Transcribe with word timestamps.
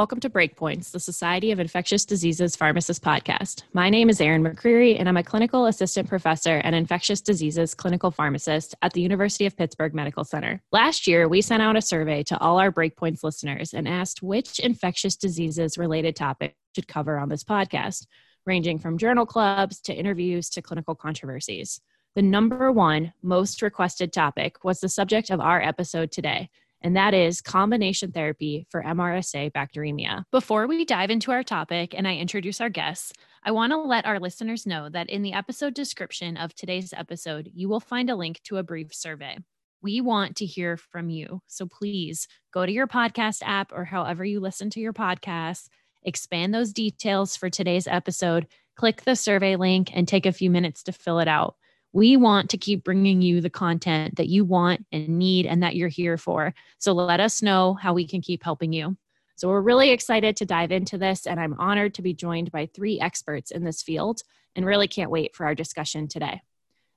welcome 0.00 0.18
to 0.18 0.30
Breakpoints, 0.30 0.92
the 0.92 0.98
Society 0.98 1.52
of 1.52 1.60
Infectious 1.60 2.06
Diseases 2.06 2.56
Pharmacist 2.56 3.02
podcast. 3.02 3.64
My 3.74 3.90
name 3.90 4.08
is 4.08 4.18
Erin 4.18 4.42
McCreary, 4.42 4.98
and 4.98 5.06
I'm 5.06 5.18
a 5.18 5.22
clinical 5.22 5.66
assistant 5.66 6.08
professor 6.08 6.56
and 6.56 6.74
infectious 6.74 7.20
diseases 7.20 7.74
clinical 7.74 8.10
pharmacist 8.10 8.74
at 8.80 8.94
the 8.94 9.02
University 9.02 9.44
of 9.44 9.58
Pittsburgh 9.58 9.92
Medical 9.92 10.24
Center. 10.24 10.62
Last 10.72 11.06
year, 11.06 11.28
we 11.28 11.42
sent 11.42 11.62
out 11.62 11.76
a 11.76 11.82
survey 11.82 12.22
to 12.22 12.38
all 12.38 12.58
our 12.58 12.72
Breakpoints 12.72 13.22
listeners 13.22 13.74
and 13.74 13.86
asked 13.86 14.22
which 14.22 14.58
infectious 14.58 15.16
diseases 15.16 15.76
related 15.76 16.16
topic 16.16 16.56
should 16.74 16.88
cover 16.88 17.18
on 17.18 17.28
this 17.28 17.44
podcast, 17.44 18.06
ranging 18.46 18.78
from 18.78 18.96
journal 18.96 19.26
clubs 19.26 19.82
to 19.82 19.92
interviews 19.92 20.48
to 20.48 20.62
clinical 20.62 20.94
controversies. 20.94 21.78
The 22.14 22.22
number 22.22 22.72
one 22.72 23.12
most 23.22 23.60
requested 23.60 24.14
topic 24.14 24.64
was 24.64 24.80
the 24.80 24.88
subject 24.88 25.28
of 25.28 25.40
our 25.40 25.60
episode 25.60 26.10
today 26.10 26.48
and 26.82 26.96
that 26.96 27.14
is 27.14 27.40
combination 27.40 28.12
therapy 28.12 28.66
for 28.70 28.82
MRSA 28.82 29.52
bacteremia. 29.52 30.24
Before 30.30 30.66
we 30.66 30.84
dive 30.84 31.10
into 31.10 31.30
our 31.30 31.42
topic 31.42 31.94
and 31.94 32.08
I 32.08 32.16
introduce 32.16 32.60
our 32.60 32.70
guests, 32.70 33.12
I 33.44 33.52
want 33.52 33.72
to 33.72 33.78
let 33.78 34.06
our 34.06 34.18
listeners 34.18 34.66
know 34.66 34.88
that 34.90 35.10
in 35.10 35.22
the 35.22 35.32
episode 35.32 35.74
description 35.74 36.36
of 36.36 36.54
today's 36.54 36.92
episode, 36.92 37.50
you 37.54 37.68
will 37.68 37.80
find 37.80 38.10
a 38.10 38.16
link 38.16 38.40
to 38.44 38.58
a 38.58 38.62
brief 38.62 38.94
survey. 38.94 39.38
We 39.82 40.00
want 40.00 40.36
to 40.36 40.46
hear 40.46 40.76
from 40.76 41.08
you. 41.08 41.40
So 41.46 41.66
please 41.66 42.28
go 42.52 42.66
to 42.66 42.72
your 42.72 42.86
podcast 42.86 43.42
app 43.42 43.72
or 43.72 43.84
however 43.84 44.24
you 44.24 44.40
listen 44.40 44.68
to 44.70 44.80
your 44.80 44.92
podcast, 44.92 45.68
expand 46.02 46.54
those 46.54 46.72
details 46.72 47.36
for 47.36 47.48
today's 47.48 47.86
episode, 47.86 48.46
click 48.76 49.02
the 49.02 49.16
survey 49.16 49.56
link, 49.56 49.90
and 49.94 50.06
take 50.06 50.26
a 50.26 50.32
few 50.32 50.50
minutes 50.50 50.82
to 50.84 50.92
fill 50.92 51.18
it 51.18 51.28
out. 51.28 51.56
We 51.92 52.16
want 52.16 52.50
to 52.50 52.58
keep 52.58 52.84
bringing 52.84 53.20
you 53.20 53.40
the 53.40 53.50
content 53.50 54.16
that 54.16 54.28
you 54.28 54.44
want 54.44 54.86
and 54.92 55.18
need 55.18 55.46
and 55.46 55.62
that 55.62 55.74
you're 55.74 55.88
here 55.88 56.16
for. 56.16 56.54
So 56.78 56.92
let 56.92 57.20
us 57.20 57.42
know 57.42 57.74
how 57.74 57.94
we 57.94 58.06
can 58.06 58.20
keep 58.20 58.44
helping 58.44 58.72
you. 58.72 58.96
So 59.36 59.48
we're 59.48 59.62
really 59.62 59.90
excited 59.90 60.36
to 60.36 60.44
dive 60.44 60.70
into 60.70 60.98
this, 60.98 61.26
and 61.26 61.40
I'm 61.40 61.58
honored 61.58 61.94
to 61.94 62.02
be 62.02 62.12
joined 62.12 62.52
by 62.52 62.66
three 62.66 63.00
experts 63.00 63.50
in 63.50 63.64
this 63.64 63.82
field 63.82 64.22
and 64.54 64.66
really 64.66 64.86
can't 64.86 65.10
wait 65.10 65.34
for 65.34 65.46
our 65.46 65.54
discussion 65.54 66.08
today. 66.08 66.42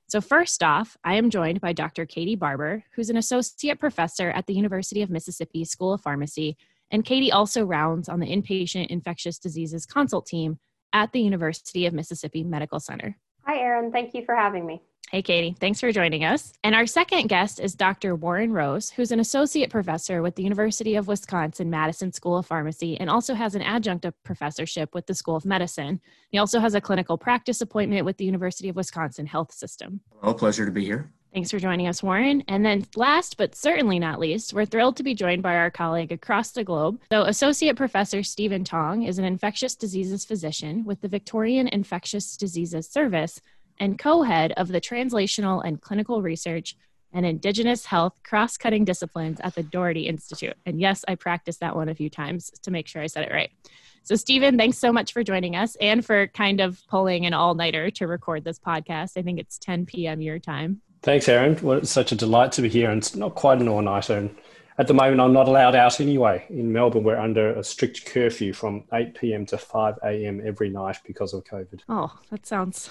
So, 0.08 0.22
first 0.22 0.62
off, 0.62 0.98
I 1.04 1.16
am 1.16 1.30
joined 1.30 1.62
by 1.62 1.74
Dr. 1.74 2.06
Katie 2.06 2.36
Barber, 2.36 2.84
who's 2.94 3.10
an 3.10 3.18
associate 3.18 3.80
professor 3.80 4.30
at 4.30 4.46
the 4.46 4.54
University 4.54 5.02
of 5.02 5.10
Mississippi 5.10 5.64
School 5.66 5.94
of 5.94 6.02
Pharmacy. 6.02 6.58
And 6.92 7.06
Katie 7.06 7.32
also 7.32 7.64
rounds 7.64 8.10
on 8.10 8.20
the 8.20 8.28
inpatient 8.28 8.88
infectious 8.88 9.40
diseases 9.40 9.86
consult 9.86 10.26
team 10.26 10.60
at 10.92 11.14
the 11.14 11.22
University 11.22 11.86
of 11.86 11.94
Mississippi 11.94 12.44
Medical 12.44 12.80
Center. 12.80 13.18
Hi, 13.46 13.60
Erin. 13.60 13.92
Thank 13.92 14.14
you 14.14 14.24
for 14.26 14.36
having 14.36 14.66
me. 14.66 14.82
Hey, 15.12 15.22
Katie. 15.22 15.56
Thanks 15.60 15.80
for 15.80 15.92
joining 15.92 16.24
us. 16.24 16.54
And 16.64 16.74
our 16.74 16.88
second 16.88 17.28
guest 17.28 17.60
is 17.60 17.76
Dr. 17.76 18.16
Warren 18.16 18.52
Rose, 18.52 18.90
who's 18.90 19.12
an 19.12 19.20
associate 19.20 19.70
professor 19.70 20.24
with 20.24 20.36
the 20.36 20.42
University 20.42 20.96
of 20.96 21.08
Wisconsin 21.08 21.70
Madison 21.70 22.12
School 22.12 22.38
of 22.38 22.48
Pharmacy 22.48 23.00
and 23.00 23.12
also 23.12 23.36
has 23.36 23.54
an 23.54 23.62
adjunct 23.62 24.08
professorship 24.24 24.96
with 24.96 25.06
the 25.06 25.14
School 25.14 25.36
of 25.36 25.46
Medicine. 25.46 26.02
He 26.30 26.40
also 26.40 26.60
has 26.60 26.74
a 26.74 26.82
clinical 26.82 27.18
practice 27.18 27.62
appointment 27.62 28.06
with 28.06 28.18
the 28.18 28.26
University 28.26 28.70
of 28.70 28.76
Wisconsin 28.76 29.28
Health 29.28 29.52
System. 29.52 30.00
Well, 30.24 30.34
pleasure 30.34 30.66
to 30.66 30.72
be 30.72 30.84
here. 30.84 31.12
Thanks 31.34 31.50
for 31.50 31.58
joining 31.58 31.88
us, 31.88 32.04
Warren. 32.04 32.44
And 32.48 32.64
then, 32.64 32.86
last 32.96 33.38
but 33.38 33.56
certainly 33.56 33.98
not 33.98 34.20
least, 34.20 34.54
we're 34.54 34.68
thrilled 34.68 34.98
to 34.98 35.04
be 35.04 35.16
joined 35.16 35.42
by 35.42 35.56
our 35.56 35.72
colleague 35.72 36.12
across 36.12 36.52
the 36.52 36.64
globe. 36.64 37.00
So, 37.12 37.24
Associate 37.24 37.76
Professor 37.76 38.22
Stephen 38.22 38.64
Tong 38.64 39.02
is 39.02 39.18
an 39.18 39.26
infectious 39.26 39.76
diseases 39.76 40.26
physician 40.26 40.86
with 40.86 41.02
the 41.02 41.08
Victorian 41.08 41.68
Infectious 41.68 42.38
Diseases 42.38 42.88
Service 42.88 43.42
and 43.80 43.98
co 43.98 44.22
head 44.22 44.52
of 44.58 44.68
the 44.68 44.80
Translational 44.80 45.64
and 45.66 45.82
Clinical 45.82 46.22
Research 46.22 46.78
and 47.14 47.26
Indigenous 47.26 47.86
Health 47.88 48.14
Cross 48.22 48.58
Cutting 48.58 48.86
Disciplines 48.86 49.40
at 49.40 49.56
the 49.56 49.64
Doherty 49.64 50.08
Institute. 50.08 50.56
And 50.68 50.80
yes, 50.80 51.04
I 51.08 51.16
practiced 51.16 51.62
that 51.62 51.76
one 51.76 51.90
a 51.90 51.96
few 51.96 52.12
times 52.12 52.52
to 52.62 52.70
make 52.70 52.88
sure 52.88 53.02
I 53.02 53.08
said 53.08 53.26
it 53.26 53.34
right. 53.34 53.50
So, 54.04 54.16
Stephen, 54.16 54.56
thanks 54.56 54.78
so 54.78 54.94
much 54.94 55.14
for 55.14 55.24
joining 55.24 55.56
us 55.56 55.76
and 55.82 56.06
for 56.06 56.28
kind 56.28 56.62
of 56.62 56.80
pulling 56.88 57.26
an 57.26 57.34
all 57.34 57.56
nighter 57.56 57.90
to 57.90 58.06
record 58.06 58.44
this 58.44 58.60
podcast. 58.60 59.18
I 59.18 59.24
think 59.24 59.40
it's 59.40 59.58
10 59.58 59.88
p.m. 59.88 60.22
your 60.22 60.38
time. 60.38 60.82
Thanks, 61.04 61.28
Erin. 61.28 61.60
Well, 61.62 61.80
it's 61.80 61.92
such 61.92 62.14
a 62.14 62.16
delight 62.16 62.54
to 62.54 62.62
be 62.62 62.70
here, 62.70 62.90
and 62.90 63.00
it's 63.00 63.14
not 63.14 63.36
quite 63.36 63.60
an 63.60 63.68
all-nighter. 63.68 64.18
And 64.18 64.36
at 64.78 64.88
the 64.88 64.94
moment, 64.94 65.20
I'm 65.20 65.34
not 65.34 65.50
allowed 65.50 65.76
out 65.76 66.00
anyway. 66.00 66.46
In 66.50 66.72
Melbourne, 66.72 67.04
we're 67.04 67.20
under 67.20 67.54
a 67.54 67.64
strict 67.64 68.06
curfew 68.06 68.54
from 68.54 68.86
8 68.94 69.14
p.m. 69.14 69.46
to 69.48 69.58
5 69.58 69.96
a.m. 70.06 70.42
every 70.46 70.70
night 70.70 70.98
because 71.06 71.34
of 71.34 71.44
COVID. 71.44 71.82
Oh, 71.90 72.18
that 72.32 72.46
sounds 72.46 72.90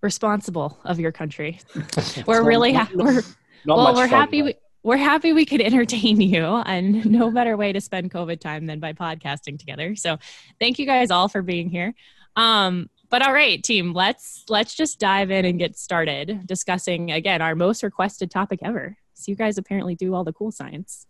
responsible 0.00 0.78
of 0.84 1.00
your 1.00 1.10
country. 1.10 1.60
we're 2.26 2.44
really 2.44 2.72
happy. 2.72 2.94
We're, 2.94 3.22
well, 3.66 3.94
we're 3.96 4.06
fun, 4.06 4.10
happy. 4.10 4.42
We, 4.42 4.54
we're 4.84 4.96
happy 4.96 5.32
we 5.32 5.44
could 5.44 5.60
entertain 5.60 6.20
you, 6.20 6.44
and 6.44 7.04
no 7.04 7.32
better 7.32 7.56
way 7.56 7.72
to 7.72 7.80
spend 7.80 8.12
COVID 8.12 8.38
time 8.38 8.66
than 8.66 8.78
by 8.78 8.92
podcasting 8.92 9.58
together. 9.58 9.96
So, 9.96 10.18
thank 10.60 10.78
you 10.78 10.86
guys 10.86 11.10
all 11.10 11.26
for 11.26 11.42
being 11.42 11.68
here. 11.68 11.94
Um, 12.36 12.88
but 13.10 13.26
all 13.26 13.32
right, 13.32 13.62
team, 13.62 13.92
let's 13.94 14.44
let's 14.48 14.74
just 14.74 15.00
dive 15.00 15.30
in 15.30 15.44
and 15.44 15.58
get 15.58 15.76
started 15.76 16.46
discussing 16.46 17.10
again 17.10 17.40
our 17.40 17.54
most 17.54 17.82
requested 17.82 18.30
topic 18.30 18.60
ever. 18.62 18.96
So 19.14 19.30
you 19.30 19.36
guys 19.36 19.58
apparently 19.58 19.94
do 19.94 20.14
all 20.14 20.24
the 20.24 20.32
cool 20.32 20.52
science 20.52 21.06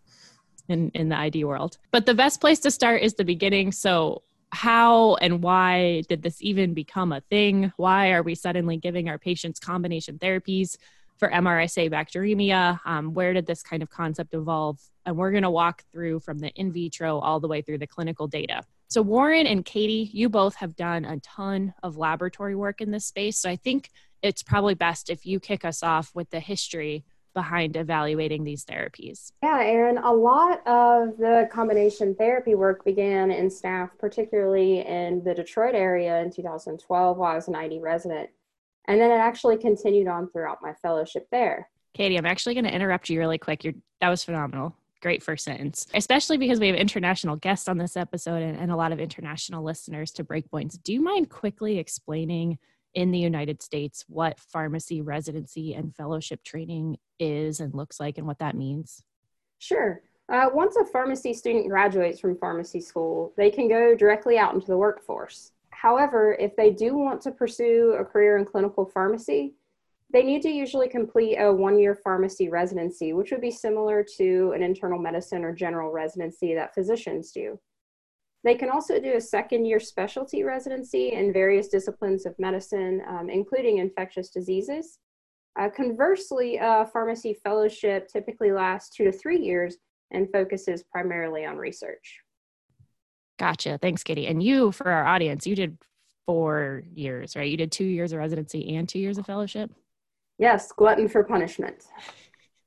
in 0.68 0.90
in 0.94 1.08
the 1.08 1.18
ID 1.18 1.44
world. 1.44 1.78
But 1.90 2.06
the 2.06 2.14
best 2.14 2.40
place 2.40 2.60
to 2.60 2.70
start 2.70 3.02
is 3.02 3.14
the 3.14 3.24
beginning. 3.24 3.72
So 3.72 4.22
how 4.50 5.16
and 5.16 5.42
why 5.42 6.02
did 6.08 6.22
this 6.22 6.40
even 6.40 6.74
become 6.74 7.12
a 7.12 7.20
thing? 7.20 7.72
Why 7.76 8.12
are 8.12 8.22
we 8.22 8.34
suddenly 8.34 8.76
giving 8.76 9.08
our 9.08 9.18
patients 9.18 9.60
combination 9.60 10.18
therapies 10.18 10.76
for 11.18 11.28
MRSA 11.28 11.90
bacteremia? 11.90 12.80
Um, 12.84 13.12
where 13.12 13.32
did 13.34 13.46
this 13.46 13.62
kind 13.62 13.82
of 13.82 13.90
concept 13.90 14.34
evolve? 14.34 14.80
And 15.04 15.16
we're 15.16 15.32
going 15.32 15.42
to 15.42 15.50
walk 15.50 15.84
through 15.92 16.20
from 16.20 16.38
the 16.38 16.48
in 16.50 16.72
vitro 16.72 17.18
all 17.18 17.40
the 17.40 17.48
way 17.48 17.60
through 17.60 17.78
the 17.78 17.86
clinical 17.86 18.26
data. 18.26 18.62
So, 18.88 19.02
Warren 19.02 19.46
and 19.46 19.64
Katie, 19.64 20.10
you 20.12 20.28
both 20.28 20.56
have 20.56 20.74
done 20.74 21.04
a 21.04 21.20
ton 21.20 21.74
of 21.82 21.96
laboratory 21.96 22.56
work 22.56 22.80
in 22.80 22.90
this 22.90 23.04
space. 23.06 23.38
So, 23.38 23.50
I 23.50 23.56
think 23.56 23.90
it's 24.22 24.42
probably 24.42 24.74
best 24.74 25.10
if 25.10 25.26
you 25.26 25.40
kick 25.40 25.64
us 25.64 25.82
off 25.82 26.10
with 26.14 26.30
the 26.30 26.40
history 26.40 27.04
behind 27.34 27.76
evaluating 27.76 28.42
these 28.42 28.64
therapies? 28.64 29.30
Yeah, 29.44 29.60
Erin, 29.62 29.98
a 29.98 30.12
lot 30.12 30.66
of 30.66 31.16
the 31.18 31.48
combination 31.52 32.16
therapy 32.16 32.56
work 32.56 32.84
began 32.84 33.30
in 33.30 33.48
Staph, 33.48 33.90
particularly 33.98 34.80
in 34.80 35.22
the 35.22 35.34
Detroit 35.34 35.76
area 35.76 36.20
in 36.20 36.32
2012 36.32 37.16
while 37.16 37.30
I 37.30 37.36
was 37.36 37.46
an 37.46 37.54
ID 37.54 37.78
resident. 37.78 38.30
And 38.86 39.00
then 39.00 39.12
it 39.12 39.22
actually 39.22 39.56
continued 39.56 40.08
on 40.08 40.28
throughout 40.30 40.58
my 40.62 40.72
fellowship 40.82 41.28
there. 41.30 41.68
Katie, 41.94 42.16
I'm 42.16 42.26
actually 42.26 42.54
going 42.54 42.64
to 42.64 42.74
interrupt 42.74 43.08
you 43.08 43.20
really 43.20 43.38
quick. 43.38 43.62
You're, 43.62 43.74
that 44.00 44.08
was 44.08 44.24
phenomenal 44.24 44.74
great 45.00 45.22
first 45.22 45.44
sentence, 45.44 45.86
especially 45.94 46.38
because 46.38 46.60
we 46.60 46.66
have 46.66 46.76
international 46.76 47.36
guests 47.36 47.68
on 47.68 47.78
this 47.78 47.96
episode 47.96 48.42
and, 48.42 48.58
and, 48.58 48.70
a 48.70 48.76
lot 48.76 48.92
of 48.92 49.00
international 49.00 49.62
listeners 49.62 50.10
to 50.12 50.24
Breakpoints. 50.24 50.82
Do 50.82 50.92
you 50.92 51.00
mind 51.00 51.30
quickly 51.30 51.78
explaining 51.78 52.58
in 52.94 53.10
the 53.10 53.18
United 53.18 53.62
States 53.62 54.04
what 54.08 54.40
pharmacy 54.40 55.00
residency 55.00 55.74
and 55.74 55.94
fellowship 55.94 56.42
training 56.42 56.96
is 57.18 57.60
and 57.60 57.74
looks 57.74 58.00
like 58.00 58.18
and 58.18 58.26
what 58.26 58.38
that 58.38 58.56
means? 58.56 59.02
Sure. 59.58 60.02
Uh, 60.30 60.50
once 60.52 60.76
a 60.76 60.84
pharmacy 60.84 61.32
student 61.32 61.68
graduates 61.68 62.20
from 62.20 62.36
pharmacy 62.36 62.80
school, 62.80 63.32
they 63.36 63.50
can 63.50 63.68
go 63.68 63.94
directly 63.94 64.36
out 64.36 64.54
into 64.54 64.66
the 64.66 64.76
workforce. 64.76 65.52
However, 65.70 66.36
if 66.38 66.56
they 66.56 66.70
do 66.70 66.96
want 66.96 67.22
to 67.22 67.30
pursue 67.30 67.96
a 67.98 68.04
career 68.04 68.36
in 68.36 68.44
clinical 68.44 68.84
pharmacy, 68.84 69.54
they 70.10 70.22
need 70.22 70.42
to 70.42 70.50
usually 70.50 70.88
complete 70.88 71.36
a 71.36 71.52
one 71.52 71.78
year 71.78 71.94
pharmacy 71.94 72.48
residency, 72.48 73.12
which 73.12 73.30
would 73.30 73.42
be 73.42 73.50
similar 73.50 74.04
to 74.16 74.52
an 74.54 74.62
internal 74.62 74.98
medicine 74.98 75.44
or 75.44 75.52
general 75.52 75.92
residency 75.92 76.54
that 76.54 76.74
physicians 76.74 77.30
do. 77.32 77.58
They 78.44 78.54
can 78.54 78.70
also 78.70 79.00
do 79.00 79.16
a 79.16 79.20
second 79.20 79.66
year 79.66 79.80
specialty 79.80 80.44
residency 80.44 81.12
in 81.12 81.32
various 81.32 81.68
disciplines 81.68 82.24
of 82.24 82.38
medicine, 82.38 83.02
um, 83.06 83.28
including 83.28 83.78
infectious 83.78 84.30
diseases. 84.30 84.98
Uh, 85.58 85.68
conversely, 85.68 86.56
a 86.56 86.86
pharmacy 86.92 87.36
fellowship 87.42 88.08
typically 88.08 88.52
lasts 88.52 88.96
two 88.96 89.04
to 89.04 89.12
three 89.12 89.40
years 89.40 89.76
and 90.12 90.30
focuses 90.32 90.84
primarily 90.84 91.44
on 91.44 91.56
research. 91.56 92.20
Gotcha. 93.38 93.78
Thanks, 93.82 94.02
Kitty. 94.02 94.26
And 94.26 94.42
you, 94.42 94.72
for 94.72 94.88
our 94.88 95.04
audience, 95.04 95.46
you 95.46 95.54
did 95.54 95.76
four 96.26 96.82
years, 96.94 97.36
right? 97.36 97.50
You 97.50 97.56
did 97.56 97.72
two 97.72 97.84
years 97.84 98.12
of 98.12 98.18
residency 98.18 98.76
and 98.76 98.88
two 98.88 98.98
years 98.98 99.18
of 99.18 99.26
fellowship? 99.26 99.70
Yes, 100.38 100.72
glutton 100.72 101.08
for 101.08 101.24
punishment. 101.24 101.84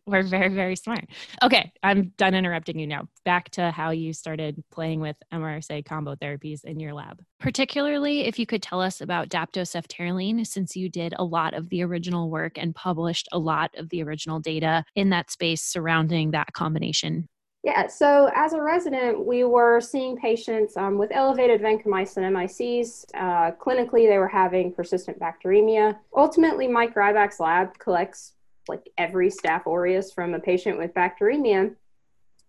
We're 0.07 0.23
very, 0.23 0.49
very 0.49 0.75
smart. 0.75 1.05
Okay, 1.43 1.71
I'm 1.83 2.11
done 2.17 2.33
interrupting 2.33 2.79
you 2.79 2.87
now. 2.87 3.07
Back 3.23 3.49
to 3.51 3.69
how 3.69 3.91
you 3.91 4.13
started 4.13 4.61
playing 4.71 4.99
with 4.99 5.15
MRSA 5.31 5.85
combo 5.85 6.15
therapies 6.15 6.65
in 6.65 6.79
your 6.79 6.93
lab. 6.93 7.21
Particularly 7.39 8.21
if 8.21 8.39
you 8.39 8.47
could 8.47 8.63
tell 8.63 8.81
us 8.81 8.99
about 8.99 9.29
daptoceftaroline, 9.29 10.45
since 10.45 10.75
you 10.75 10.89
did 10.89 11.13
a 11.17 11.23
lot 11.23 11.53
of 11.53 11.69
the 11.69 11.83
original 11.83 12.29
work 12.29 12.57
and 12.57 12.75
published 12.75 13.29
a 13.31 13.39
lot 13.39 13.71
of 13.77 13.89
the 13.89 14.01
original 14.03 14.39
data 14.39 14.83
in 14.95 15.11
that 15.11 15.29
space 15.29 15.61
surrounding 15.61 16.31
that 16.31 16.51
combination. 16.53 17.29
Yeah, 17.63 17.87
so 17.87 18.31
as 18.33 18.53
a 18.53 18.61
resident, 18.61 19.23
we 19.23 19.43
were 19.43 19.79
seeing 19.81 20.17
patients 20.17 20.75
um, 20.77 20.97
with 20.97 21.11
elevated 21.13 21.61
vancomycin 21.61 22.23
MICs. 22.31 23.05
Uh, 23.13 23.51
clinically, 23.51 24.09
they 24.09 24.17
were 24.17 24.27
having 24.27 24.73
persistent 24.73 25.19
bacteremia. 25.19 25.95
Ultimately, 26.15 26.67
Mike 26.67 26.95
Rybak's 26.95 27.39
lab 27.39 27.77
collects 27.77 28.33
like 28.67 28.89
every 28.97 29.29
Staph 29.29 29.67
aureus 29.67 30.11
from 30.11 30.33
a 30.33 30.39
patient 30.39 30.79
with 30.79 30.93
bacteremia. 30.95 31.75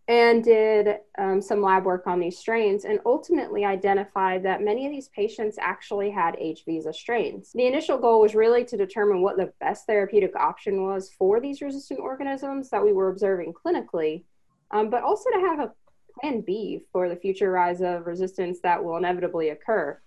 and 0.09 0.43
did 0.43 0.97
um, 1.19 1.41
some 1.41 1.63
lab 1.63 1.85
work 1.85 2.07
on 2.07 2.19
these 2.19 2.37
strains 2.37 2.85
and 2.85 2.99
ultimately 3.07 3.65
identified 3.65 4.43
that 4.43 4.61
many 4.63 4.85
of 4.85 4.91
these 4.93 5.09
patients 5.09 5.57
actually 5.61 6.11
had 6.11 6.35
hVISA 6.37 6.93
strains. 6.95 7.53
The 7.55 7.67
initial 7.67 7.99
goal 7.99 8.21
was 8.21 8.35
really 8.35 8.65
to 8.65 8.77
determine 8.77 9.23
what 9.23 9.37
the 9.37 9.53
best 9.61 9.87
therapeutic 9.87 10.35
option 10.37 10.83
was 10.85 11.11
for 11.11 11.41
these 11.41 11.63
resistant 11.63 12.01
organisms 12.01 12.69
that 12.71 12.85
we 12.85 12.93
were 12.93 13.11
observing 13.11 13.55
clinically, 13.55 14.25
um, 14.73 14.91
but 14.91 15.03
also 15.03 15.31
to 15.31 15.41
have 15.41 15.61
a 15.61 15.73
plan 16.21 16.41
B 16.41 16.85
for 16.93 17.09
the 17.09 17.17
future 17.17 17.51
rise 17.51 17.81
of 17.81 18.07
resistance 18.07 18.61
that 18.63 18.83
will 18.83 18.97
inevitably 18.97 19.51
occur. 19.51 19.99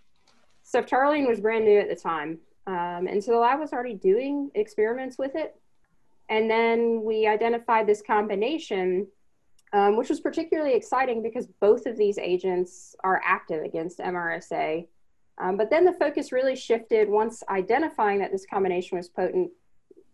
Ceftaroline 0.66 1.28
was 1.28 1.40
brand 1.40 1.66
new 1.66 1.80
at 1.80 1.90
the 1.90 1.96
time, 1.96 2.40
um, 2.68 3.08
and 3.08 3.24
so 3.24 3.32
the 3.32 3.38
lab 3.38 3.60
was 3.60 3.74
already 3.74 3.96
doing 3.96 4.52
experiments 4.56 5.18
with 5.18 5.36
it. 5.36 5.56
And 6.30 6.50
then 6.50 7.04
we 7.04 7.28
identified 7.28 7.86
this 7.86 8.02
combination 8.02 9.08
um, 9.76 9.98
which 9.98 10.08
was 10.08 10.22
particularly 10.22 10.74
exciting 10.74 11.22
because 11.22 11.48
both 11.60 11.86
of 11.86 11.98
these 11.98 12.18
agents 12.18 12.96
are 13.04 13.22
active 13.26 13.62
against 13.64 14.00
MRSA. 14.00 14.88
Um, 15.38 15.58
but 15.58 15.70
then 15.70 15.84
the 15.84 15.92
focus 15.92 16.32
really 16.32 16.56
shifted 16.56 17.10
once 17.10 17.44
identifying 17.50 18.20
that 18.20 18.32
this 18.32 18.46
combination 18.50 18.98
was 18.98 19.10
potent, 19.10 19.52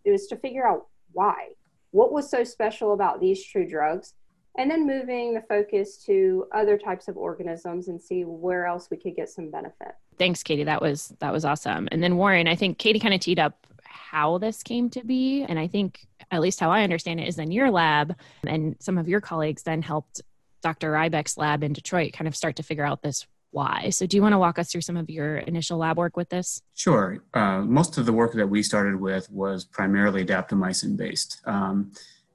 it 0.04 0.10
was 0.10 0.26
to 0.26 0.36
figure 0.36 0.66
out 0.66 0.88
why. 1.12 1.50
What 1.92 2.12
was 2.12 2.28
so 2.28 2.42
special 2.42 2.92
about 2.92 3.20
these 3.20 3.44
true 3.44 3.68
drugs? 3.68 4.14
And 4.58 4.70
then 4.70 4.86
moving 4.86 5.32
the 5.32 5.42
focus 5.48 5.96
to 6.04 6.46
other 6.52 6.76
types 6.76 7.08
of 7.08 7.16
organisms 7.16 7.88
and 7.88 8.00
see 8.00 8.24
where 8.24 8.66
else 8.66 8.88
we 8.90 8.98
could 8.98 9.16
get 9.16 9.30
some 9.30 9.50
benefit. 9.50 9.94
Thanks, 10.18 10.42
Katie. 10.42 10.64
That 10.64 10.82
was 10.82 11.14
that 11.20 11.32
was 11.32 11.44
awesome. 11.44 11.88
And 11.90 12.02
then 12.02 12.16
Warren, 12.16 12.46
I 12.46 12.54
think 12.54 12.78
Katie 12.78 13.00
kind 13.00 13.14
of 13.14 13.20
teed 13.20 13.38
up 13.38 13.66
how 14.12 14.38
this 14.38 14.62
came 14.62 14.90
to 14.90 15.02
be. 15.04 15.42
And 15.42 15.58
I 15.58 15.66
think, 15.66 16.06
at 16.30 16.40
least 16.40 16.60
how 16.60 16.70
I 16.70 16.82
understand 16.82 17.20
it, 17.20 17.28
is 17.28 17.38
in 17.38 17.50
your 17.50 17.70
lab 17.70 18.14
and 18.46 18.76
some 18.78 18.98
of 18.98 19.08
your 19.08 19.20
colleagues 19.20 19.62
then 19.62 19.80
helped 19.82 20.20
Dr. 20.62 20.92
Rybak's 20.92 21.36
lab 21.36 21.62
in 21.62 21.72
Detroit 21.72 22.12
kind 22.12 22.28
of 22.28 22.36
start 22.36 22.56
to 22.56 22.62
figure 22.62 22.84
out 22.84 23.02
this 23.02 23.26
why. 23.50 23.90
So, 23.90 24.06
do 24.06 24.16
you 24.16 24.22
want 24.22 24.32
to 24.32 24.38
walk 24.38 24.58
us 24.58 24.70
through 24.70 24.80
some 24.80 24.96
of 24.96 25.10
your 25.10 25.38
initial 25.38 25.78
lab 25.78 25.98
work 25.98 26.16
with 26.16 26.30
this? 26.30 26.62
Sure. 26.74 27.22
Uh, 27.34 27.60
most 27.60 27.98
of 27.98 28.06
the 28.06 28.12
work 28.12 28.32
that 28.34 28.46
we 28.46 28.62
started 28.62 28.96
with 28.98 29.30
was 29.30 29.64
primarily 29.64 30.24
daptomycin 30.24 30.96
based. 30.96 31.40
Um, 31.44 31.92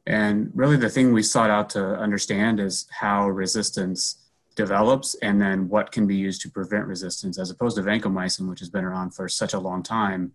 and 0.07 0.51
really, 0.55 0.77
the 0.77 0.89
thing 0.89 1.13
we 1.13 1.21
sought 1.21 1.49
out 1.49 1.69
to 1.71 1.83
understand 1.97 2.59
is 2.59 2.87
how 2.89 3.29
resistance 3.29 4.23
develops 4.55 5.13
and 5.21 5.39
then 5.39 5.69
what 5.69 5.91
can 5.91 6.07
be 6.07 6.15
used 6.15 6.41
to 6.41 6.49
prevent 6.49 6.87
resistance, 6.87 7.37
as 7.37 7.51
opposed 7.51 7.77
to 7.77 7.83
vancomycin, 7.83 8.49
which 8.49 8.59
has 8.59 8.69
been 8.69 8.85
around 8.85 9.13
for 9.13 9.29
such 9.29 9.53
a 9.53 9.59
long 9.59 9.83
time 9.83 10.31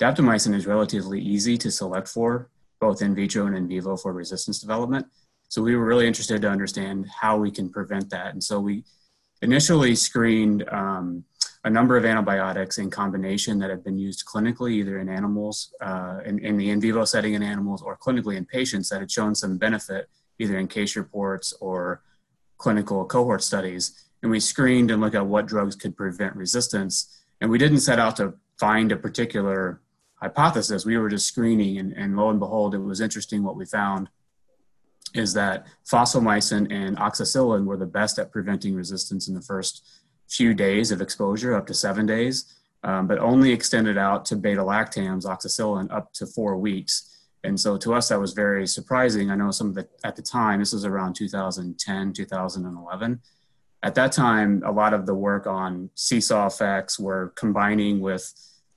Daptomycin 0.00 0.54
is 0.54 0.66
relatively 0.66 1.20
easy 1.20 1.58
to 1.58 1.70
select 1.70 2.08
for, 2.08 2.48
both 2.80 3.02
in 3.02 3.14
vitro 3.14 3.46
and 3.46 3.54
in 3.54 3.68
vivo 3.68 3.98
for 3.98 4.14
resistance 4.14 4.58
development. 4.58 5.06
So 5.50 5.60
we 5.60 5.76
were 5.76 5.84
really 5.84 6.06
interested 6.06 6.40
to 6.40 6.48
understand 6.48 7.06
how 7.20 7.36
we 7.36 7.50
can 7.50 7.68
prevent 7.68 8.08
that. 8.08 8.32
And 8.32 8.42
so 8.42 8.58
we 8.60 8.84
initially 9.42 9.94
screened 9.94 10.66
um, 10.70 11.24
a 11.64 11.70
number 11.70 11.96
of 11.96 12.04
antibiotics 12.04 12.78
in 12.78 12.90
combination 12.90 13.58
that 13.58 13.68
have 13.68 13.84
been 13.84 13.98
used 13.98 14.24
clinically, 14.24 14.72
either 14.72 14.98
in 14.98 15.08
animals, 15.08 15.74
uh, 15.82 16.20
in, 16.24 16.38
in, 16.38 16.56
the 16.56 16.70
in 16.70 16.80
vivo 16.80 17.04
setting 17.04 17.34
in 17.34 17.42
animals, 17.42 17.82
or 17.82 17.98
clinically 17.98 18.36
in 18.36 18.46
patients 18.46 18.88
that 18.88 19.00
had 19.00 19.10
shown 19.10 19.34
some 19.34 19.58
benefit, 19.58 20.08
either 20.38 20.58
in 20.58 20.66
case 20.66 20.96
reports 20.96 21.52
or 21.60 22.02
clinical 22.56 23.04
cohort 23.04 23.42
studies. 23.42 24.06
And 24.22 24.30
we 24.30 24.40
screened 24.40 24.90
and 24.90 25.00
looked 25.00 25.16
at 25.16 25.26
what 25.26 25.46
drugs 25.46 25.76
could 25.76 25.96
prevent 25.96 26.34
resistance. 26.34 27.22
And 27.40 27.50
we 27.50 27.58
didn't 27.58 27.80
set 27.80 27.98
out 27.98 28.16
to 28.16 28.34
find 28.58 28.90
a 28.90 28.96
particular 28.96 29.80
hypothesis. 30.14 30.86
We 30.86 30.96
were 30.96 31.08
just 31.10 31.26
screening, 31.26 31.78
and, 31.78 31.92
and 31.92 32.16
lo 32.16 32.30
and 32.30 32.40
behold, 32.40 32.74
it 32.74 32.78
was 32.78 33.00
interesting 33.00 33.42
what 33.42 33.56
we 33.56 33.66
found 33.66 34.08
is 35.14 35.34
that 35.34 35.66
fosfomycin 35.90 36.70
and 36.70 36.96
oxacillin 36.96 37.64
were 37.64 37.76
the 37.76 37.86
best 37.86 38.18
at 38.18 38.30
preventing 38.30 38.74
resistance 38.74 39.28
in 39.28 39.34
the 39.34 39.42
first 39.42 39.84
few 40.30 40.54
days 40.54 40.92
of 40.92 41.00
exposure, 41.00 41.54
up 41.54 41.66
to 41.66 41.74
seven 41.74 42.06
days, 42.06 42.54
um, 42.84 43.06
but 43.06 43.18
only 43.18 43.52
extended 43.52 43.98
out 43.98 44.24
to 44.26 44.36
beta 44.36 44.62
lactams, 44.62 45.26
oxacillin, 45.26 45.92
up 45.92 46.12
to 46.14 46.26
four 46.26 46.56
weeks. 46.56 47.06
And 47.42 47.58
so 47.58 47.76
to 47.78 47.94
us, 47.94 48.08
that 48.08 48.20
was 48.20 48.32
very 48.32 48.66
surprising. 48.66 49.30
I 49.30 49.36
know 49.36 49.50
some 49.50 49.68
of 49.68 49.74
the, 49.74 49.88
at 50.04 50.16
the 50.16 50.22
time, 50.22 50.60
this 50.60 50.72
was 50.72 50.84
around 50.84 51.14
2010, 51.14 52.12
2011. 52.12 53.20
At 53.82 53.94
that 53.94 54.12
time, 54.12 54.62
a 54.64 54.70
lot 54.70 54.92
of 54.92 55.06
the 55.06 55.14
work 55.14 55.46
on 55.46 55.90
seesaw 55.94 56.46
effects 56.46 56.98
were 56.98 57.32
combining 57.34 58.00
with 58.00 58.32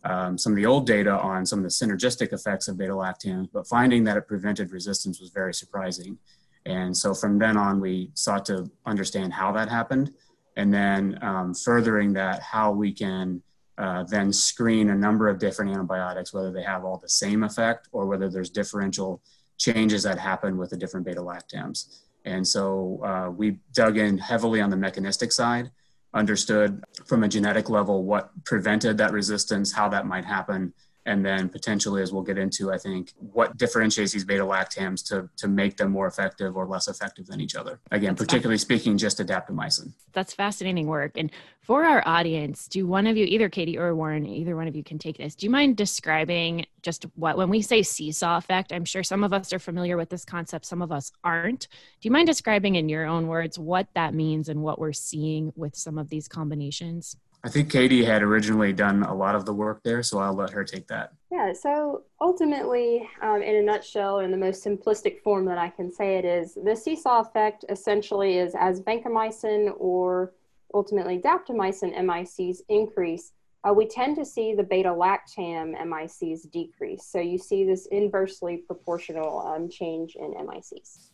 um, 0.06 0.38
some 0.38 0.54
of 0.54 0.58
the 0.58 0.66
old 0.66 0.86
data 0.86 1.12
on 1.12 1.46
some 1.46 1.60
of 1.60 1.64
the 1.64 1.70
synergistic 1.70 2.34
effects 2.34 2.68
of 2.68 2.78
beta 2.78 2.94
lactams, 2.94 3.50
but 3.54 3.68
finding 3.68 4.04
that 4.06 4.18
it 4.18 4.28
prevented 4.28 4.72
resistance 4.72 5.20
was 5.20 5.30
very 5.30 5.54
surprising. 5.54 6.18
And 6.66 6.96
so 6.96 7.14
from 7.14 7.40
then 7.40 7.58
on, 7.58 7.80
we 7.80 8.12
sought 8.14 8.46
to 8.46 8.70
understand 8.86 9.34
how 9.34 9.52
that 9.54 9.70
happened, 9.70 10.14
and 10.56 10.74
then 10.74 11.18
um, 11.22 11.54
furthering 11.54 12.14
that, 12.14 12.42
how 12.42 12.72
we 12.72 12.92
can 12.92 13.42
uh, 13.78 14.04
then 14.04 14.32
screen 14.32 14.90
a 14.90 14.96
number 14.96 15.28
of 15.28 15.40
different 15.40 15.72
antibiotics, 15.72 16.34
whether 16.34 16.52
they 16.52 16.64
have 16.64 16.86
all 16.86 16.98
the 16.98 17.10
same 17.10 17.44
effect 17.44 17.90
or 17.92 18.06
whether 18.06 18.30
there's 18.30 18.50
differential 18.50 19.22
changes 19.58 20.04
that 20.04 20.20
happen 20.20 20.58
with 20.58 20.70
the 20.70 20.78
different 20.78 21.06
beta 21.06 21.22
lactams. 21.22 22.02
And 22.26 22.48
so 22.48 23.02
uh, 23.04 23.30
we 23.32 23.60
dug 23.74 23.98
in 23.98 24.18
heavily 24.18 24.62
on 24.62 24.70
the 24.70 24.78
mechanistic 24.78 25.32
side 25.32 25.72
understood 26.14 26.84
from 27.06 27.24
a 27.24 27.28
genetic 27.28 27.70
level 27.70 28.04
what 28.04 28.32
prevented 28.46 28.98
that 29.00 29.12
resistance, 29.12 29.72
how 29.72 29.90
that 29.90 30.06
might 30.06 30.26
happen, 30.26 30.74
and 31.06 31.26
then 31.26 31.50
potentially, 31.50 32.02
as 32.02 32.14
we'll 32.14 32.24
get 32.24 32.38
into, 32.38 32.72
I 32.72 32.78
think, 32.78 33.14
what 33.18 33.58
differentiates 33.58 34.14
these 34.14 34.24
beta 34.24 34.44
lactams 34.44 35.06
to, 35.10 35.30
to 35.38 35.48
make 35.48 35.78
them 35.78 35.92
more 35.92 36.08
effective 36.08 36.56
or 36.56 36.66
less 36.66 36.88
effective 36.88 37.28
than 37.28 37.42
each 37.42 37.56
other. 37.56 37.80
Again, 37.92 38.16
That's 38.16 38.26
particularly 38.26 38.58
speaking, 38.58 38.98
just 38.98 39.20
adaptomycin. 39.20 39.94
That's 40.14 40.34
fascinating 40.34 40.88
work. 40.88 41.14
And 41.16 41.32
for 41.62 41.84
our 41.84 42.02
audience, 42.06 42.68
do 42.68 42.88
one 42.88 43.08
of 43.08 43.18
you, 43.18 43.26
either 43.26 43.50
Katie 43.50 43.78
or 43.78 43.96
Warren, 43.96 44.26
either 44.26 44.56
one 44.56 44.68
of 44.68 44.76
you 44.76 44.84
can 44.84 44.98
take 44.98 45.18
this. 45.18 45.36
Do 45.36 45.46
you 45.46 45.50
mind 45.50 45.76
describing 45.76 46.66
just 46.82 47.06
what, 47.16 47.38
when 47.38 47.50
we 47.50 47.62
say 47.62 47.84
seesaw 47.84 48.38
effect, 48.38 48.72
I'm 48.72 48.86
sure 48.86 49.04
some 49.04 49.24
of 49.24 49.34
us 49.34 49.52
are 49.52 49.60
familiar 49.60 49.98
with 49.98 50.10
this 50.10 50.26
concept, 50.26 50.66
some 50.66 50.82
of 50.82 50.92
us 50.92 51.12
aren't. 51.24 51.68
Do 51.70 52.08
you 52.08 52.12
mind 52.12 52.28
describing 52.28 52.76
in 52.76 52.90
your 52.90 53.06
own 53.06 53.28
words 53.28 53.60
what 53.60 53.88
that 53.96 54.14
means 54.14 54.50
and 54.50 54.62
what 54.62 54.80
we're 54.80 54.94
seeing 54.94 55.52
with 55.56 55.76
some 55.76 55.98
of 55.98 56.10
these 56.10 56.28
combinations? 56.28 57.18
I 57.46 57.50
think 57.50 57.70
Katie 57.70 58.06
had 58.06 58.24
originally 58.24 58.72
done 58.72 59.04
a 59.04 59.14
lot 59.14 59.36
of 59.36 59.46
the 59.46 59.54
work 59.54 59.84
there, 59.84 60.02
so 60.02 60.20
I'll 60.20 60.34
let 60.34 60.52
her 60.52 60.64
take 60.64 60.88
that. 60.88 61.12
Yeah, 61.30 61.52
so 61.52 62.04
ultimately, 62.22 63.10
um, 63.22 63.42
in 63.42 63.58
a 63.58 63.62
nutshell, 63.62 64.20
in 64.20 64.32
the 64.32 64.38
most 64.38 64.64
simplistic 64.64 65.22
form 65.22 65.44
that 65.46 65.58
I 65.58 65.70
can 65.70 65.92
say 65.92 66.18
it 66.18 66.24
is, 66.24 66.58
the 66.64 66.74
seesaw 66.74 67.20
effect 67.20 67.66
essentially 67.68 68.38
is 68.38 68.56
as 68.58 68.80
vancomycin 68.82 69.74
or 69.78 70.34
ultimately 70.74 71.20
daptomycin 71.20 71.94
MICs 71.98 72.62
increase, 72.70 73.34
uh, 73.68 73.74
we 73.74 73.88
tend 73.88 74.16
to 74.16 74.26
see 74.26 74.54
the 74.54 74.64
beta 74.64 74.90
lactam 74.90 75.76
MICs 75.86 76.50
decrease. 76.50 77.06
So 77.06 77.20
you 77.20 77.38
see 77.38 77.66
this 77.66 77.88
inversely 77.88 78.58
proportional 78.58 79.46
um, 79.46 79.70
change 79.70 80.16
in 80.16 80.34
MICs. 80.34 81.10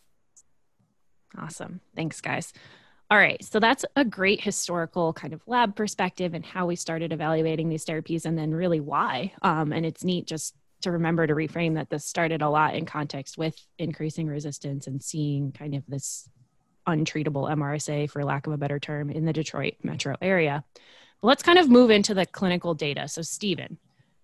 Awesome. 1.36 1.80
Thanks, 1.96 2.20
guys. 2.20 2.52
All 3.10 3.18
right, 3.18 3.44
so 3.44 3.58
that's 3.58 3.84
a 3.96 4.04
great 4.04 4.40
historical 4.40 5.12
kind 5.12 5.32
of 5.32 5.42
lab 5.48 5.74
perspective 5.74 6.32
and 6.32 6.46
how 6.46 6.66
we 6.66 6.76
started 6.76 7.12
evaluating 7.12 7.68
these 7.68 7.84
therapies 7.84 8.24
and 8.24 8.38
then 8.38 8.52
really 8.52 8.78
why. 8.78 9.32
Um, 9.42 9.72
and 9.72 9.84
it's 9.84 10.04
neat 10.04 10.28
just 10.28 10.54
to 10.82 10.92
remember 10.92 11.26
to 11.26 11.34
reframe 11.34 11.74
that 11.74 11.90
this 11.90 12.04
started 12.04 12.40
a 12.40 12.48
lot 12.48 12.76
in 12.76 12.86
context 12.86 13.36
with 13.36 13.56
increasing 13.78 14.28
resistance 14.28 14.86
and 14.86 15.02
seeing 15.02 15.50
kind 15.50 15.74
of 15.74 15.82
this 15.88 16.28
untreatable 16.86 17.50
MRSA, 17.50 18.08
for 18.08 18.24
lack 18.24 18.46
of 18.46 18.52
a 18.52 18.56
better 18.56 18.78
term, 18.78 19.10
in 19.10 19.24
the 19.24 19.32
Detroit 19.32 19.74
metro 19.82 20.14
area. 20.22 20.62
But 21.20 21.28
let's 21.28 21.42
kind 21.42 21.58
of 21.58 21.68
move 21.68 21.90
into 21.90 22.14
the 22.14 22.26
clinical 22.26 22.74
data. 22.74 23.08
So, 23.08 23.22
Stephen, 23.22 23.78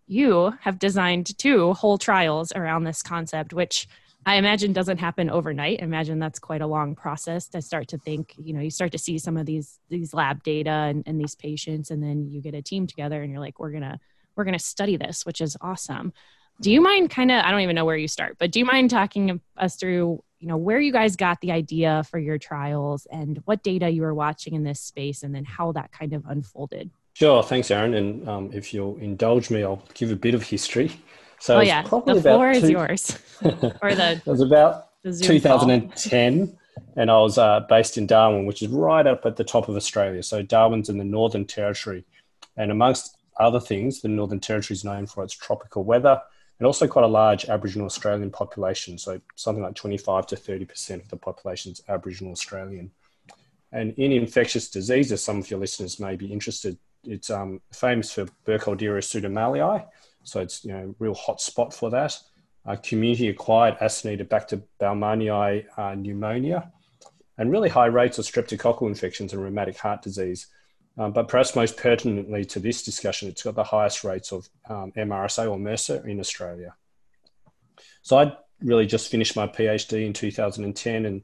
you 0.07 0.55
have 0.61 0.79
designed 0.79 1.37
two 1.39 1.73
whole 1.73 1.99
trials 1.99 2.53
around 2.55 2.85
this 2.85 3.03
concept, 3.03 3.53
which 3.53 3.89
I 4.27 4.35
imagine 4.35 4.73
doesn't 4.73 4.99
happen 4.99 5.31
overnight. 5.31 5.81
I 5.81 5.85
imagine 5.85 6.19
that's 6.19 6.41
quite 6.41 6.61
a 6.61 6.67
long 6.67 6.97
process 6.97 7.47
to 7.51 7.63
start 7.63 7.87
to 7.89 7.99
think, 7.99 8.35
you 8.37 8.53
know, 8.53 8.61
you 8.61 8.71
start 8.71 8.91
to 8.93 8.99
see 8.99 9.19
some 9.19 9.37
of 9.37 9.47
these 9.47 9.79
these 9.89 10.13
lab 10.13 10.43
data 10.43 10.71
and, 10.71 11.05
and 11.07 11.21
these 11.21 11.37
patients 11.37 11.93
and 11.93 12.03
then 12.03 12.29
you 12.29 12.43
get 12.43 12.53
a 12.53 12.61
team 12.61 12.89
together 12.89 13.23
and 13.23 13.31
you're 13.31 13.41
like, 13.41 13.61
we're 13.61 13.71
gonna 13.71 14.01
we're 14.35 14.45
gonna 14.45 14.59
study 14.59 14.97
this, 14.97 15.25
which 15.25 15.41
is 15.41 15.57
awesome. 15.61 16.13
Do 16.61 16.73
you 16.73 16.81
mind 16.81 17.09
kind 17.11 17.31
of 17.31 17.45
I 17.45 17.53
don't 17.53 17.61
even 17.61 17.77
know 17.77 17.85
where 17.85 17.97
you 17.97 18.09
start, 18.09 18.37
but 18.37 18.51
do 18.51 18.59
you 18.59 18.65
mind 18.65 18.91
talking 18.91 19.41
us 19.57 19.77
through, 19.77 20.25
you 20.41 20.49
know, 20.49 20.57
where 20.57 20.81
you 20.81 20.93
guys 20.93 21.15
got 21.15 21.41
the 21.41 21.53
idea 21.53 22.03
for 22.11 22.19
your 22.19 22.37
trials 22.37 23.07
and 23.07 23.41
what 23.45 23.63
data 23.63 23.89
you 23.89 24.03
were 24.03 24.15
watching 24.15 24.55
in 24.55 24.65
this 24.65 24.81
space 24.81 25.23
and 25.23 25.33
then 25.33 25.45
how 25.45 25.71
that 25.71 25.93
kind 25.93 26.13
of 26.13 26.25
unfolded? 26.27 26.91
Sure, 27.13 27.45
thanks, 27.45 27.71
Erin. 27.71 27.95
And 27.95 28.29
um, 28.29 28.51
if 28.53 28.75
you'll 28.75 28.97
indulge 28.97 29.51
me, 29.51 29.63
I'll 29.63 29.85
give 29.95 30.11
a 30.11 30.17
bit 30.17 30.35
of 30.35 30.43
history. 30.43 30.91
So 31.41 31.59
oh 31.59 31.61
yeah, 31.61 31.83
the 31.83 32.21
floor 32.21 32.51
is 32.51 32.69
yours. 32.69 33.19
or 33.43 33.95
the 33.95 34.21
it 34.25 34.27
was 34.27 34.41
about 34.41 34.89
2010, 35.05 36.59
and 36.97 37.11
I 37.11 37.19
was 37.19 37.39
uh, 37.39 37.61
based 37.69 37.99
in 37.99 38.07
Darwin, 38.07 38.47
which 38.47 38.63
is 38.63 38.69
right 38.69 39.07
up 39.07 39.27
at 39.27 39.37
the 39.37 39.45
top 39.45 39.69
of 39.69 39.77
Australia. 39.77 40.23
So 40.23 40.43
Darwin's 40.43 40.89
in 40.89 40.99
the 40.99 41.05
Northern 41.05 41.45
Territory, 41.45 42.05
and 42.57 42.71
amongst 42.71 43.17
other 43.39 43.61
things, 43.61 44.01
the 44.01 44.09
Northern 44.09 44.41
Territory 44.41 44.75
is 44.75 44.85
known 44.85 45.07
for 45.07 45.23
its 45.23 45.35
tropical 45.35 45.85
weather, 45.85 46.21
and 46.59 46.67
also 46.67 46.87
quite 46.87 47.05
a 47.05 47.09
large 47.09 47.45
Aboriginal 47.47 47.87
Australian 47.87 48.31
population. 48.31 48.99
So 48.99 49.21
something 49.35 49.63
like 49.63 49.75
25 49.75 50.27
to 50.29 50.37
30% 50.37 51.03
of 51.03 51.09
the 51.09 51.17
population 51.17 51.73
is 51.73 51.83
Aboriginal 51.89 52.33
Australian. 52.33 52.91
And 53.73 53.93
in 53.99 54.13
infectious 54.13 54.71
diseases, 54.71 55.23
some 55.23 55.39
of 55.39 55.51
your 55.51 55.61
listeners 55.61 56.01
may 56.01 56.17
be 56.17 56.33
interested. 56.33 56.79
It's 57.05 57.31
um, 57.31 57.61
famous 57.73 58.13
for 58.13 58.27
Burkholderia 58.47 59.03
pseudomallei, 59.03 59.87
so 60.27 60.41
it's 60.41 60.65
you 60.65 60.73
know 60.73 60.95
real 60.99 61.15
hot 61.15 61.41
spot 61.41 61.73
for 61.73 61.91
that. 61.91 62.19
Uh, 62.67 62.75
community-acquired 62.83 63.79
Acinetobacter 63.79 64.61
baumannii 64.81 65.65
uh, 65.77 65.95
pneumonia, 65.95 66.73
and 67.39 67.53
really 67.53 67.69
high 67.69 67.87
rates 67.87 68.19
of 68.19 68.25
streptococcal 68.25 68.89
infections 68.89 69.33
and 69.33 69.43
rheumatic 69.43 69.79
heart 69.79 70.03
disease. 70.03 70.49
Um, 70.99 71.13
but 71.13 71.29
perhaps 71.29 71.55
most 71.55 71.77
pertinently 71.77 72.45
to 72.47 72.59
this 72.59 72.83
discussion, 72.83 73.29
it's 73.29 73.43
got 73.43 73.55
the 73.55 73.63
highest 73.63 74.03
rates 74.03 74.33
of 74.33 74.49
um, 74.69 74.93
MRSA 74.97 75.49
or 75.51 75.59
MRSA 75.59 76.07
in 76.07 76.19
Australia. 76.19 76.75
So 78.03 78.19
I 78.19 78.37
really 78.63 78.87
just 78.87 79.11
finished 79.11 79.37
my 79.37 79.47
PhD 79.47 80.07
in 80.07 80.13
2010 80.13 81.05
and 81.05 81.23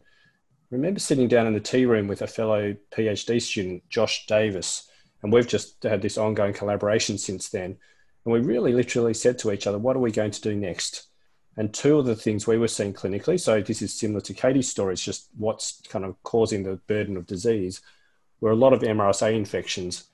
remember 0.71 1.01
sitting 1.01 1.27
down 1.27 1.47
in 1.47 1.55
the 1.55 1.61
tea 1.61 1.87
room 1.87 2.07
with 2.07 2.23
a 2.23 2.27
fellow 2.27 2.77
PhD 2.95 3.41
student, 3.41 3.89
Josh 3.89 4.27
Davis, 4.27 4.89
and 5.23 5.33
we've 5.33 5.49
just 5.49 5.83
had 5.83 6.03
this 6.03 6.19
ongoing 6.19 6.53
collaboration 6.53 7.17
since 7.17 7.49
then. 7.49 7.79
And 8.25 8.33
we 8.33 8.41
really 8.41 8.73
literally 8.73 9.15
said 9.15 9.39
to 9.41 9.53
each 9.53 9.67
other, 9.67 9.79
what 9.79 9.97
are 9.97 10.01
we 10.01 10.13
going 10.13 10.31
to 10.31 10.41
do 10.41 10.55
next? 10.55 11.09
And 11.57 11.73
two 11.73 11.99
of 11.99 12.07
the 12.07 12.17
things 12.17 12.47
we 12.47 12.57
were 12.57 12.69
seeing 12.69 12.95
clinically, 12.95 13.39
so 13.39 13.61
this 13.61 13.83
is 13.83 13.93
similar 13.93 14.21
to 14.23 14.35
Katie's 14.35 14.69
story, 14.69 14.95
it's 14.95 15.05
just 15.05 15.29
what's 15.37 15.83
kind 15.89 16.05
of 16.05 16.23
causing 16.23 16.63
the 16.63 16.77
burden 16.87 17.17
of 17.17 17.27
disease, 17.27 17.83
were 18.41 18.53
a 18.53 18.57
lot 18.57 18.73
of 18.73 18.81
MRSA 18.81 19.35
infections 19.35 20.05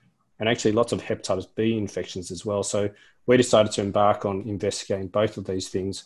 and 0.40 0.48
actually 0.48 0.72
lots 0.72 0.92
of 0.92 1.02
hepatitis 1.02 1.46
B 1.54 1.76
infections 1.76 2.30
as 2.30 2.44
well. 2.44 2.62
So 2.62 2.90
we 3.26 3.36
decided 3.36 3.72
to 3.72 3.82
embark 3.82 4.24
on 4.24 4.42
investigating 4.42 5.08
both 5.08 5.36
of 5.36 5.46
these 5.46 5.68
things, 5.68 6.04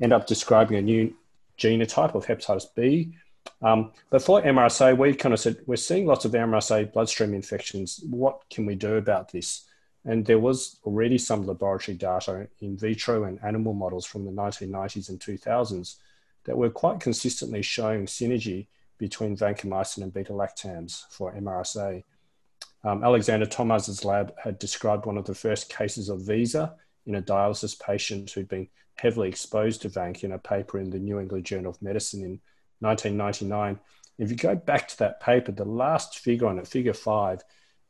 end 0.00 0.12
up 0.12 0.26
describing 0.26 0.76
a 0.76 0.82
new 0.82 1.14
genotype 1.58 2.14
of 2.14 2.26
hepatitis 2.26 2.66
B. 2.74 3.14
Um, 3.62 3.92
but 4.10 4.22
for 4.22 4.42
MRSA, 4.42 4.96
we 4.96 5.14
kind 5.14 5.32
of 5.32 5.40
said, 5.40 5.58
we're 5.66 5.76
seeing 5.76 6.06
lots 6.06 6.24
of 6.24 6.32
MRSA 6.32 6.92
bloodstream 6.92 7.34
infections. 7.34 8.00
What 8.08 8.42
can 8.50 8.66
we 8.66 8.74
do 8.74 8.96
about 8.96 9.30
this? 9.30 9.64
And 10.04 10.24
there 10.26 10.38
was 10.38 10.78
already 10.84 11.18
some 11.18 11.46
laboratory 11.46 11.96
data 11.96 12.48
in 12.60 12.76
vitro 12.76 13.24
and 13.24 13.42
animal 13.42 13.72
models 13.72 14.04
from 14.04 14.24
the 14.24 14.30
1990s 14.30 15.08
and 15.08 15.18
2000s 15.18 15.96
that 16.44 16.56
were 16.56 16.70
quite 16.70 17.00
consistently 17.00 17.62
showing 17.62 18.06
synergy 18.06 18.66
between 18.98 19.36
vancomycin 19.36 20.02
and 20.02 20.12
beta 20.12 20.32
lactams 20.32 21.04
for 21.10 21.32
MRSA. 21.34 22.04
Um, 22.84 23.02
Alexander 23.02 23.46
Tomasz's 23.46 24.04
lab 24.04 24.34
had 24.42 24.58
described 24.58 25.06
one 25.06 25.16
of 25.16 25.24
the 25.24 25.34
first 25.34 25.70
cases 25.70 26.10
of 26.10 26.20
VISA 26.20 26.74
in 27.06 27.14
a 27.14 27.22
dialysis 27.22 27.78
patient 27.78 28.30
who'd 28.30 28.48
been 28.48 28.68
heavily 28.96 29.28
exposed 29.28 29.82
to 29.82 29.88
vanc 29.88 30.22
in 30.22 30.32
a 30.32 30.38
paper 30.38 30.78
in 30.78 30.90
the 30.90 30.98
New 30.98 31.18
England 31.18 31.44
Journal 31.44 31.70
of 31.70 31.82
Medicine 31.82 32.22
in 32.22 32.40
1999. 32.80 33.80
If 34.18 34.30
you 34.30 34.36
go 34.36 34.54
back 34.54 34.86
to 34.88 34.98
that 34.98 35.20
paper, 35.20 35.50
the 35.50 35.64
last 35.64 36.18
figure 36.18 36.46
on 36.46 36.58
it, 36.58 36.68
figure 36.68 36.92
five, 36.92 37.42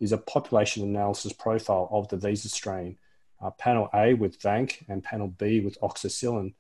is 0.05 0.13
a 0.13 0.19
population 0.19 0.85
analysis 0.85 1.33
profile 1.33 1.89
of 1.91 2.09
the 2.09 2.17
VISA 2.17 2.51
strain, 2.51 2.97
uh, 3.43 3.51
panel 3.51 3.89
A 3.93 4.15
with 4.15 4.41
VANC 4.41 4.85
and 4.89 5.03
panel 5.03 5.29
B 5.29 5.61
with 5.61 5.81
oxacillin. 5.81 6.55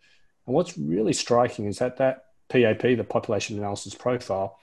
And 0.46 0.54
what's 0.54 0.76
really 0.76 1.12
striking 1.12 1.66
is 1.66 1.78
that 1.78 1.98
that 1.98 2.24
PAP, 2.48 2.82
the 2.82 3.04
population 3.04 3.58
analysis 3.58 3.94
profile, 3.94 4.58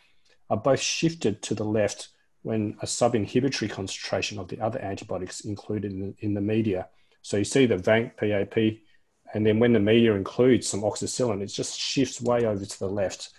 are 0.49 0.57
both 0.57 0.81
shifted 0.81 1.41
to 1.43 1.55
the 1.55 1.63
left 1.63 2.09
when 2.41 2.75
a 2.81 2.87
sub-inhibitory 2.87 3.69
concentration 3.69 4.39
of 4.39 4.47
the 4.47 4.59
other 4.59 4.79
antibiotics 4.79 5.41
included 5.41 5.91
in, 5.91 6.15
in 6.19 6.33
the 6.33 6.41
media. 6.41 6.87
So 7.21 7.37
you 7.37 7.43
see 7.43 7.67
the 7.67 7.77
VANC 7.77 8.17
PAP, 8.17 8.57
and 9.33 9.45
then 9.45 9.59
when 9.59 9.73
the 9.73 9.79
media 9.79 10.15
includes 10.15 10.67
some 10.67 10.81
oxacillin, 10.81 11.41
it 11.41 11.47
just 11.47 11.79
shifts 11.79 12.21
way 12.21 12.45
over 12.45 12.65
to 12.65 12.79
the 12.79 12.89
left. 12.89 13.29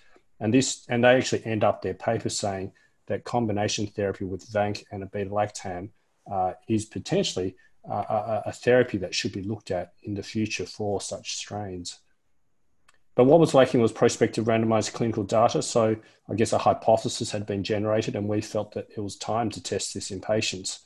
And 0.41 0.55
this, 0.55 0.87
and 0.89 1.05
they 1.05 1.17
actually 1.17 1.45
end 1.45 1.65
up 1.65 1.83
their 1.83 1.95
paper 1.95 2.29
saying 2.29 2.73
that 3.07 3.25
combination 3.25 3.87
therapy 3.87 4.25
with 4.25 4.51
VANC 4.53 4.85
and 4.91 5.03
a 5.03 5.07
beta 5.07 5.31
lactam 5.31 5.91
uh, 6.31 6.53
is 6.69 6.85
potentially 6.85 7.57
uh, 7.91 8.05
a, 8.09 8.43
a, 8.47 8.53
therapy 8.53 8.97
that 8.99 9.15
should 9.15 9.33
be 9.33 9.43
looked 9.43 9.73
at 9.73 9.93
in 10.05 10.15
the 10.15 10.23
future 10.23 10.65
for 10.65 11.01
such 11.01 11.37
strains. 11.37 11.99
But 13.15 13.25
what 13.25 13.41
was 13.41 13.55
lacking 13.55 13.81
was 13.81 13.93
prospective 13.93 14.47
randomized 14.47 14.93
clinical 14.93 15.25
data. 15.25 15.63
So 15.63 15.97
I 16.31 16.35
guess 16.35 16.53
a 16.53 16.59
hypothesis 16.59 17.31
had 17.31 17.45
been 17.45 17.65
generated, 17.65 18.17
and 18.17 18.29
we 18.29 18.41
felt 18.41 18.73
that 18.73 18.89
it 18.97 19.01
was 19.01 19.17
time 19.17 19.51
to 19.51 19.63
test 19.63 19.95
this 19.95 20.11
in 20.11 20.21
patients. 20.21 20.81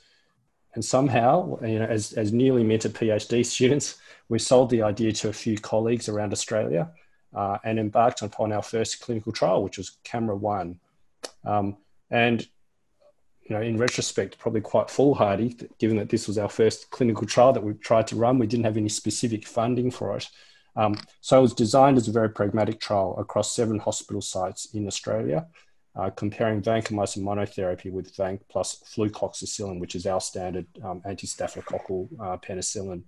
And 0.74 0.84
somehow, 0.84 1.58
you 1.62 1.78
know, 1.78 1.86
as, 1.86 2.12
as 2.14 2.32
newly 2.32 2.64
minted 2.64 2.94
PhD 2.94 3.44
students, 3.46 3.98
we 4.28 4.38
sold 4.38 4.70
the 4.70 4.82
idea 4.82 5.12
to 5.12 5.28
a 5.28 5.32
few 5.32 5.56
colleagues 5.56 6.08
around 6.08 6.32
Australia 6.32 6.90
uh, 7.34 7.58
and 7.64 7.78
embarked 7.78 8.22
upon 8.22 8.52
our 8.52 8.62
first 8.62 9.00
clinical 9.00 9.32
trial, 9.32 9.62
which 9.62 9.78
was 9.78 9.98
CAMERA 10.04 10.36
1. 10.36 10.80
Um, 11.44 11.76
and 12.10 12.46
you 13.48 13.54
know, 13.54 13.62
in 13.62 13.78
retrospect, 13.78 14.38
probably 14.38 14.60
quite 14.60 14.90
foolhardy, 14.90 15.56
given 15.78 15.96
that 15.98 16.08
this 16.08 16.26
was 16.26 16.36
our 16.36 16.48
first 16.48 16.90
clinical 16.90 17.26
trial 17.26 17.52
that 17.52 17.62
we 17.62 17.74
tried 17.74 18.06
to 18.08 18.16
run. 18.16 18.38
We 18.38 18.46
didn't 18.46 18.64
have 18.64 18.76
any 18.76 18.88
specific 18.88 19.46
funding 19.46 19.90
for 19.90 20.16
it. 20.16 20.28
Um, 20.74 20.96
so 21.20 21.38
it 21.38 21.42
was 21.42 21.54
designed 21.54 21.96
as 21.96 22.08
a 22.08 22.12
very 22.12 22.28
pragmatic 22.28 22.80
trial 22.80 23.16
across 23.18 23.54
seven 23.54 23.78
hospital 23.78 24.20
sites 24.20 24.74
in 24.74 24.86
Australia, 24.86 25.46
uh, 25.94 26.10
comparing 26.10 26.60
vancomycin 26.60 27.22
monotherapy 27.22 27.90
with 27.90 28.14
vanc 28.16 28.40
plus 28.50 28.82
flucloxacillin, 28.84 29.80
which 29.80 29.94
is 29.94 30.06
our 30.06 30.20
standard 30.20 30.66
um, 30.84 31.00
anti-staphylococcal 31.06 32.08
uh, 32.20 32.36
penicillin. 32.38 33.02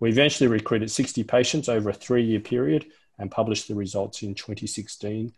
We 0.00 0.10
eventually 0.10 0.48
recruited 0.48 0.90
60 0.90 1.24
patients 1.24 1.68
over 1.68 1.90
a 1.90 1.94
three-year 1.94 2.40
period 2.40 2.86
and 3.18 3.30
published 3.30 3.68
the 3.68 3.74
results 3.74 4.22
in 4.22 4.34
2016. 4.34 5.32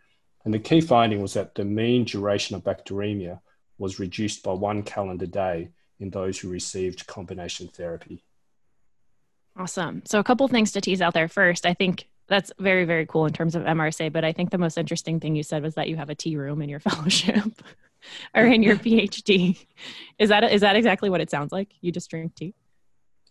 And 0.44 0.52
the 0.52 0.58
key 0.58 0.80
finding 0.80 1.22
was 1.22 1.34
that 1.34 1.54
the 1.54 1.64
mean 1.64 2.04
duration 2.04 2.56
of 2.56 2.64
bacteremia 2.64 3.40
was 3.78 3.98
reduced 3.98 4.42
by 4.42 4.52
one 4.52 4.82
calendar 4.82 5.26
day 5.26 5.70
in 6.00 6.10
those 6.10 6.38
who 6.38 6.48
received 6.48 7.06
combination 7.06 7.68
therapy. 7.68 8.24
Awesome. 9.56 10.02
So, 10.04 10.18
a 10.18 10.24
couple 10.24 10.48
things 10.48 10.72
to 10.72 10.80
tease 10.80 11.02
out 11.02 11.14
there. 11.14 11.28
First, 11.28 11.66
I 11.66 11.74
think 11.74 12.08
that's 12.28 12.50
very, 12.58 12.84
very 12.84 13.06
cool 13.06 13.26
in 13.26 13.32
terms 13.32 13.54
of 13.54 13.62
MRSA. 13.62 14.12
But 14.12 14.24
I 14.24 14.32
think 14.32 14.50
the 14.50 14.58
most 14.58 14.78
interesting 14.78 15.20
thing 15.20 15.36
you 15.36 15.42
said 15.42 15.62
was 15.62 15.74
that 15.74 15.88
you 15.88 15.96
have 15.96 16.10
a 16.10 16.14
tea 16.14 16.36
room 16.36 16.62
in 16.62 16.68
your 16.68 16.80
fellowship 16.88 17.62
or 18.34 18.44
in 18.44 18.62
your 18.62 18.76
PhD. 18.76 19.64
Is 20.18 20.30
that 20.30 20.44
is 20.44 20.62
that 20.62 20.76
exactly 20.76 21.10
what 21.10 21.20
it 21.20 21.30
sounds 21.30 21.52
like? 21.52 21.70
You 21.80 21.92
just 21.92 22.10
drink 22.10 22.34
tea? 22.34 22.54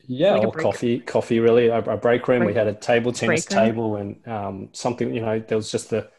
Yeah, 0.07 0.33
like 0.33 0.47
or 0.47 0.51
coffee, 0.51 0.99
coffee. 0.99 1.39
Really, 1.39 1.67
a, 1.67 1.79
a 1.79 1.97
break 1.97 2.27
room. 2.27 2.39
Break, 2.39 2.49
we 2.49 2.53
had 2.55 2.67
a 2.67 2.73
table 2.73 3.11
tennis 3.11 3.45
table 3.45 3.97
and 3.97 4.27
um, 4.27 4.69
something. 4.73 5.13
You 5.13 5.21
know, 5.21 5.39
there 5.39 5.57
was 5.57 5.71
just 5.71 5.89
the 5.89 6.09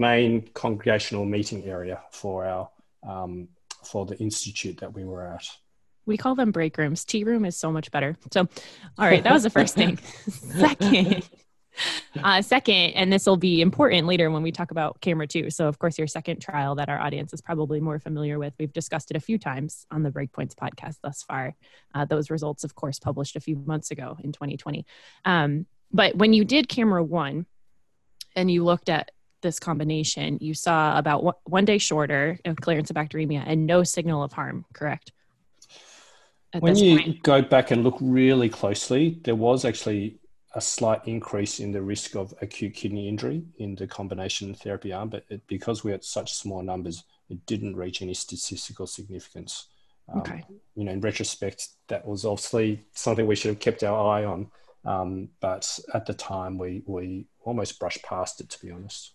main 0.00 0.48
congregational 0.54 1.24
meeting 1.24 1.64
area 1.64 2.00
for 2.10 2.44
our 2.46 2.70
um, 3.06 3.48
for 3.84 4.06
the 4.06 4.16
institute 4.18 4.78
that 4.78 4.92
we 4.92 5.04
were 5.04 5.26
at 5.26 5.46
we 6.06 6.16
call 6.16 6.34
them 6.34 6.50
break 6.50 6.76
rooms. 6.76 7.04
Tea 7.04 7.24
room 7.24 7.44
is 7.44 7.56
so 7.56 7.70
much 7.70 7.90
better. 7.90 8.16
So, 8.32 8.48
all 8.98 9.06
right, 9.06 9.22
that 9.22 9.32
was 9.32 9.44
the 9.44 9.50
first 9.50 9.74
thing. 9.74 9.98
second, 10.28 11.28
uh, 12.22 12.42
second, 12.42 12.90
and 12.92 13.12
this 13.12 13.26
will 13.26 13.36
be 13.36 13.60
important 13.60 14.06
later 14.06 14.30
when 14.30 14.42
we 14.42 14.50
talk 14.50 14.70
about 14.70 15.00
CAMERA 15.00 15.28
2. 15.28 15.50
So, 15.50 15.68
of 15.68 15.78
course, 15.78 15.98
your 15.98 16.06
second 16.06 16.40
trial 16.40 16.74
that 16.76 16.88
our 16.88 16.98
audience 16.98 17.32
is 17.32 17.40
probably 17.40 17.80
more 17.80 17.98
familiar 17.98 18.38
with. 18.38 18.54
We've 18.58 18.72
discussed 18.72 19.10
it 19.10 19.16
a 19.16 19.20
few 19.20 19.38
times 19.38 19.86
on 19.90 20.02
the 20.02 20.10
Breakpoints 20.10 20.54
podcast 20.54 20.96
thus 21.02 21.22
far. 21.22 21.54
Uh, 21.94 22.04
those 22.04 22.30
results, 22.30 22.64
of 22.64 22.74
course, 22.74 22.98
published 22.98 23.36
a 23.36 23.40
few 23.40 23.56
months 23.56 23.90
ago 23.90 24.16
in 24.22 24.32
2020. 24.32 24.84
Um, 25.24 25.66
but 25.92 26.16
when 26.16 26.32
you 26.32 26.44
did 26.44 26.68
CAMERA 26.68 27.04
1 27.04 27.46
and 28.36 28.50
you 28.50 28.64
looked 28.64 28.88
at 28.88 29.10
this 29.42 29.58
combination, 29.58 30.38
you 30.40 30.54
saw 30.54 30.98
about 30.98 31.36
one 31.48 31.64
day 31.64 31.78
shorter 31.78 32.38
of 32.44 32.56
clearance 32.56 32.90
of 32.90 32.96
bacteremia 32.96 33.42
and 33.46 33.66
no 33.66 33.82
signal 33.82 34.22
of 34.22 34.32
harm, 34.32 34.64
correct? 34.72 35.12
when 36.58 36.76
you 36.76 36.98
point. 36.98 37.22
go 37.22 37.42
back 37.42 37.70
and 37.70 37.84
look 37.84 37.96
really 38.00 38.48
closely, 38.48 39.20
there 39.22 39.36
was 39.36 39.64
actually 39.64 40.18
a 40.54 40.60
slight 40.60 41.00
increase 41.06 41.60
in 41.60 41.70
the 41.70 41.80
risk 41.80 42.16
of 42.16 42.34
acute 42.42 42.74
kidney 42.74 43.08
injury 43.08 43.44
in 43.58 43.76
the 43.76 43.86
combination 43.86 44.52
therapy 44.52 44.92
arm, 44.92 45.08
but 45.08 45.24
it, 45.28 45.46
because 45.46 45.84
we 45.84 45.92
had 45.92 46.02
such 46.02 46.32
small 46.34 46.62
numbers, 46.62 47.04
it 47.28 47.44
didn't 47.46 47.76
reach 47.76 48.02
any 48.02 48.14
statistical 48.14 48.86
significance. 48.86 49.68
Um, 50.12 50.20
okay. 50.20 50.44
You 50.74 50.84
know, 50.84 50.92
in 50.92 51.00
retrospect, 51.00 51.68
that 51.86 52.04
was 52.04 52.24
obviously 52.24 52.84
something 52.94 53.26
we 53.26 53.36
should 53.36 53.50
have 53.50 53.60
kept 53.60 53.84
our 53.84 54.10
eye 54.10 54.24
on, 54.24 54.50
um, 54.84 55.28
but 55.40 55.78
at 55.94 56.06
the 56.06 56.14
time, 56.14 56.58
we 56.58 56.82
we 56.86 57.26
almost 57.44 57.78
brushed 57.78 58.02
past 58.02 58.40
it. 58.40 58.48
To 58.48 58.66
be 58.66 58.72
honest. 58.72 59.12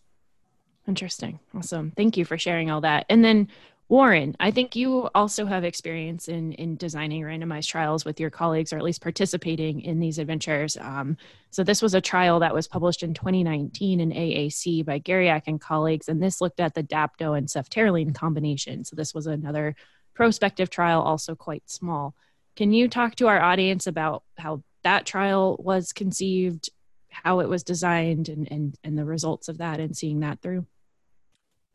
Interesting. 0.88 1.40
Awesome. 1.56 1.92
Thank 1.96 2.18
you 2.18 2.26
for 2.26 2.38
sharing 2.38 2.70
all 2.70 2.82
that. 2.82 3.06
And 3.10 3.24
then 3.24 3.48
Warren, 3.88 4.36
I 4.40 4.50
think 4.50 4.76
you 4.76 5.10
also 5.14 5.46
have 5.46 5.64
experience 5.64 6.28
in 6.28 6.54
in 6.54 6.76
designing 6.76 7.22
randomized 7.22 7.68
trials 7.68 8.04
with 8.04 8.20
your 8.20 8.32
colleagues, 8.32 8.74
or 8.74 8.78
at 8.78 8.84
least 8.84 9.02
participating 9.02 9.82
in 9.82 10.00
these 10.00 10.18
adventures. 10.18 10.76
Um, 10.78 11.18
so 11.52 11.64
this 11.64 11.84
was 11.84 11.94
a 11.94 12.02
trial 12.02 12.40
that 12.40 12.54
was 12.54 12.68
published 12.68 13.04
in 13.04 13.14
2019 13.14 14.00
in 14.00 14.10
AAC 14.10 14.84
by 14.84 15.00
Geriak 15.00 15.44
and 15.46 15.62
colleagues, 15.62 16.10
and 16.10 16.22
this 16.22 16.42
looked 16.42 16.60
at 16.60 16.74
the 16.74 16.82
dapto 16.82 17.38
and 17.38 17.48
ceftaroline 17.48 18.16
combination. 18.16 18.84
So 18.86 18.96
this 18.96 19.14
was 19.14 19.28
another 19.28 19.76
prospective 20.16 20.72
trial, 20.72 21.02
also 21.02 21.36
quite 21.36 21.70
small. 21.70 22.16
Can 22.56 22.72
you 22.74 22.88
talk 22.88 23.16
to 23.16 23.28
our 23.28 23.40
audience 23.40 23.86
about 23.86 24.24
how 24.38 24.64
that 24.84 25.06
trial 25.06 25.58
was 25.60 25.94
conceived, 25.94 26.72
how 27.10 27.40
it 27.42 27.50
was 27.50 27.64
designed 27.64 28.30
and, 28.30 28.52
and, 28.52 28.76
and 28.84 28.98
the 28.98 29.06
results 29.06 29.48
of 29.48 29.60
that 29.60 29.80
and 29.80 29.96
seeing 29.96 30.22
that 30.22 30.42
through? 30.42 30.66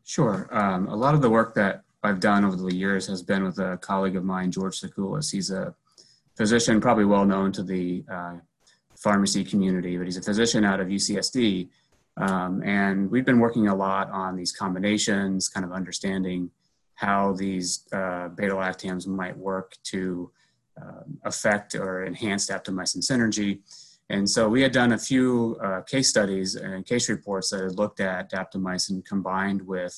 Sure. 0.03 0.47
Um, 0.51 0.87
a 0.87 0.95
lot 0.95 1.13
of 1.13 1.21
the 1.21 1.29
work 1.29 1.53
that 1.55 1.83
I've 2.03 2.19
done 2.19 2.43
over 2.43 2.55
the 2.55 2.73
years 2.73 3.07
has 3.07 3.21
been 3.21 3.43
with 3.43 3.59
a 3.59 3.77
colleague 3.77 4.15
of 4.15 4.23
mine, 4.23 4.51
George 4.51 4.81
Sakoulas. 4.81 5.31
He's 5.31 5.51
a 5.51 5.75
physician, 6.35 6.81
probably 6.81 7.05
well 7.05 7.25
known 7.25 7.51
to 7.53 7.63
the 7.63 8.03
uh, 8.11 8.37
pharmacy 8.97 9.43
community, 9.43 9.97
but 9.97 10.05
he's 10.05 10.17
a 10.17 10.21
physician 10.21 10.65
out 10.65 10.79
of 10.79 10.87
UCSD. 10.87 11.69
Um, 12.17 12.61
and 12.63 13.09
we've 13.09 13.25
been 13.25 13.39
working 13.39 13.67
a 13.67 13.75
lot 13.75 14.09
on 14.11 14.35
these 14.35 14.51
combinations, 14.51 15.47
kind 15.47 15.65
of 15.65 15.71
understanding 15.71 16.51
how 16.95 17.33
these 17.33 17.87
uh, 17.93 18.27
beta 18.29 18.53
lactams 18.53 19.07
might 19.07 19.35
work 19.37 19.75
to 19.83 20.31
uh, 20.81 21.03
affect 21.23 21.75
or 21.75 22.05
enhance 22.05 22.47
daptomycin 22.47 22.97
synergy. 22.97 23.59
And 24.11 24.29
so 24.29 24.49
we 24.49 24.61
had 24.61 24.73
done 24.73 24.91
a 24.91 24.97
few 24.97 25.57
uh, 25.63 25.81
case 25.81 26.09
studies 26.09 26.55
and 26.55 26.85
case 26.85 27.07
reports 27.07 27.49
that 27.49 27.61
had 27.63 27.77
looked 27.77 28.01
at 28.01 28.29
daptomycin 28.29 29.05
combined 29.05 29.65
with 29.65 29.97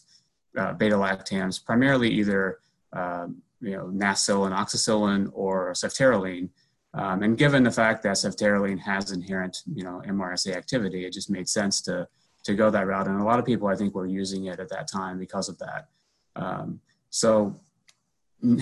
uh, 0.56 0.74
beta 0.74 0.96
lactams, 0.96 1.64
primarily 1.64 2.10
either 2.10 2.60
um, 2.94 3.42
you 3.60 3.72
know 3.72 3.86
nafcillin, 3.86 4.56
oxacillin, 4.56 5.32
or 5.34 5.72
ceftaroline. 5.74 6.50
Um, 6.94 7.24
and 7.24 7.38
given 7.40 7.64
the 7.64 7.72
fact 7.72 8.04
that 8.04 8.18
ceftaroline 8.18 8.80
has 8.80 9.12
inherent 9.12 9.64
you 9.74 9.84
know 9.84 10.02
MRSA 10.06 10.56
activity, 10.56 11.06
it 11.06 11.14
just 11.14 11.32
made 11.32 11.50
sense 11.50 11.82
to 11.82 12.08
to 12.44 12.54
go 12.54 12.70
that 12.70 12.86
route. 12.86 13.08
And 13.08 13.20
a 13.20 13.24
lot 13.24 13.40
of 13.40 13.46
people 13.46 13.68
I 13.68 13.76
think 13.76 13.96
were 13.96 14.06
using 14.06 14.46
it 14.46 14.60
at 14.60 14.70
that 14.70 14.88
time 14.88 15.18
because 15.18 15.50
of 15.50 15.58
that. 15.58 15.88
Um, 16.36 16.80
so 17.10 17.60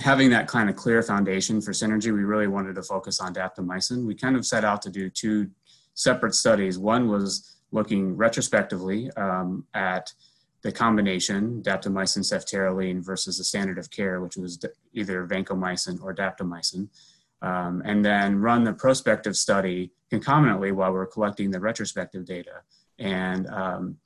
having 0.00 0.30
that 0.30 0.46
kind 0.46 0.70
of 0.70 0.76
clear 0.76 1.02
foundation 1.02 1.60
for 1.60 1.72
synergy, 1.72 2.12
we 2.12 2.22
really 2.22 2.46
wanted 2.46 2.74
to 2.76 2.82
focus 2.82 3.20
on 3.20 3.34
daptomycin. 3.34 4.06
We 4.06 4.14
kind 4.14 4.36
of 4.36 4.46
set 4.46 4.64
out 4.64 4.82
to 4.82 4.90
do 4.90 5.10
two 5.10 5.50
separate 5.94 6.34
studies. 6.34 6.78
One 6.78 7.08
was 7.08 7.56
looking 7.72 8.16
retrospectively 8.16 9.10
um, 9.12 9.66
at 9.74 10.12
the 10.62 10.70
combination 10.70 11.60
daptomycin 11.62 12.20
ceftaroline 12.20 13.04
versus 13.04 13.38
the 13.38 13.44
standard 13.44 13.78
of 13.78 13.90
care, 13.90 14.20
which 14.20 14.36
was 14.36 14.64
either 14.92 15.26
vancomycin 15.26 16.00
or 16.00 16.14
daptomycin, 16.14 16.88
um, 17.42 17.82
and 17.84 18.04
then 18.04 18.36
run 18.36 18.62
the 18.62 18.72
prospective 18.72 19.36
study 19.36 19.90
concomitantly 20.10 20.70
while 20.70 20.92
we're 20.92 21.06
collecting 21.06 21.50
the 21.50 21.58
retrospective 21.58 22.24
data. 22.24 22.62
And 23.00 23.48
um, 23.48 23.96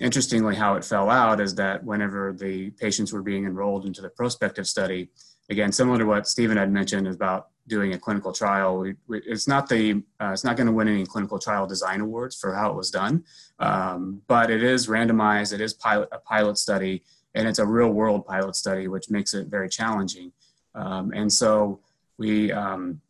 interestingly, 0.00 0.56
how 0.56 0.74
it 0.74 0.84
fell 0.84 1.10
out 1.10 1.40
is 1.40 1.54
that 1.56 1.84
whenever 1.84 2.32
the 2.32 2.70
patients 2.70 3.12
were 3.12 3.22
being 3.22 3.44
enrolled 3.44 3.86
into 3.86 4.00
the 4.00 4.08
prospective 4.08 4.66
study, 4.66 5.10
again, 5.50 5.70
similar 5.70 5.98
to 5.98 6.06
what 6.06 6.26
Stephen 6.26 6.56
had 6.56 6.72
mentioned 6.72 7.06
about 7.06 7.48
doing 7.66 7.92
a 7.92 7.98
clinical 7.98 8.32
trial, 8.32 8.92
it's 9.08 9.46
not 9.46 9.68
the 9.68 10.02
uh, 10.20 10.30
it's 10.32 10.42
not 10.42 10.56
going 10.56 10.66
to 10.66 10.72
win 10.72 10.88
any 10.88 11.06
clinical 11.06 11.38
trial 11.38 11.66
design 11.66 12.00
awards 12.00 12.34
for 12.36 12.54
how 12.54 12.70
it 12.70 12.76
was 12.76 12.90
done, 12.90 13.22
um, 13.58 14.22
but 14.26 14.50
it 14.50 14.62
is 14.62 14.88
randomized. 14.88 15.52
It 15.52 15.60
is 15.60 15.74
pilot 15.74 16.08
a 16.10 16.18
pilot 16.18 16.56
study, 16.58 17.04
and 17.34 17.46
it's 17.46 17.58
a 17.58 17.66
real 17.66 17.90
world 17.90 18.26
pilot 18.26 18.56
study, 18.56 18.88
which 18.88 19.10
makes 19.10 19.34
it 19.34 19.48
very 19.48 19.68
challenging. 19.68 20.32
Um, 20.74 21.12
and 21.14 21.32
so 21.32 21.80
we 22.18 22.50
um, 22.52 23.00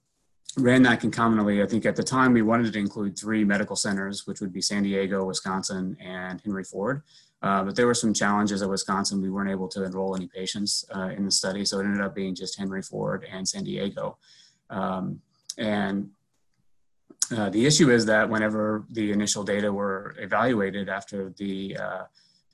ran 0.58 0.82
that 0.82 1.00
concomitantly. 1.00 1.62
I 1.62 1.66
think 1.66 1.86
at 1.86 1.96
the 1.96 2.02
time 2.02 2.32
we 2.32 2.42
wanted 2.42 2.72
to 2.72 2.78
include 2.78 3.18
three 3.18 3.44
medical 3.44 3.76
centers, 3.76 4.26
which 4.26 4.40
would 4.40 4.52
be 4.52 4.60
San 4.60 4.82
Diego, 4.82 5.24
Wisconsin, 5.24 5.96
and 6.00 6.40
Henry 6.40 6.64
Ford. 6.64 7.02
Uh, 7.42 7.64
but 7.64 7.74
there 7.74 7.86
were 7.86 7.94
some 7.94 8.12
challenges 8.12 8.60
at 8.60 8.68
Wisconsin. 8.68 9.22
We 9.22 9.30
weren't 9.30 9.50
able 9.50 9.68
to 9.68 9.84
enroll 9.84 10.14
any 10.14 10.26
patients 10.26 10.84
uh, 10.94 11.10
in 11.16 11.24
the 11.24 11.30
study, 11.30 11.64
so 11.64 11.78
it 11.78 11.84
ended 11.84 12.02
up 12.02 12.14
being 12.14 12.34
just 12.34 12.58
Henry 12.58 12.82
Ford 12.82 13.26
and 13.32 13.48
San 13.48 13.64
Diego. 13.64 14.18
Um, 14.68 15.20
and 15.56 16.10
uh, 17.36 17.48
the 17.48 17.64
issue 17.64 17.90
is 17.90 18.04
that 18.06 18.28
whenever 18.28 18.84
the 18.90 19.12
initial 19.12 19.42
data 19.42 19.72
were 19.72 20.16
evaluated 20.18 20.88
after 20.88 21.30
the 21.38 21.76
uh, 21.76 22.04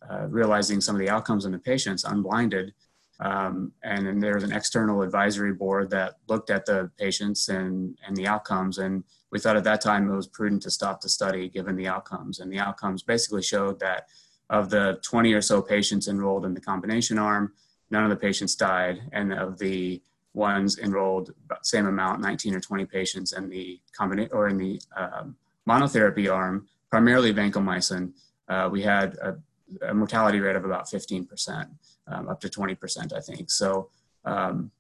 uh, 0.09 0.27
realizing 0.29 0.81
some 0.81 0.95
of 0.95 1.01
the 1.01 1.11
outcomes 1.11 1.47
in 1.47 1.53
the 1.53 1.59
patients, 1.59 2.05
unblinded, 2.05 2.73
um, 3.21 3.73
and 3.83 4.07
then 4.07 4.19
there's 4.19 4.43
an 4.43 4.53
external 4.53 5.03
advisory 5.03 5.53
board 5.53 5.91
that 5.91 6.17
looked 6.29 6.51
at 6.51 6.67
the 6.67 6.91
patients 6.99 7.49
and, 7.49 7.97
and 8.07 8.17
the 8.17 8.27
outcomes. 8.27 8.79
And 8.79 9.05
we 9.31 9.39
thought 9.39 9.57
at 9.57 9.65
that 9.65 9.81
time 9.81 10.11
it 10.11 10.15
was 10.15 10.27
prudent 10.27 10.63
to 10.63 10.71
stop 10.71 11.01
the 11.01 11.09
study 11.09 11.49
given 11.49 11.77
the 11.77 11.89
outcomes. 11.89 12.41
And 12.41 12.53
the 12.53 12.59
outcomes 12.59 13.03
basically 13.03 13.43
showed 13.43 13.81
that 13.81 14.09
of 14.51 14.71
the 14.71 15.01
20 15.03 15.33
or 15.33 15.41
so 15.41 15.63
patients 15.63 16.09
enrolled 16.09 16.45
in 16.45 16.55
the 16.55 16.61
combination 16.61 17.19
arm, 17.19 17.53
none 17.91 18.05
of 18.05 18.11
the 18.11 18.17
patients 18.17 18.55
died. 18.55 19.03
And 19.13 19.33
of 19.33 19.59
the 19.59 20.03
ones 20.35 20.79
enrolled, 20.79 21.33
same 21.63 21.87
amount, 21.87 22.21
19 22.21 22.55
or 22.55 22.61
20 22.61 22.85
patients 22.85 23.33
in 23.33 23.49
the 23.49 23.81
combination 23.97 24.33
or 24.33 24.49
in 24.49 24.59
the 24.59 24.81
um, 24.95 25.35
monotherapy 25.67 26.33
arm, 26.33 26.69
primarily 26.91 27.33
vancomycin, 27.33 28.13
uh, 28.49 28.69
we 28.71 28.83
had 28.83 29.15
a, 29.17 29.37
a 29.83 29.95
mortality 29.95 30.41
rate 30.41 30.57
of 30.57 30.65
about 30.65 30.89
15 30.89 31.27
percent 31.27 31.69
um, 32.09 32.29
up 32.29 32.41
to 32.41 32.49
20%, 32.49 33.13
I 33.13 33.21
think. 33.21 33.51
So, 33.51 33.91
um, 34.25 34.71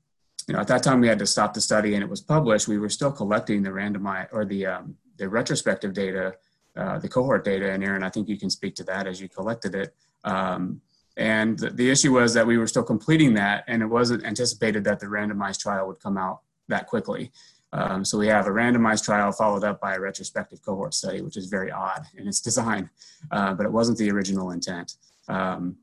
you 0.47 0.55
know, 0.55 0.61
at 0.61 0.69
that 0.69 0.83
time 0.83 1.01
we 1.01 1.09
had 1.09 1.19
to 1.19 1.27
stop 1.27 1.55
the 1.55 1.61
study 1.61 1.95
and 1.95 2.03
it 2.03 2.09
was 2.09 2.21
published. 2.21 2.69
We 2.69 2.79
were 2.79 2.89
still 2.89 3.11
collecting 3.11 3.63
the 3.63 3.71
randomized 3.71 4.29
or 4.33 4.45
the, 4.45 4.67
um, 4.67 4.97
the 5.17 5.29
retrospective 5.29 5.93
data, 5.93 6.35
uh, 6.77 6.99
the 6.99 7.09
cohort 7.09 7.45
data. 7.45 7.71
And 7.71 7.83
Erin, 7.83 8.05
I 8.05 8.11
think 8.11 8.29
you 8.29 8.39
can 8.39 8.51
speak 8.51 8.75
to 8.77 8.85
that 8.85 9.07
as 9.07 9.21
you 9.21 9.29
collected 9.29 9.75
it. 9.75 9.95
Um, 10.25 10.81
and 11.17 11.59
the 11.59 11.91
issue 11.91 12.13
was 12.13 12.35
that 12.35 12.47
we 12.47 12.59
were 12.59 12.67
still 12.67 12.83
completing 12.83 13.35
that 13.35 13.65
and 13.67 13.83
it 13.83 13.87
wasn't 13.87 14.25
anticipated 14.25 14.85
that 14.85 15.01
the 15.01 15.07
randomized 15.07 15.61
trial 15.61 15.87
would 15.89 15.99
come 15.99 16.19
out 16.19 16.41
that 16.69 16.87
quickly. 16.87 17.33
Um, 17.77 18.07
so 18.07 18.17
we 18.17 18.27
have 18.29 18.47
a 18.47 18.51
randomized 18.51 19.05
trial 19.05 19.31
followed 19.33 19.63
up 19.63 19.81
by 19.81 19.97
a 19.97 20.01
retrospective 20.01 20.63
cohort 20.63 20.95
study, 20.95 21.21
which 21.21 21.37
is 21.37 21.47
very 21.47 21.71
odd 21.71 22.07
in 22.17 22.27
its 22.27 22.41
design, 22.49 22.89
uh, 23.31 23.53
but 23.55 23.67
it 23.67 23.73
wasn't 23.73 23.99
the 23.99 24.11
original 24.11 24.51
intent. 24.51 24.95
Um, 25.29 25.77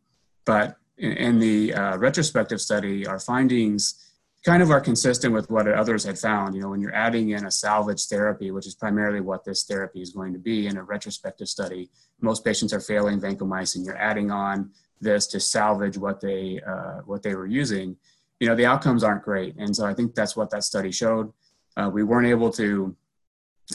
but 0.45 0.77
in, 0.97 1.39
the 1.39 1.73
uh, 1.73 1.97
retrospective 1.97 2.59
study, 2.59 3.05
our 3.05 3.19
findings 3.19 4.11
kind 4.43 4.61
of 4.63 4.71
are 4.71 4.81
consistent 4.81 5.33
with 5.33 5.49
what 5.49 5.67
others 5.67 6.03
had 6.03 6.17
found. 6.17 6.55
You 6.55 6.61
know, 6.61 6.69
when 6.69 6.81
you're 6.81 6.95
adding 6.95 7.29
in 7.29 7.45
a 7.45 7.51
salvage 7.51 8.05
therapy, 8.07 8.51
which 8.51 8.67
is 8.67 8.75
primarily 8.75 9.21
what 9.21 9.45
this 9.45 9.63
therapy 9.63 10.01
is 10.01 10.09
going 10.09 10.33
to 10.33 10.39
be 10.39 10.67
in 10.67 10.77
a 10.77 10.83
retrospective 10.83 11.47
study, 11.47 11.89
most 12.21 12.43
patients 12.43 12.73
are 12.73 12.79
failing 12.79 13.21
vancomycin. 13.21 13.85
You're 13.85 13.97
adding 13.97 14.31
on 14.31 14.71
this 14.99 15.27
to 15.27 15.39
salvage 15.39 15.97
what 15.97 16.21
they 16.21 16.59
uh, 16.65 17.01
what 17.05 17.23
they 17.23 17.35
were 17.35 17.47
using. 17.47 17.95
You 18.39 18.47
know, 18.49 18.55
the 18.55 18.65
outcomes 18.65 19.03
aren't 19.03 19.23
great, 19.23 19.55
and 19.57 19.75
so 19.75 19.85
I 19.85 19.93
think 19.93 20.15
that's 20.15 20.35
what 20.35 20.49
that 20.51 20.63
study 20.63 20.91
showed. 20.91 21.31
Uh, 21.77 21.89
we 21.91 22.03
weren't 22.03 22.27
able 22.27 22.51
to 22.51 22.95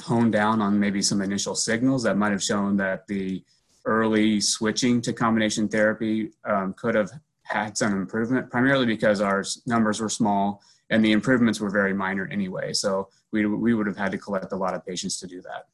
hone 0.02 0.30
down 0.30 0.60
on 0.60 0.78
maybe 0.78 1.02
some 1.02 1.22
initial 1.22 1.54
signals 1.54 2.02
that 2.02 2.16
might 2.16 2.32
have 2.32 2.42
shown 2.42 2.76
that 2.76 3.06
the 3.06 3.42
early 3.84 4.40
switching 4.40 5.00
to 5.00 5.12
combination 5.12 5.68
therapy 5.68 6.30
um, 6.44 6.74
could 6.74 6.94
have 6.94 7.10
had 7.42 7.76
some 7.76 7.94
improvement, 7.94 8.50
primarily 8.50 8.86
because 8.86 9.20
our 9.20 9.42
numbers 9.66 10.00
were 10.00 10.08
small 10.08 10.62
and 10.90 11.04
the 11.04 11.12
improvements 11.12 11.60
were 11.60 11.70
very 11.70 11.94
minor 11.94 12.28
anyway. 12.30 12.72
So 12.72 13.08
we, 13.32 13.46
we 13.46 13.74
would 13.74 13.86
have 13.86 13.96
had 13.96 14.12
to 14.12 14.18
collect 14.18 14.52
a 14.52 14.56
lot 14.56 14.74
of 14.74 14.84
patients 14.84 15.18
to 15.20 15.26
do 15.26 15.40
that. 15.42 15.66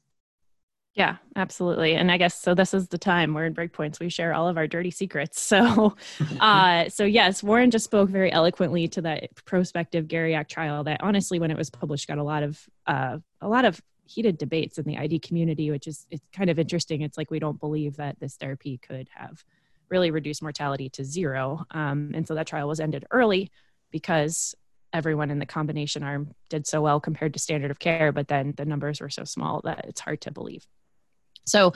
Yeah, 0.94 1.16
absolutely. 1.34 1.94
And 1.96 2.10
I 2.10 2.18
guess 2.18 2.40
so 2.40 2.54
this 2.54 2.72
is 2.72 2.86
the 2.86 2.98
time 2.98 3.34
we're 3.34 3.46
in 3.46 3.54
breakpoints. 3.54 3.98
We 3.98 4.08
share 4.08 4.32
all 4.32 4.46
of 4.46 4.56
our 4.56 4.68
dirty 4.68 4.90
secrets. 4.90 5.40
So 5.54 5.96
uh 6.40 6.88
so 6.88 7.04
yes, 7.04 7.42
Warren 7.42 7.70
just 7.70 7.84
spoke 7.84 8.08
very 8.10 8.32
eloquently 8.32 8.88
to 8.88 9.02
that 9.02 9.28
prospective 9.44 10.06
Geriak 10.06 10.48
trial 10.48 10.84
that 10.84 11.00
honestly 11.02 11.38
when 11.40 11.50
it 11.50 11.56
was 11.56 11.70
published 11.70 12.08
got 12.08 12.18
a 12.18 12.22
lot 12.22 12.42
of 12.42 12.60
uh 12.86 13.18
a 13.40 13.48
lot 13.48 13.64
of 13.64 13.80
heated 14.06 14.38
debates 14.38 14.78
in 14.78 14.84
the 14.84 14.96
ID 14.96 15.18
community, 15.20 15.70
which 15.70 15.86
is 15.86 16.06
it's 16.10 16.24
kind 16.32 16.50
of 16.50 16.58
interesting. 16.58 17.02
It's 17.02 17.18
like 17.18 17.30
we 17.30 17.38
don't 17.40 17.58
believe 17.58 17.96
that 17.96 18.20
this 18.20 18.36
therapy 18.36 18.78
could 18.78 19.08
have 19.14 19.44
really 19.90 20.10
reduced 20.10 20.42
mortality 20.42 20.88
to 20.90 21.04
zero. 21.04 21.64
Um, 21.70 22.12
and 22.14 22.26
so 22.26 22.34
that 22.34 22.46
trial 22.46 22.68
was 22.68 22.80
ended 22.80 23.04
early 23.10 23.50
because 23.90 24.54
everyone 24.92 25.30
in 25.30 25.38
the 25.40 25.46
combination 25.46 26.02
arm 26.02 26.34
did 26.50 26.66
so 26.66 26.80
well 26.82 27.00
compared 27.00 27.32
to 27.34 27.38
standard 27.38 27.70
of 27.70 27.78
care, 27.80 28.12
but 28.12 28.28
then 28.28 28.54
the 28.56 28.64
numbers 28.64 29.00
were 29.00 29.10
so 29.10 29.24
small 29.24 29.60
that 29.64 29.84
it's 29.88 30.00
hard 30.00 30.20
to 30.22 30.30
believe. 30.30 30.66
So 31.44 31.72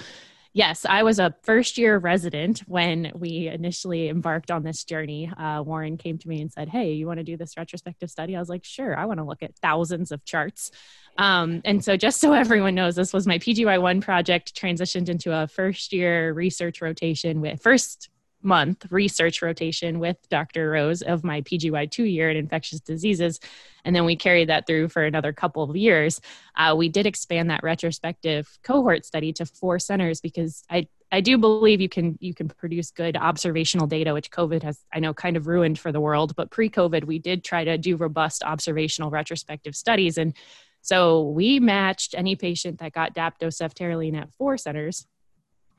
yes, 0.53 0.85
I 0.85 1.03
was 1.03 1.19
a 1.19 1.35
first 1.43 1.79
year 1.79 1.99
resident 1.99 2.61
when 2.61 3.13
we 3.15 3.49
initially 3.49 4.09
embarked 4.09 4.51
on 4.51 4.65
this 4.65 4.85
journey. 4.85 5.31
Uh, 5.39 5.63
Warren 5.63 5.97
came 5.97 6.19
to 6.19 6.29
me 6.29 6.41
and 6.41 6.51
said, 6.51 6.69
Hey, 6.69 6.93
you 6.93 7.07
want 7.07 7.19
to 7.19 7.25
do 7.25 7.37
this 7.37 7.57
retrospective 7.57 8.11
study? 8.11 8.35
I 8.35 8.41
was 8.41 8.49
like, 8.49 8.65
Sure, 8.65 8.97
I 8.97 9.07
want 9.07 9.21
to 9.21 9.25
look 9.25 9.43
at 9.43 9.57
thousands 9.57 10.11
of 10.11 10.25
charts. 10.25 10.71
Um, 11.17 11.61
and 11.65 11.85
so, 11.85 11.97
just 11.97 12.21
so 12.21 12.33
everyone 12.33 12.75
knows, 12.75 12.97
this 12.97 13.13
was 13.13 13.27
my 13.27 13.39
PGY1 13.39 14.03
project 14.03 14.55
transitioned 14.61 15.09
into 15.09 15.33
a 15.33 15.47
first 15.47 15.93
year 15.93 16.33
research 16.33 16.81
rotation 16.83 17.41
with 17.41 17.63
first 17.63 18.09
month 18.43 18.87
research 18.91 19.43
rotation 19.43 19.99
with 19.99 20.17
Dr. 20.29 20.71
Rose 20.71 21.03
of 21.03 21.25
my 21.25 21.41
PGY 21.43 21.91
two 21.91 22.05
year 22.05 22.31
in 22.31 22.37
infectious 22.37 22.81
diseases. 22.81 23.41
And 23.85 23.95
then 23.95 24.05
we 24.05 24.17
carried 24.17 24.49
that 24.49 24.67
through 24.67 24.89
for 24.89 25.05
another 25.05 25.33
couple 25.33 25.63
of 25.63 25.77
years. 25.77 26.21
Uh, 26.57 26.75
we 26.77 26.89
did 26.89 27.07
expand 27.07 27.51
that 27.51 27.63
retrospective 27.63 28.59
cohort 28.63 29.05
study 29.05 29.33
to 29.35 29.47
four 29.47 29.79
centers 29.79 30.21
because 30.21 30.63
I, 30.71 30.89
I 31.11 31.21
do 31.21 31.39
believe 31.39 31.81
you 31.81 31.89
can 31.89 32.19
you 32.21 32.35
can 32.35 32.49
produce 32.49 32.91
good 32.91 33.17
observational 33.17 33.87
data, 33.87 34.13
which 34.13 34.31
COVID 34.31 34.63
has 34.63 34.79
I 34.93 35.01
know 35.01 35.15
kind 35.15 35.37
of 35.37 35.47
ruined 35.47 35.79
for 35.79 35.91
the 35.91 36.01
world. 36.01 36.37
But 36.37 36.51
pre-COVID, 36.51 37.05
we 37.05 37.19
did 37.19 37.45
try 37.45 37.65
to 37.65 37.79
do 37.79 37.97
robust 37.97 38.43
observational 38.45 39.11
retrospective 39.11 39.75
studies, 39.75 40.19
and 40.19 40.35
So 40.83 41.23
we 41.23 41.61
matched 41.61 42.15
any 42.17 42.37
patient 42.37 42.79
that 42.79 42.93
got 42.93 43.15
daptoceftaroline 43.15 44.17
at 44.21 44.33
four 44.35 44.57
centers 44.59 45.07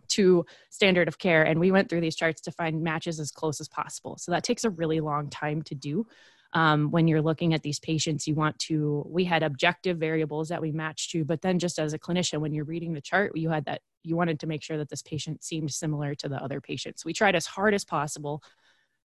to 0.10 0.46
standard 0.70 1.08
of 1.08 1.18
care. 1.18 1.44
And 1.44 1.60
we 1.60 1.72
went 1.72 1.90
through 1.90 2.02
these 2.02 2.16
charts 2.16 2.42
to 2.42 2.52
find 2.52 2.84
matches 2.84 3.20
as 3.20 3.32
close 3.32 3.60
as 3.62 3.68
possible. 3.68 4.18
So 4.18 4.32
that 4.32 4.44
takes 4.44 4.64
a 4.64 4.70
really 4.70 5.00
long 5.00 5.30
time 5.30 5.62
to 5.64 5.76
do. 5.76 6.06
Um, 6.54 6.90
when 6.90 7.08
you're 7.08 7.22
looking 7.22 7.54
at 7.54 7.62
these 7.62 7.80
patients, 7.80 8.28
you 8.28 8.34
want 8.34 8.58
to, 8.60 9.06
we 9.08 9.24
had 9.24 9.44
objective 9.44 10.00
variables 10.00 10.50
that 10.50 10.62
we 10.62 10.72
matched 10.72 11.12
to, 11.12 11.24
but 11.24 11.42
then 11.44 11.60
just 11.60 11.78
as 11.78 11.94
a 11.94 12.00
clinician, 12.00 12.40
when 12.40 12.54
you're 12.54 12.66
reading 12.66 12.94
the 12.94 13.02
chart, 13.02 13.38
you 13.38 13.52
had 13.52 13.66
that, 13.66 13.82
you 14.04 14.16
wanted 14.16 14.40
to 14.40 14.48
make 14.48 14.64
sure 14.64 14.78
that 14.78 14.90
this 14.90 15.04
patient 15.04 15.44
seemed 15.44 15.72
similar 15.72 16.16
to 16.16 16.28
the 16.28 16.42
other 16.44 16.60
patients. 16.60 17.06
We 17.06 17.14
tried 17.14 17.36
as 17.36 17.46
hard 17.46 17.76
as 17.76 17.86
possible 17.86 18.42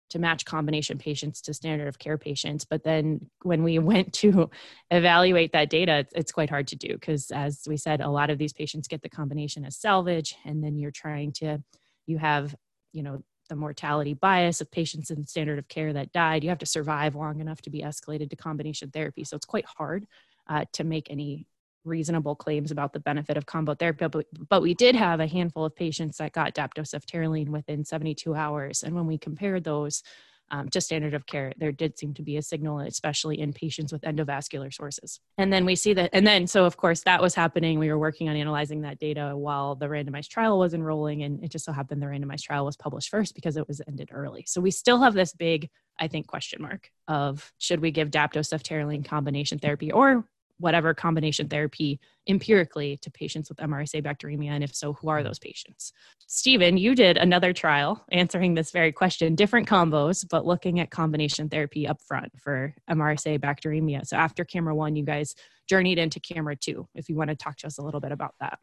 to 0.10 0.20
match 0.20 0.46
combination 0.46 0.98
patients 0.98 1.42
to 1.42 1.54
standard 1.54 1.88
of 1.88 2.00
care 2.00 2.18
patients. 2.18 2.66
But 2.66 2.84
then 2.84 3.30
when 3.42 3.64
we 3.64 3.80
went 3.92 4.14
to 4.16 4.50
evaluate 4.92 5.54
that 5.54 5.70
data, 5.70 6.06
it's 6.16 6.32
quite 6.32 6.50
hard 6.50 6.68
to 6.70 6.76
do 6.76 6.94
because, 6.94 7.32
as 7.32 7.62
we 7.68 7.78
said, 7.78 8.02
a 8.02 8.10
lot 8.10 8.30
of 8.30 8.38
these 8.38 8.54
patients 8.54 8.88
get 8.88 9.02
the 9.02 9.10
combination 9.10 9.66
as 9.66 9.78
salvage, 9.78 10.36
and 10.46 10.64
then 10.64 10.78
you're 10.78 10.92
trying 10.92 11.32
to, 11.34 11.64
you 12.06 12.18
have, 12.18 12.56
you 12.92 13.04
know, 13.04 13.24
the 13.50 13.56
mortality 13.56 14.14
bias 14.14 14.62
of 14.62 14.72
patients 14.72 15.12
in 15.12 15.28
standard 15.28 15.60
of 15.60 15.68
care 15.68 15.94
that 15.94 16.12
died. 16.12 16.44
You 16.44 16.50
have 16.50 16.60
to 16.60 16.66
survive 16.66 17.16
long 17.16 17.42
enough 17.42 17.62
to 17.64 17.70
be 17.70 17.82
escalated 17.82 18.30
to 18.30 18.36
combination 18.36 18.90
therapy. 18.90 19.24
So 19.24 19.36
it's 19.36 19.46
quite 19.46 19.66
hard 19.66 20.06
uh, 20.48 20.66
to 20.74 20.84
make 20.84 21.10
any 21.10 21.46
reasonable 21.86 22.36
claims 22.36 22.72
about 22.72 22.94
the 22.94 23.00
benefit 23.00 23.38
of 23.38 23.46
combo 23.46 23.76
therapy, 23.76 24.08
but, 24.08 24.26
but 24.50 24.62
we 24.62 24.74
did 24.74 24.96
have 24.96 25.20
a 25.20 25.28
handful 25.28 25.66
of 25.66 25.76
patients 25.76 26.18
that 26.18 26.34
got 26.34 26.56
daptoceftaroline 26.56 27.50
within 27.50 27.84
72 27.84 28.34
hours. 28.34 28.84
And 28.84 28.96
when 28.96 29.08
we 29.08 29.18
compared 29.18 29.64
those 29.64 30.04
um, 30.52 30.70
to 30.70 30.82
standard 30.82 31.14
of 31.14 31.26
care, 31.26 31.52
there 31.58 31.72
did 31.72 31.98
seem 31.98 32.14
to 32.14 32.22
be 32.22 32.38
a 32.38 32.42
signal, 32.42 32.80
especially 32.80 33.40
in 33.40 33.54
patients 33.54 33.92
with 33.92 34.04
endovascular 34.04 34.72
sources. 34.72 35.20
And 35.38 35.52
then 35.52 35.66
we 35.66 35.76
see 35.76 35.94
that, 35.94 36.12
and 36.14 36.28
then, 36.28 36.46
so 36.46 36.66
of 36.66 36.78
course, 36.78 37.02
that 37.04 37.22
was 37.22 37.34
happening. 37.34 37.80
We 37.80 37.90
were 37.90 37.98
working 37.98 38.30
on 38.30 38.36
analyzing 38.36 38.82
that 38.82 39.00
data 39.00 39.36
while 39.36 39.76
the 39.76 39.88
randomized 39.88 40.30
trial 40.30 40.60
was 40.60 40.74
enrolling. 40.76 41.24
And 41.24 41.44
it 41.44 41.52
just 41.52 41.66
so 41.66 41.72
happened 41.72 42.02
the 42.02 42.08
randomized 42.08 42.44
trial 42.44 42.66
was 42.66 42.78
published 42.78 43.10
first 43.10 43.34
because 43.34 43.58
it 43.58 43.68
was 43.68 43.82
ended 43.88 44.10
early. 44.12 44.44
So 44.48 44.62
we 44.62 44.70
still 44.70 45.02
have 45.02 45.16
this 45.16 45.34
big, 45.34 45.70
I 46.00 46.08
think, 46.08 46.28
question 46.28 46.62
mark 46.62 46.92
of 47.08 47.52
should 47.58 47.80
we 47.80 47.90
give 47.90 48.12
daptoceftaroline 48.12 49.06
combination 49.06 49.58
therapy 49.58 49.92
or 49.92 50.26
whatever 50.60 50.94
combination 50.94 51.48
therapy 51.48 52.00
empirically 52.28 52.98
to 52.98 53.12
patients 53.12 53.50
with 53.50 53.58
MRSA 53.58 54.04
bacteremia? 54.04 54.52
And 54.52 54.64
if 54.64 54.76
so, 54.76 54.94
who 54.94 55.10
are 55.10 55.24
those 55.24 55.40
patients? 55.40 55.94
Stephen, 56.28 56.78
you 56.78 56.96
did 56.96 57.18
another 57.18 57.54
trial 57.54 58.04
answering 58.12 58.54
this 58.54 58.72
very 58.72 58.92
question, 58.92 59.36
different 59.36 59.68
combos, 59.68 60.28
but 60.30 60.46
looking 60.46 60.80
at 60.80 60.92
combination 60.92 61.50
therapy 61.50 61.88
up 61.88 62.02
front 62.02 62.32
for 62.40 62.74
MRSA 62.90 63.40
bacteremia. 63.40 64.06
So 64.06 64.18
after 64.18 64.44
camera 64.44 64.76
one, 64.76 64.96
you 64.96 65.04
guys 65.04 65.36
journeyed 65.68 65.98
into 65.98 66.20
camera 66.20 66.56
two. 66.56 66.88
If 66.96 67.10
you 67.10 67.16
want 67.16 67.30
to 67.30 67.36
talk 67.36 67.58
to 67.58 67.68
us 67.68 67.78
a 67.78 67.82
little 67.82 68.00
bit 68.00 68.12
about 68.12 68.36
that. 68.40 68.60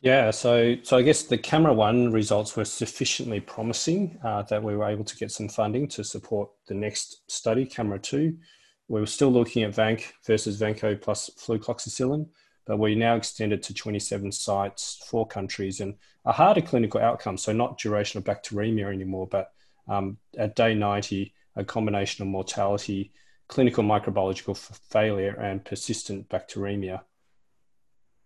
Yeah, 0.00 0.30
so 0.30 0.76
so 0.84 0.96
I 0.96 1.02
guess 1.02 1.24
the 1.24 1.38
camera 1.38 1.74
one 1.74 2.12
results 2.12 2.56
were 2.56 2.64
sufficiently 2.64 3.40
promising 3.40 4.16
uh, 4.22 4.42
that 4.42 4.62
we 4.62 4.76
were 4.76 4.88
able 4.88 5.04
to 5.04 5.16
get 5.16 5.32
some 5.32 5.48
funding 5.48 5.88
to 5.88 6.04
support 6.04 6.50
the 6.68 6.74
next 6.74 7.22
study, 7.28 7.66
camera 7.66 7.98
two 7.98 8.36
we 8.88 9.00
were 9.00 9.06
still 9.06 9.30
looking 9.30 9.62
at 9.62 9.74
Vanc 9.74 10.12
versus 10.26 10.60
Vanco 10.60 11.00
plus 11.00 11.30
flucloxacillin, 11.38 12.26
but 12.66 12.78
we 12.78 12.94
now 12.94 13.16
extended 13.16 13.62
to 13.62 13.74
27 13.74 14.32
sites, 14.32 15.02
four 15.06 15.26
countries, 15.26 15.80
and 15.80 15.94
a 16.24 16.32
harder 16.32 16.62
clinical 16.62 17.00
outcome. 17.00 17.36
So 17.36 17.52
not 17.52 17.78
duration 17.78 18.18
of 18.18 18.24
bacteremia 18.24 18.92
anymore, 18.92 19.26
but 19.26 19.52
um, 19.88 20.18
at 20.36 20.56
day 20.56 20.74
90, 20.74 21.32
a 21.56 21.64
combination 21.64 22.22
of 22.22 22.28
mortality, 22.28 23.12
clinical 23.46 23.84
microbiological 23.84 24.56
failure, 24.90 25.34
and 25.38 25.64
persistent 25.64 26.28
bacteremia. 26.28 27.02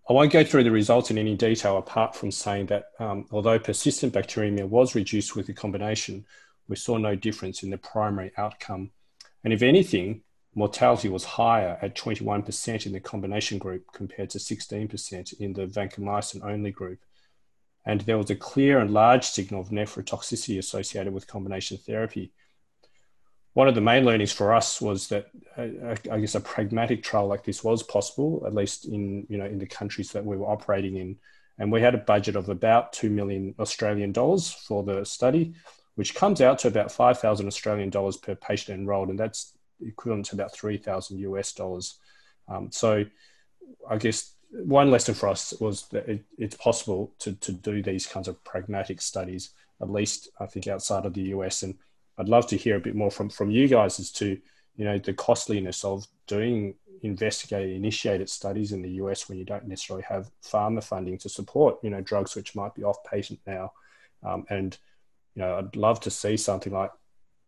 I 0.09 0.13
won't 0.13 0.33
go 0.33 0.45
through 0.45 0.65
the 0.65 0.71
results 0.73 1.11
in 1.11 1.19
any 1.19 1.37
detail 1.37 1.79
apart 1.79 2.17
from 2.17 2.33
saying 2.33 2.67
that 2.67 2.87
um, 2.99 3.27
although 3.31 3.59
persistent 3.59 4.13
bacteremia 4.13 4.69
was 4.69 4.97
reduced 4.97 5.37
with 5.37 5.47
the 5.47 5.53
combination, 5.53 6.27
we 6.69 6.77
saw 6.77 6.97
no 6.97 7.15
difference 7.15 7.63
in 7.63 7.71
the 7.71 7.79
primary 7.79 8.33
outcome. 8.37 8.91
And 9.45 9.53
if 9.53 9.63
anything, 9.63 10.23
mortality 10.55 11.09
was 11.09 11.25
higher 11.25 11.79
at 11.81 11.95
21% 11.95 12.87
in 12.87 12.93
the 12.93 13.01
combination 13.01 13.59
group 13.59 13.87
compared 13.93 14.31
to 14.31 14.39
16% 14.39 15.41
in 15.41 15.53
the 15.55 15.67
vancomycin 15.67 16.45
only 16.45 16.71
group. 16.71 16.99
And 17.85 18.03
there 18.03 18.19
was 18.19 18.31
a 18.31 18.37
clear 18.37 18.79
and 18.79 18.91
large 18.91 19.25
signal 19.25 19.61
of 19.61 19.71
nephrotoxicity 19.71 20.59
associated 20.59 21.13
with 21.13 21.27
combination 21.27 21.79
therapy. 21.79 22.33
One 23.55 23.69
of 23.69 23.75
the 23.75 23.81
main 23.81 24.05
learnings 24.05 24.33
for 24.33 24.55
us 24.55 24.81
was 24.81 25.09
that 25.09 25.29
uh, 25.57 25.97
I 26.11 26.21
guess 26.21 26.35
a 26.35 26.41
pragmatic 26.41 27.03
trial 27.03 27.27
like 27.27 27.45
this 27.45 27.65
was 27.65 27.83
possible, 27.83 28.45
at 28.47 28.55
least 28.55 28.87
in 28.87 29.27
you 29.29 29.37
know 29.37 29.45
in 29.45 29.59
the 29.59 29.67
countries 29.67 30.13
that 30.13 30.25
we 30.25 30.37
were 30.37 30.47
operating 30.47 30.97
in, 30.97 31.19
and 31.59 31.71
we 31.71 31.83
had 31.83 31.95
a 31.95 31.99
budget 31.99 32.35
of 32.35 32.49
about 32.49 32.95
two 32.95 33.11
million 33.11 33.55
Australian 33.59 34.13
dollars 34.13 34.51
for 34.51 34.83
the 34.83 35.05
study, 35.05 35.53
which 35.97 36.15
comes 36.15 36.41
out 36.41 36.61
to 36.61 36.69
about 36.69 36.93
five 36.93 37.19
thousand 37.19 37.47
Australian 37.47 37.91
dollars 37.91 38.17
per 38.17 38.35
patient 38.35 38.79
enrolled, 38.79 39.11
and 39.11 39.19
that's 39.19 39.53
equivalent 39.87 40.27
to 40.27 40.35
about 40.35 40.55
3,000 40.55 41.19
US 41.19 41.53
dollars. 41.53 41.99
Um, 42.49 42.71
so 42.71 43.05
I 43.89 43.97
guess 43.97 44.35
one 44.51 44.91
lesson 44.91 45.15
for 45.15 45.29
us 45.29 45.55
was 45.61 45.89
that 45.89 46.09
it, 46.09 46.25
it's 46.39 46.57
possible 46.57 47.15
to, 47.21 47.33
to 47.35 47.53
do 47.53 47.83
these 47.83 48.07
kinds 48.07 48.29
of 48.29 48.43
pragmatic 48.45 49.01
studies, 49.01 49.51
at 49.81 49.91
least 49.91 50.29
I 50.39 50.47
think 50.47 50.67
outside 50.67 51.07
of 51.07 51.15
the 51.15 51.23
US. 51.23 51.63
And 51.63 51.75
I'd 52.19 52.29
love 52.29 52.47
to 52.49 52.57
hear 52.57 52.77
a 52.77 52.81
bit 52.81 52.95
more 52.95 53.11
from, 53.11 53.31
from 53.31 53.51
you 53.51 53.67
guys 53.69 53.99
as 53.99 54.11
to, 54.13 54.39
you 54.77 54.85
know, 54.85 54.99
the 54.99 55.15
costliness 55.15 55.85
of 55.85 56.07
doing 56.27 56.75
investigated 57.03 57.75
initiated 57.75 58.29
studies 58.29 58.73
in 58.73 58.81
the 58.81 58.91
US 58.91 59.29
when 59.29 59.37
you 59.39 59.45
don't 59.45 59.67
necessarily 59.67 60.05
have 60.09 60.31
pharma 60.45 60.83
funding 60.85 61.19
to 61.19 61.29
support, 61.29 61.79
you 61.83 61.91
know, 61.91 62.01
drugs 62.01 62.37
which 62.37 62.55
might 62.55 62.75
be 62.75 62.85
off 62.85 63.03
patent 63.05 63.41
now. 63.47 63.73
Um, 64.23 64.45
and, 64.51 64.77
you 65.35 65.43
know, 65.43 65.59
I'd 65.59 65.75
love 65.77 66.01
to 66.01 66.11
see 66.11 66.37
something 66.37 66.73
like 66.73 66.93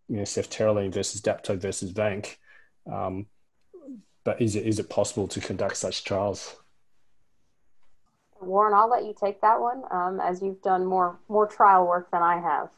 you 0.09 0.17
know, 0.17 0.23
ceftaroline 0.23 0.93
versus 0.93 1.21
Dapto 1.21 1.59
versus 1.59 1.93
Vanc. 1.93 2.37
Um, 2.91 3.27
but 4.25 4.41
is 4.41 4.57
it 4.57 4.67
is 4.67 4.79
it 4.79 4.89
possible 4.89 5.29
to 5.29 5.41
conduct 5.41 5.77
such 5.77 6.05
trials? 6.05 6.57
Warren, 8.41 8.75
I'll 8.75 8.91
let 8.91 9.05
you 9.05 9.15
take 9.19 9.41
that 9.41 9.61
one, 9.61 9.83
um, 9.91 10.21
as 10.21 10.43
you've 10.43 10.63
done 10.63 10.85
more 10.85 11.19
more 11.29 11.47
trial 11.47 11.87
work 11.87 12.11
than 12.11 12.23
I 12.23 12.41
have. 12.41 12.71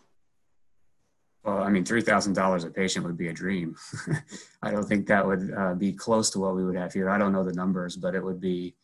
Well, 1.45 1.63
I 1.63 1.69
mean, 1.69 1.85
three 1.85 2.03
thousand 2.03 2.35
dollars 2.35 2.65
a 2.65 2.71
patient 2.71 3.07
would 3.07 3.17
be 3.17 3.29
a 3.29 3.33
dream. 3.33 3.77
I 4.63 4.71
don't 4.71 4.85
think 4.85 5.07
that 5.07 5.25
would 5.25 5.53
uh, 5.57 5.75
be 5.75 5.93
close 5.93 6.31
to 6.31 6.41
what 6.41 6.57
we 6.57 6.65
would 6.65 6.77
have 6.77 6.93
here. 6.93 7.09
I 7.09 7.19
don't 7.19 7.33
know 7.33 7.45
the 7.45 7.53
numbers, 7.53 7.97
but 7.97 8.15
it 8.15 8.25
would 8.25 8.41
be, 8.41 8.75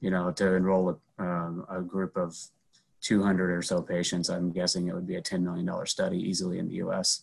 you 0.00 0.10
know, 0.10 0.30
to 0.32 0.54
enroll 0.54 0.90
a, 1.18 1.22
um, 1.22 1.64
a 1.70 1.80
group 1.80 2.16
of 2.16 2.36
200 3.00 3.50
or 3.50 3.62
so 3.62 3.80
patients. 3.80 4.28
I'm 4.28 4.52
guessing 4.52 4.88
it 4.88 4.94
would 4.94 5.06
be 5.06 5.16
a 5.16 5.22
$10 5.22 5.40
million 5.40 5.86
study 5.86 6.18
easily 6.18 6.58
in 6.58 6.68
the 6.68 6.74
U.S. 6.74 7.22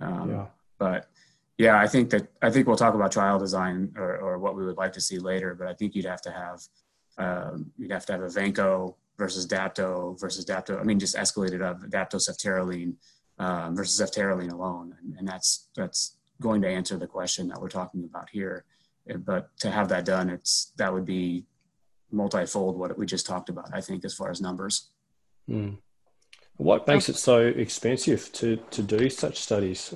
Um, 0.00 0.30
yeah. 0.30 0.46
But 0.78 1.08
yeah, 1.56 1.78
I 1.78 1.88
think 1.88 2.10
that 2.10 2.28
I 2.40 2.50
think 2.50 2.66
we'll 2.66 2.76
talk 2.76 2.94
about 2.94 3.12
trial 3.12 3.38
design 3.38 3.92
or, 3.96 4.16
or 4.18 4.38
what 4.38 4.56
we 4.56 4.64
would 4.64 4.76
like 4.76 4.92
to 4.92 5.00
see 5.00 5.18
later. 5.18 5.54
But 5.54 5.66
I 5.66 5.74
think 5.74 5.94
you'd 5.94 6.04
have 6.04 6.22
to 6.22 6.30
have 6.30 6.60
um, 7.18 7.72
you'd 7.76 7.90
have 7.90 8.06
to 8.06 8.12
have 8.12 8.22
a 8.22 8.26
Vanco 8.26 8.94
versus 9.18 9.46
Dapto 9.46 10.18
versus 10.20 10.44
Dapto. 10.44 10.80
I 10.80 10.84
mean, 10.84 11.00
just 11.00 11.16
escalated 11.16 11.60
of 11.60 11.82
Dapto 11.90 12.16
ceftaroline 12.16 12.94
um, 13.38 13.74
versus 13.74 14.00
ceftaroline 14.00 14.52
alone, 14.52 14.94
and, 15.02 15.16
and 15.18 15.28
that's 15.28 15.68
that's 15.74 16.16
going 16.40 16.62
to 16.62 16.68
answer 16.68 16.96
the 16.96 17.06
question 17.06 17.48
that 17.48 17.60
we're 17.60 17.68
talking 17.68 18.04
about 18.04 18.30
here. 18.30 18.64
But 19.16 19.56
to 19.58 19.70
have 19.70 19.88
that 19.88 20.04
done, 20.04 20.30
it's 20.30 20.72
that 20.76 20.92
would 20.92 21.06
be 21.06 21.46
multifold 22.12 22.78
what 22.78 22.96
we 22.96 23.06
just 23.06 23.26
talked 23.26 23.48
about. 23.48 23.70
I 23.72 23.80
think 23.80 24.04
as 24.04 24.14
far 24.14 24.30
as 24.30 24.40
numbers. 24.40 24.90
Mm. 25.48 25.78
What 26.58 26.88
makes 26.88 27.08
it 27.08 27.16
so 27.16 27.38
expensive 27.38 28.32
to, 28.32 28.56
to 28.56 28.82
do 28.82 29.08
such 29.08 29.38
studies? 29.38 29.94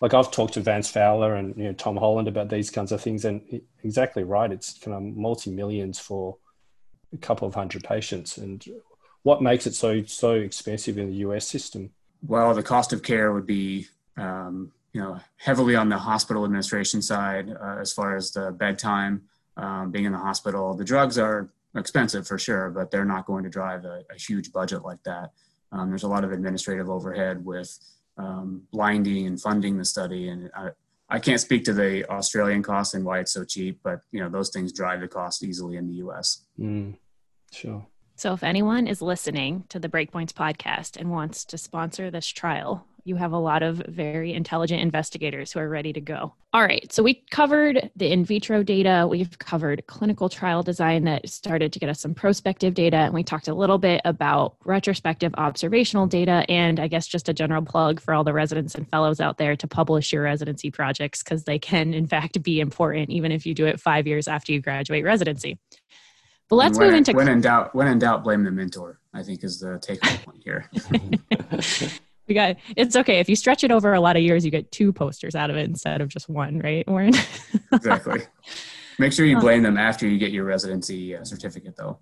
Like 0.00 0.12
I've 0.12 0.30
talked 0.30 0.54
to 0.54 0.60
Vance 0.60 0.90
Fowler 0.90 1.34
and 1.34 1.56
you 1.56 1.64
know 1.64 1.72
Tom 1.72 1.96
Holland 1.96 2.28
about 2.28 2.50
these 2.50 2.68
kinds 2.68 2.92
of 2.92 3.00
things, 3.00 3.24
and 3.24 3.62
exactly 3.82 4.24
right, 4.24 4.50
it's 4.52 4.76
kind 4.78 4.94
of 4.94 5.02
multi 5.16 5.50
millions 5.50 5.98
for 5.98 6.36
a 7.12 7.16
couple 7.16 7.46
of 7.46 7.54
hundred 7.54 7.84
patients. 7.84 8.36
And 8.36 8.64
what 9.22 9.40
makes 9.40 9.66
it 9.66 9.74
so 9.74 10.02
so 10.02 10.32
expensive 10.32 10.98
in 10.98 11.10
the 11.10 11.16
US 11.28 11.46
system? 11.46 11.90
Well, 12.26 12.52
the 12.54 12.62
cost 12.62 12.92
of 12.92 13.02
care 13.02 13.32
would 13.32 13.46
be 13.46 13.86
um, 14.16 14.72
you 14.92 15.00
know 15.00 15.20
heavily 15.36 15.76
on 15.76 15.88
the 15.88 15.98
hospital 15.98 16.44
administration 16.44 17.02
side 17.02 17.50
uh, 17.50 17.76
as 17.80 17.92
far 17.92 18.16
as 18.16 18.32
the 18.32 18.50
bedtime 18.50 19.22
um, 19.56 19.92
being 19.92 20.06
in 20.06 20.12
the 20.12 20.18
hospital. 20.18 20.74
The 20.74 20.84
drugs 20.84 21.18
are 21.18 21.50
expensive 21.76 22.26
for 22.26 22.38
sure, 22.38 22.68
but 22.70 22.90
they're 22.90 23.04
not 23.04 23.26
going 23.26 23.44
to 23.44 23.50
drive 23.50 23.84
a, 23.84 24.02
a 24.10 24.18
huge 24.18 24.52
budget 24.52 24.82
like 24.82 25.02
that. 25.04 25.30
Um, 25.74 25.90
there's 25.90 26.04
a 26.04 26.08
lot 26.08 26.24
of 26.24 26.32
administrative 26.32 26.88
overhead 26.88 27.44
with 27.44 27.76
um, 28.16 28.62
blinding 28.72 29.26
and 29.26 29.40
funding 29.40 29.76
the 29.76 29.84
study. 29.84 30.28
And 30.28 30.50
I, 30.56 30.68
I 31.08 31.18
can't 31.18 31.40
speak 31.40 31.64
to 31.64 31.74
the 31.74 32.08
Australian 32.10 32.62
cost 32.62 32.94
and 32.94 33.04
why 33.04 33.18
it's 33.18 33.32
so 33.32 33.44
cheap, 33.44 33.80
but 33.82 34.00
you 34.12 34.20
know 34.20 34.28
those 34.28 34.50
things 34.50 34.72
drive 34.72 35.00
the 35.00 35.08
cost 35.08 35.42
easily 35.42 35.76
in 35.76 35.88
the 35.88 35.94
U.S. 35.94 36.46
Mm, 36.58 36.96
sure. 37.52 37.86
So 38.16 38.32
if 38.32 38.44
anyone 38.44 38.86
is 38.86 39.02
listening 39.02 39.64
to 39.68 39.80
the 39.80 39.88
Breakpoints 39.88 40.32
podcast 40.32 40.96
and 40.96 41.10
wants 41.10 41.44
to 41.46 41.58
sponsor 41.58 42.10
this 42.10 42.28
trial, 42.28 42.86
you 43.04 43.16
have 43.16 43.32
a 43.32 43.38
lot 43.38 43.62
of 43.62 43.82
very 43.88 44.32
intelligent 44.32 44.80
investigators 44.80 45.52
who 45.52 45.60
are 45.60 45.68
ready 45.68 45.92
to 45.92 46.00
go. 46.00 46.34
All 46.52 46.62
right, 46.62 46.90
so 46.92 47.02
we 47.02 47.22
covered 47.30 47.90
the 47.96 48.10
in 48.10 48.24
vitro 48.24 48.62
data, 48.62 49.06
we've 49.08 49.38
covered 49.38 49.86
clinical 49.86 50.28
trial 50.28 50.62
design 50.62 51.04
that 51.04 51.28
started 51.28 51.72
to 51.72 51.78
get 51.78 51.88
us 51.88 52.00
some 52.00 52.14
prospective 52.14 52.74
data, 52.74 52.96
and 52.96 53.12
we 53.12 53.22
talked 53.22 53.48
a 53.48 53.54
little 53.54 53.78
bit 53.78 54.00
about 54.04 54.56
retrospective 54.64 55.34
observational 55.36 56.06
data, 56.06 56.46
and 56.48 56.80
I 56.80 56.88
guess 56.88 57.06
just 57.06 57.28
a 57.28 57.34
general 57.34 57.62
plug 57.62 58.00
for 58.00 58.14
all 58.14 58.24
the 58.24 58.32
residents 58.32 58.74
and 58.74 58.88
fellows 58.88 59.20
out 59.20 59.36
there 59.36 59.54
to 59.56 59.66
publish 59.66 60.12
your 60.12 60.22
residency 60.22 60.70
projects 60.70 61.22
because 61.22 61.44
they 61.44 61.58
can, 61.58 61.92
in 61.92 62.06
fact, 62.06 62.42
be 62.42 62.60
important 62.60 63.10
even 63.10 63.32
if 63.32 63.44
you 63.44 63.54
do 63.54 63.66
it 63.66 63.80
five 63.80 64.06
years 64.06 64.28
after 64.28 64.52
you 64.52 64.60
graduate 64.60 65.04
residency. 65.04 65.58
But 66.48 66.56
let's 66.56 66.78
when, 66.78 66.88
move 66.88 66.96
into 66.96 67.12
when 67.12 67.28
in 67.28 67.40
doubt. 67.40 67.74
When 67.74 67.86
in 67.86 67.98
doubt, 67.98 68.22
blame 68.22 68.44
the 68.44 68.50
mentor. 68.50 69.00
I 69.12 69.22
think 69.22 69.44
is 69.44 69.60
the 69.60 69.78
take 69.78 70.04
home 70.04 70.18
point 70.18 70.42
here. 70.44 70.70
we 72.26 72.34
got 72.34 72.56
it's 72.76 72.96
okay. 72.96 73.18
If 73.20 73.28
you 73.28 73.36
stretch 73.36 73.64
it 73.64 73.70
over 73.70 73.92
a 73.92 74.00
lot 74.00 74.16
of 74.16 74.22
years 74.22 74.44
you 74.44 74.50
get 74.50 74.70
two 74.72 74.92
posters 74.92 75.34
out 75.34 75.50
of 75.50 75.56
it 75.56 75.64
instead 75.64 76.00
of 76.00 76.08
just 76.08 76.28
one 76.28 76.58
right 76.60 76.86
warren? 76.88 77.14
Exactly. 77.72 78.22
Make 78.98 79.12
sure 79.12 79.26
you 79.26 79.38
blame 79.40 79.62
them 79.62 79.76
after 79.76 80.08
you 80.08 80.18
get 80.18 80.32
your 80.32 80.44
residency 80.44 81.16
uh, 81.16 81.24
certificate 81.24 81.76
though. 81.76 81.98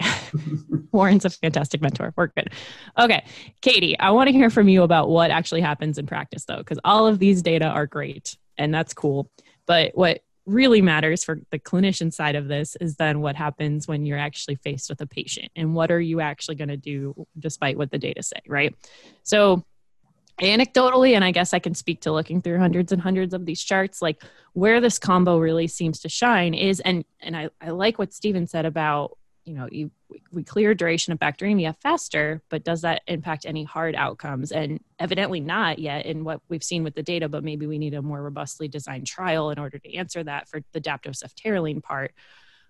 Warren's 0.92 1.24
a 1.24 1.30
fantastic 1.30 1.80
mentor. 1.80 2.12
We're 2.16 2.26
good. 2.28 2.52
Okay 2.98 3.24
katie 3.62 3.98
i 3.98 4.10
want 4.10 4.28
to 4.28 4.32
hear 4.32 4.50
from 4.50 4.68
you 4.68 4.82
about 4.82 5.08
what 5.08 5.30
actually 5.30 5.60
happens 5.60 5.98
in 5.98 6.06
practice 6.06 6.44
though 6.44 6.58
because 6.58 6.78
all 6.84 7.06
of 7.06 7.18
these 7.18 7.42
data 7.42 7.66
are 7.66 7.86
great 7.86 8.36
and 8.58 8.74
that's 8.74 8.94
cool. 8.94 9.30
But 9.66 9.92
what 9.94 10.20
really 10.46 10.80
matters 10.80 11.24
for 11.24 11.40
the 11.50 11.58
clinician 11.58 12.12
side 12.12 12.36
of 12.36 12.48
this 12.48 12.76
is 12.80 12.96
then 12.96 13.20
what 13.20 13.36
happens 13.36 13.88
when 13.88 14.06
you're 14.06 14.18
actually 14.18 14.54
faced 14.54 14.88
with 14.88 15.00
a 15.00 15.06
patient 15.06 15.50
and 15.56 15.74
what 15.74 15.90
are 15.90 16.00
you 16.00 16.20
actually 16.20 16.54
going 16.54 16.68
to 16.68 16.76
do 16.76 17.26
despite 17.38 17.76
what 17.76 17.90
the 17.90 17.98
data 17.98 18.22
say 18.22 18.40
right? 18.46 18.74
So 19.22 19.64
anecdotally 20.40 21.14
and 21.14 21.24
i 21.24 21.30
guess 21.30 21.54
i 21.54 21.58
can 21.58 21.74
speak 21.74 22.02
to 22.02 22.12
looking 22.12 22.42
through 22.42 22.58
hundreds 22.58 22.92
and 22.92 23.00
hundreds 23.00 23.32
of 23.32 23.46
these 23.46 23.62
charts 23.62 24.02
like 24.02 24.22
where 24.52 24.82
this 24.82 24.98
combo 24.98 25.38
really 25.38 25.66
seems 25.66 26.00
to 26.00 26.10
shine 26.10 26.52
is 26.52 26.80
and 26.80 27.06
and 27.20 27.34
i, 27.34 27.48
I 27.58 27.70
like 27.70 27.98
what 27.98 28.12
stephen 28.12 28.46
said 28.46 28.66
about 28.66 29.16
you 29.46 29.54
know 29.54 29.68
you 29.70 29.90
we 30.32 30.42
clear 30.42 30.74
duration 30.74 31.12
of 31.12 31.18
bacteremia 31.18 31.74
faster 31.80 32.42
but 32.50 32.64
does 32.64 32.82
that 32.82 33.02
impact 33.06 33.46
any 33.46 33.64
hard 33.64 33.94
outcomes? 33.94 34.52
And 34.52 34.80
evidently 34.98 35.40
not 35.40 35.78
yet 35.78 36.04
in 36.04 36.24
what 36.24 36.40
we've 36.48 36.64
seen 36.64 36.82
with 36.82 36.94
the 36.94 37.02
data 37.02 37.28
but 37.28 37.44
maybe 37.44 37.66
we 37.66 37.78
need 37.78 37.94
a 37.94 38.02
more 38.02 38.22
robustly 38.22 38.68
designed 38.68 39.06
trial 39.06 39.50
in 39.50 39.58
order 39.58 39.78
to 39.78 39.94
answer 39.94 40.22
that 40.24 40.48
for 40.48 40.60
the 40.72 40.80
daptoceftaroline 40.80 41.82
part. 41.82 42.12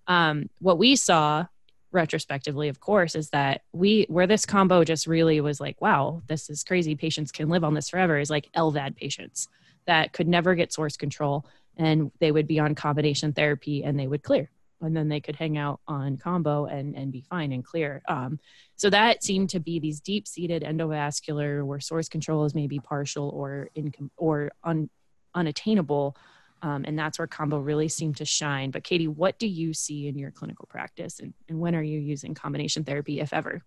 Um, 0.06 0.50
what 0.60 0.78
we 0.78 0.94
saw 0.96 1.46
retrospectively 1.92 2.68
of 2.68 2.78
course 2.78 3.14
is 3.14 3.30
that 3.30 3.62
we 3.72 4.04
where 4.08 4.26
this 4.26 4.44
combo 4.44 4.84
just 4.84 5.06
really 5.06 5.40
was 5.40 5.60
like 5.60 5.80
wow 5.80 6.22
this 6.26 6.50
is 6.50 6.62
crazy. 6.62 6.94
Patients 6.94 7.32
can 7.32 7.48
live 7.48 7.64
on 7.64 7.74
this 7.74 7.88
forever 7.88 8.18
is 8.18 8.30
like 8.30 8.50
lvad 8.54 8.96
patients 8.96 9.48
that 9.86 10.12
could 10.12 10.28
never 10.28 10.54
get 10.54 10.72
source 10.72 10.96
control 10.96 11.46
and 11.78 12.10
they 12.20 12.32
would 12.32 12.46
be 12.46 12.58
on 12.58 12.74
combination 12.74 13.32
therapy 13.32 13.82
and 13.82 13.98
they 13.98 14.06
would 14.06 14.22
clear 14.22 14.50
and 14.80 14.96
then 14.96 15.08
they 15.08 15.20
could 15.20 15.36
hang 15.36 15.56
out 15.56 15.80
on 15.86 16.16
combo 16.16 16.66
and, 16.66 16.94
and 16.94 17.12
be 17.12 17.22
fine 17.22 17.52
and 17.52 17.64
clear. 17.64 18.02
Um, 18.08 18.38
so 18.76 18.90
that 18.90 19.22
seemed 19.22 19.50
to 19.50 19.60
be 19.60 19.78
these 19.78 20.00
deep 20.00 20.28
seated 20.28 20.62
endovascular 20.62 21.64
where 21.64 21.80
source 21.80 22.08
control 22.08 22.44
is 22.44 22.54
maybe 22.54 22.78
partial 22.78 23.30
or 23.30 23.70
income 23.74 24.10
or 24.16 24.50
un, 24.64 24.90
unattainable. 25.34 26.16
Um, 26.62 26.84
and 26.86 26.98
that's 26.98 27.18
where 27.18 27.26
combo 27.26 27.58
really 27.58 27.88
seemed 27.88 28.16
to 28.16 28.24
shine. 28.24 28.70
But 28.70 28.84
Katie, 28.84 29.08
what 29.08 29.38
do 29.38 29.46
you 29.46 29.72
see 29.74 30.08
in 30.08 30.18
your 30.18 30.30
clinical 30.30 30.66
practice 30.66 31.20
and, 31.20 31.34
and 31.48 31.58
when 31.60 31.74
are 31.74 31.82
you 31.82 31.98
using 31.98 32.34
combination 32.34 32.84
therapy, 32.84 33.20
if 33.20 33.32
ever? 33.32 33.62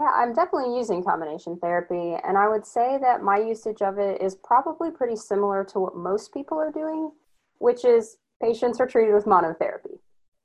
Yeah, 0.00 0.10
I'm 0.16 0.32
definitely 0.32 0.76
using 0.78 1.04
combination 1.04 1.58
therapy. 1.58 2.16
And 2.26 2.38
I 2.38 2.48
would 2.48 2.64
say 2.64 2.98
that 3.02 3.22
my 3.22 3.38
usage 3.38 3.82
of 3.82 3.98
it 3.98 4.22
is 4.22 4.34
probably 4.34 4.90
pretty 4.90 5.16
similar 5.16 5.62
to 5.72 5.78
what 5.78 5.94
most 5.94 6.32
people 6.32 6.58
are 6.58 6.72
doing, 6.72 7.10
which 7.58 7.84
is 7.84 8.16
patients 8.42 8.80
are 8.80 8.86
treated 8.86 9.14
with 9.14 9.26
monotherapy. 9.26 9.98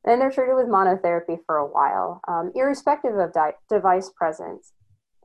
And 0.05 0.21
they're 0.21 0.31
treated 0.31 0.55
with 0.55 0.67
monotherapy 0.67 1.39
for 1.45 1.57
a 1.57 1.65
while, 1.65 2.21
um, 2.27 2.51
irrespective 2.55 3.17
of 3.17 3.33
di- 3.33 3.55
device 3.69 4.09
presence. 4.15 4.73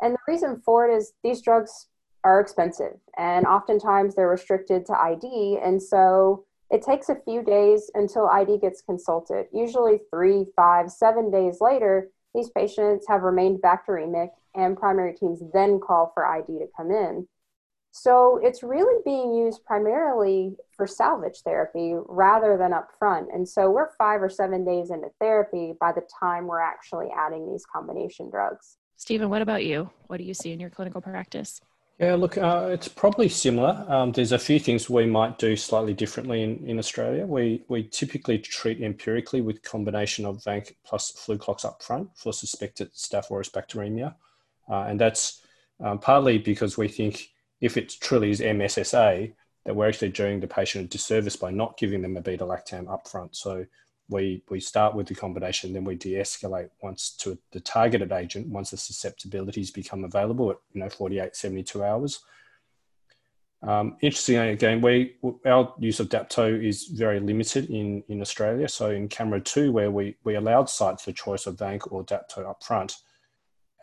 And 0.00 0.14
the 0.14 0.18
reason 0.26 0.62
for 0.64 0.88
it 0.88 0.94
is 0.94 1.12
these 1.22 1.42
drugs 1.42 1.88
are 2.24 2.40
expensive 2.40 2.98
and 3.16 3.46
oftentimes 3.46 4.14
they're 4.14 4.28
restricted 4.28 4.86
to 4.86 4.98
ID. 4.98 5.58
And 5.62 5.82
so 5.82 6.44
it 6.70 6.82
takes 6.82 7.08
a 7.08 7.20
few 7.24 7.42
days 7.42 7.90
until 7.94 8.28
ID 8.28 8.58
gets 8.58 8.80
consulted. 8.80 9.46
Usually, 9.52 10.00
three, 10.10 10.46
five, 10.54 10.90
seven 10.90 11.30
days 11.30 11.58
later, 11.60 12.10
these 12.34 12.48
patients 12.50 13.06
have 13.08 13.22
remained 13.22 13.60
bacteremic, 13.60 14.30
and 14.54 14.76
primary 14.76 15.14
teams 15.14 15.42
then 15.52 15.80
call 15.80 16.12
for 16.14 16.24
ID 16.24 16.58
to 16.58 16.66
come 16.76 16.90
in. 16.92 17.26
So 17.92 18.38
it's 18.42 18.62
really 18.62 19.02
being 19.04 19.34
used 19.34 19.64
primarily 19.64 20.56
for 20.76 20.86
salvage 20.86 21.40
therapy 21.44 21.94
rather 22.06 22.56
than 22.56 22.72
upfront. 22.72 23.34
And 23.34 23.48
so 23.48 23.70
we're 23.70 23.90
five 23.98 24.22
or 24.22 24.28
seven 24.28 24.64
days 24.64 24.90
into 24.90 25.08
therapy 25.20 25.74
by 25.80 25.92
the 25.92 26.02
time 26.20 26.46
we're 26.46 26.60
actually 26.60 27.08
adding 27.16 27.50
these 27.50 27.64
combination 27.66 28.30
drugs. 28.30 28.76
Stephen, 28.96 29.28
what 29.28 29.42
about 29.42 29.64
you? 29.64 29.90
What 30.06 30.18
do 30.18 30.24
you 30.24 30.34
see 30.34 30.52
in 30.52 30.60
your 30.60 30.70
clinical 30.70 31.00
practice? 31.00 31.60
Yeah, 31.98 32.14
look, 32.14 32.38
uh, 32.38 32.68
it's 32.70 32.88
probably 32.88 33.28
similar. 33.28 33.84
Um, 33.86 34.12
there's 34.12 34.32
a 34.32 34.38
few 34.38 34.58
things 34.58 34.88
we 34.88 35.04
might 35.04 35.38
do 35.38 35.54
slightly 35.54 35.92
differently 35.92 36.42
in, 36.42 36.64
in 36.66 36.78
Australia. 36.78 37.26
We, 37.26 37.64
we 37.68 37.82
typically 37.82 38.38
treat 38.38 38.80
empirically 38.80 39.42
with 39.42 39.62
combination 39.62 40.24
of 40.24 40.42
vanc 40.42 40.74
plus 40.82 41.12
fluclox 41.12 41.64
up 41.64 41.82
front 41.82 42.08
for 42.16 42.32
suspected 42.32 42.94
Staph 42.94 43.30
aureus 43.30 43.50
bacteremia. 43.50 44.14
Uh, 44.70 44.84
and 44.84 44.98
that's 44.98 45.42
um, 45.80 45.98
partly 45.98 46.38
because 46.38 46.78
we 46.78 46.88
think 46.88 47.28
if 47.60 47.76
it 47.76 47.96
truly 48.00 48.30
is 48.30 48.40
MSSA, 48.40 49.32
that 49.64 49.76
we're 49.76 49.88
actually 49.88 50.10
doing 50.10 50.40
the 50.40 50.46
patient 50.46 50.84
a 50.84 50.88
disservice 50.88 51.36
by 51.36 51.50
not 51.50 51.76
giving 51.76 52.02
them 52.02 52.16
a 52.16 52.20
beta 52.20 52.44
lactam 52.44 52.86
upfront. 52.86 53.36
So 53.36 53.66
we, 54.08 54.42
we 54.48 54.60
start 54.60 54.94
with 54.94 55.06
the 55.06 55.14
combination, 55.14 55.72
then 55.72 55.84
we 55.84 55.94
de-escalate 55.94 56.70
once 56.82 57.10
to 57.18 57.38
the 57.52 57.60
targeted 57.60 58.12
agent 58.12 58.48
once 58.48 58.70
the 58.70 58.76
susceptibilities 58.76 59.70
become 59.70 60.04
available 60.04 60.50
at 60.50 60.56
you 60.72 60.80
know 60.80 60.88
48, 60.88 61.36
72 61.36 61.84
hours. 61.84 62.20
Um, 63.62 63.98
interestingly, 64.00 64.50
again, 64.50 64.80
we 64.80 65.16
our 65.44 65.74
use 65.78 66.00
of 66.00 66.08
Dapto 66.08 66.64
is 66.64 66.84
very 66.84 67.20
limited 67.20 67.68
in, 67.68 68.02
in 68.08 68.22
Australia. 68.22 68.68
So 68.68 68.90
in 68.90 69.08
CAMERA 69.08 69.44
2, 69.44 69.70
where 69.70 69.90
we, 69.90 70.16
we 70.24 70.36
allowed 70.36 70.70
sites 70.70 71.04
the 71.04 71.12
choice 71.12 71.46
of 71.46 71.56
Vanc 71.56 71.92
or 71.92 72.02
Dapto 72.02 72.38
upfront, 72.38 72.96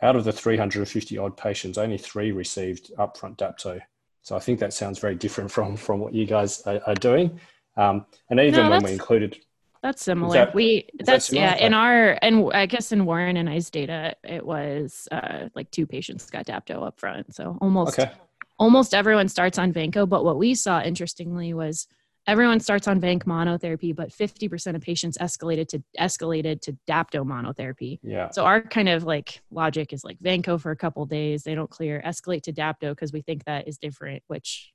out 0.02 0.16
of 0.16 0.24
the 0.24 0.32
350 0.32 1.18
odd 1.18 1.36
patients, 1.36 1.78
only 1.78 1.98
three 1.98 2.32
received 2.32 2.92
upfront 2.96 3.36
Dapto. 3.36 3.80
So 4.22 4.36
I 4.36 4.38
think 4.38 4.60
that 4.60 4.72
sounds 4.72 4.98
very 4.98 5.14
different 5.14 5.50
from 5.50 5.76
from 5.76 6.00
what 6.00 6.14
you 6.14 6.26
guys 6.26 6.62
are, 6.62 6.80
are 6.86 6.94
doing. 6.94 7.40
Um, 7.76 8.06
and 8.30 8.40
even 8.40 8.64
no, 8.64 8.70
when 8.70 8.82
we 8.82 8.92
included, 8.92 9.38
that's 9.82 10.02
similar. 10.02 10.34
That, 10.34 10.54
we 10.54 10.88
that's 10.98 11.28
that 11.28 11.36
yeah. 11.36 11.56
In 11.56 11.72
our 11.72 12.18
and 12.20 12.50
I 12.52 12.66
guess 12.66 12.92
in 12.92 13.06
Warren 13.06 13.36
and 13.36 13.48
I's 13.48 13.70
data, 13.70 14.16
it 14.24 14.44
was 14.44 15.08
uh, 15.12 15.48
like 15.54 15.70
two 15.70 15.86
patients 15.86 16.28
got 16.30 16.46
Dapto 16.46 16.86
up 16.86 16.98
front. 16.98 17.34
So 17.34 17.56
almost 17.60 17.98
okay. 17.98 18.12
almost 18.58 18.92
everyone 18.92 19.28
starts 19.28 19.58
on 19.58 19.72
Vanco. 19.72 20.08
But 20.08 20.24
what 20.24 20.36
we 20.36 20.54
saw 20.54 20.82
interestingly 20.82 21.54
was 21.54 21.86
everyone 22.28 22.60
starts 22.60 22.86
on 22.86 23.00
vanc 23.00 23.24
monotherapy 23.24 23.94
but 23.96 24.10
50% 24.10 24.76
of 24.76 24.82
patients 24.82 25.18
escalated 25.18 25.68
to 25.68 25.82
escalated 25.98 26.60
to 26.60 26.76
dapto 26.86 27.26
monotherapy 27.26 27.98
yeah 28.02 28.30
so 28.30 28.44
our 28.44 28.60
kind 28.60 28.88
of 28.88 29.02
like 29.02 29.40
logic 29.50 29.92
is 29.92 30.04
like 30.04 30.18
vanco 30.20 30.60
for 30.60 30.70
a 30.70 30.76
couple 30.76 31.04
days 31.06 31.42
they 31.42 31.56
don't 31.56 31.70
clear 31.70 32.00
escalate 32.06 32.42
to 32.42 32.52
dapto 32.52 32.90
because 32.90 33.12
we 33.12 33.22
think 33.22 33.44
that 33.44 33.66
is 33.66 33.78
different 33.78 34.22
which 34.28 34.72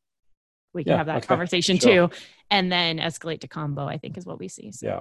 we 0.74 0.84
can 0.84 0.92
yeah, 0.92 0.98
have 0.98 1.06
that 1.06 1.18
okay. 1.18 1.28
conversation 1.28 1.78
sure. 1.78 2.10
too 2.10 2.16
and 2.50 2.72
then 2.72 2.98
escalate 2.98 3.40
to 3.40 3.48
combo 3.48 3.86
i 3.88 3.98
think 3.98 4.18
is 4.18 4.26
what 4.26 4.40
we 4.40 4.50
see 4.50 4.72
so. 4.72 4.86
yeah 4.86 5.00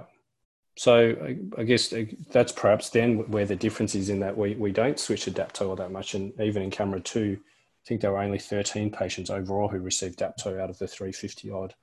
so 0.75 1.15
I 1.57 1.63
guess 1.63 1.93
uh, 1.93 2.05
that's 2.31 2.51
perhaps 2.51 2.89
then 2.89 3.29
where 3.29 3.45
the 3.45 3.55
difference 3.55 3.93
is 3.93 4.09
in 4.09 4.19
that 4.21 4.35
we, 4.35 4.55
we 4.55 4.71
don't 4.71 4.99
switch 4.99 5.25
to 5.25 5.31
Dapto 5.31 5.69
all 5.69 5.75
that 5.75 5.91
much. 5.91 6.15
And 6.15 6.33
even 6.41 6.63
in 6.63 6.71
camera 6.71 6.99
2, 6.99 7.37
I 7.39 7.87
think 7.87 8.01
there 8.01 8.11
were 8.11 8.21
only 8.21 8.39
13 8.39 8.89
patients 8.89 9.29
overall 9.29 9.67
who 9.67 9.79
received 9.79 10.17
Dapto 10.17 10.59
out 10.59 10.71
of 10.71 10.79
the 10.79 10.87
350 10.87 11.51
odd. 11.51 11.75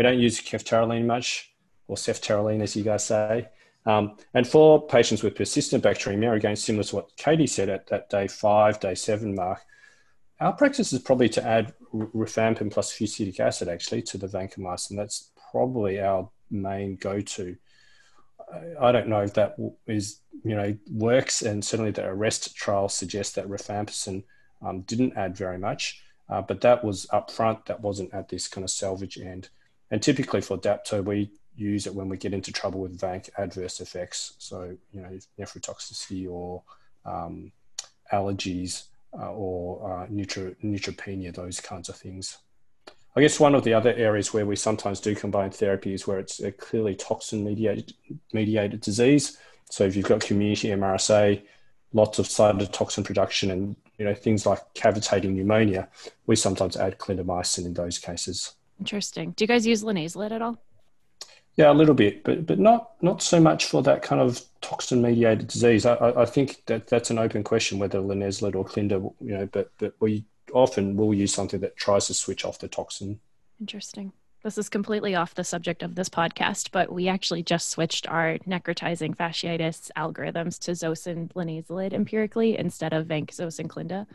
We 0.00 0.04
don't 0.04 0.18
use 0.18 0.40
ceftaroline 0.40 1.04
much, 1.04 1.52
or 1.86 1.94
ceftaroline 1.94 2.62
as 2.62 2.74
you 2.74 2.82
guys 2.82 3.04
say. 3.04 3.50
Um, 3.84 4.16
and 4.32 4.48
for 4.48 4.86
patients 4.86 5.22
with 5.22 5.34
persistent 5.34 5.84
bacteremia, 5.84 6.34
again, 6.34 6.56
similar 6.56 6.84
to 6.84 6.96
what 6.96 7.14
Katie 7.18 7.46
said 7.46 7.68
at 7.68 7.86
that 7.88 8.08
day 8.08 8.26
five, 8.26 8.80
day 8.80 8.94
seven 8.94 9.34
mark, 9.34 9.60
our 10.40 10.54
practice 10.54 10.94
is 10.94 11.00
probably 11.00 11.28
to 11.28 11.46
add 11.46 11.74
rifampin 11.92 12.72
plus 12.72 12.90
fusidic 12.90 13.40
acid 13.40 13.68
actually 13.68 14.00
to 14.04 14.16
the 14.16 14.26
vancomycin. 14.26 14.96
That's 14.96 15.32
probably 15.50 16.00
our 16.00 16.30
main 16.50 16.96
go-to. 16.96 17.56
I 18.80 18.92
don't 18.92 19.08
know 19.08 19.20
if 19.20 19.34
that 19.34 19.56
is, 19.86 20.20
you 20.44 20.56
know, 20.56 20.74
works, 20.90 21.42
and 21.42 21.62
certainly 21.62 21.90
the 21.90 22.06
ARREST 22.06 22.54
trial 22.54 22.88
suggests 22.88 23.34
that 23.34 23.48
rifampicin 23.48 24.24
um, 24.62 24.80
didn't 24.80 25.18
add 25.18 25.36
very 25.36 25.58
much, 25.58 26.02
uh, 26.30 26.40
but 26.40 26.62
that 26.62 26.82
was 26.82 27.04
upfront. 27.12 27.66
That 27.66 27.82
wasn't 27.82 28.14
at 28.14 28.30
this 28.30 28.48
kind 28.48 28.64
of 28.64 28.70
salvage 28.70 29.18
end. 29.18 29.50
And 29.90 30.02
typically 30.02 30.40
for 30.40 30.56
Dapto, 30.56 31.04
we 31.04 31.30
use 31.56 31.86
it 31.86 31.94
when 31.94 32.08
we 32.08 32.16
get 32.16 32.32
into 32.32 32.52
trouble 32.52 32.80
with 32.80 32.98
vanc 32.98 33.28
adverse 33.38 33.80
effects. 33.80 34.34
So, 34.38 34.76
you 34.92 35.00
know, 35.00 35.18
nephrotoxicity 35.38 36.30
or 36.30 36.62
um, 37.04 37.52
allergies 38.12 38.84
uh, 39.18 39.32
or 39.32 40.02
uh, 40.02 40.06
neutro- 40.08 40.54
neutropenia, 40.62 41.34
those 41.34 41.60
kinds 41.60 41.88
of 41.88 41.96
things. 41.96 42.38
I 43.16 43.20
guess 43.20 43.40
one 43.40 43.56
of 43.56 43.64
the 43.64 43.74
other 43.74 43.92
areas 43.94 44.32
where 44.32 44.46
we 44.46 44.54
sometimes 44.54 45.00
do 45.00 45.16
combine 45.16 45.50
therapy 45.50 45.92
is 45.92 46.06
where 46.06 46.20
it's 46.20 46.40
a 46.40 46.52
clearly 46.52 46.94
toxin 46.94 47.44
mediated, 47.44 47.92
mediated 48.32 48.80
disease. 48.80 49.36
So 49.68 49.84
if 49.84 49.96
you've 49.96 50.06
got 50.06 50.20
community 50.20 50.68
MRSA, 50.68 51.42
lots 51.92 52.20
of 52.20 52.26
cytotoxin 52.26 53.04
production 53.04 53.50
and 53.50 53.76
you 53.98 54.04
know 54.04 54.14
things 54.14 54.46
like 54.46 54.60
cavitating 54.74 55.36
pneumonia, 55.36 55.88
we 56.26 56.36
sometimes 56.36 56.76
add 56.76 56.98
clindamycin 56.98 57.66
in 57.66 57.74
those 57.74 57.98
cases. 57.98 58.54
Interesting. 58.80 59.32
Do 59.32 59.44
you 59.44 59.48
guys 59.48 59.66
use 59.66 59.84
linezolid 59.84 60.32
at 60.32 60.42
all? 60.42 60.58
Yeah, 61.56 61.70
a 61.70 61.74
little 61.74 61.94
bit, 61.94 62.24
but 62.24 62.46
but 62.46 62.58
not 62.58 62.92
not 63.02 63.22
so 63.22 63.38
much 63.38 63.66
for 63.66 63.82
that 63.82 64.02
kind 64.02 64.20
of 64.20 64.40
toxin 64.62 65.02
mediated 65.02 65.48
disease. 65.48 65.84
I, 65.84 65.96
I 66.16 66.24
think 66.24 66.62
that 66.66 66.86
that's 66.86 67.10
an 67.10 67.18
open 67.18 67.44
question 67.44 67.78
whether 67.78 68.00
linezolid 68.00 68.54
or 68.54 68.64
clinda, 68.64 68.94
you 69.20 69.36
know, 69.36 69.46
but 69.46 69.70
but 69.78 69.94
we 70.00 70.24
often 70.54 70.96
will 70.96 71.12
use 71.12 71.34
something 71.34 71.60
that 71.60 71.76
tries 71.76 72.06
to 72.06 72.14
switch 72.14 72.44
off 72.44 72.58
the 72.58 72.68
toxin. 72.68 73.20
Interesting. 73.60 74.12
This 74.42 74.56
is 74.56 74.70
completely 74.70 75.14
off 75.14 75.34
the 75.34 75.44
subject 75.44 75.82
of 75.82 75.94
this 75.94 76.08
podcast, 76.08 76.70
but 76.72 76.90
we 76.90 77.08
actually 77.08 77.42
just 77.42 77.68
switched 77.68 78.06
our 78.08 78.38
necrotizing 78.38 79.14
fasciitis 79.14 79.90
algorithms 79.98 80.58
to 80.60 80.70
Zosyn 80.70 81.30
linezolid 81.34 81.92
empirically 81.92 82.56
instead 82.56 82.94
of 82.94 83.06
vancomycin 83.06 83.68
clinda 83.68 84.06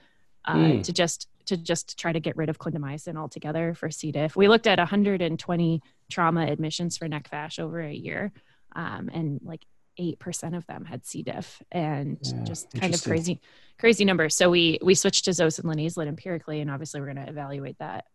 uh, 0.46 0.56
mm. 0.56 0.84
to 0.84 0.92
just 0.92 1.28
to 1.46 1.58
just 1.58 1.98
try 1.98 2.12
to 2.12 2.20
get 2.20 2.38
rid 2.38 2.50
of 2.50 2.60
clindamycin 2.60 3.18
altogether 3.18 3.74
for 3.74 3.90
C. 3.90 4.12
diff. 4.12 4.36
We 4.36 4.48
looked 4.48 4.68
at 4.68 4.80
120 4.80 5.82
trauma 6.10 6.46
admissions 6.46 6.98
for 6.98 7.08
neck 7.08 7.28
fash 7.30 7.60
over 7.60 7.82
a 7.82 7.94
year, 7.94 8.32
um, 8.76 9.10
and 9.14 9.40
like 9.44 9.66
eight 9.98 10.20
percent 10.20 10.56
of 10.56 10.66
them 10.68 10.86
had 10.86 11.06
C. 11.06 11.24
diff, 11.24 11.62
and 11.72 12.18
yeah, 12.22 12.44
just 12.44 12.72
kind 12.74 12.94
of 12.94 13.04
crazy, 13.04 13.42
crazy 13.80 14.06
numbers. 14.06 14.36
So 14.36 14.50
we 14.50 14.80
we 14.82 14.96
switched 14.96 15.26
to 15.26 15.32
Zosyn 15.32 15.64
linezolid 15.64 16.08
empirically, 16.08 16.62
and 16.62 16.70
obviously 16.70 17.02
we're 17.02 17.14
going 17.14 17.26
to 17.26 17.30
evaluate 17.30 17.78
that 17.80 18.06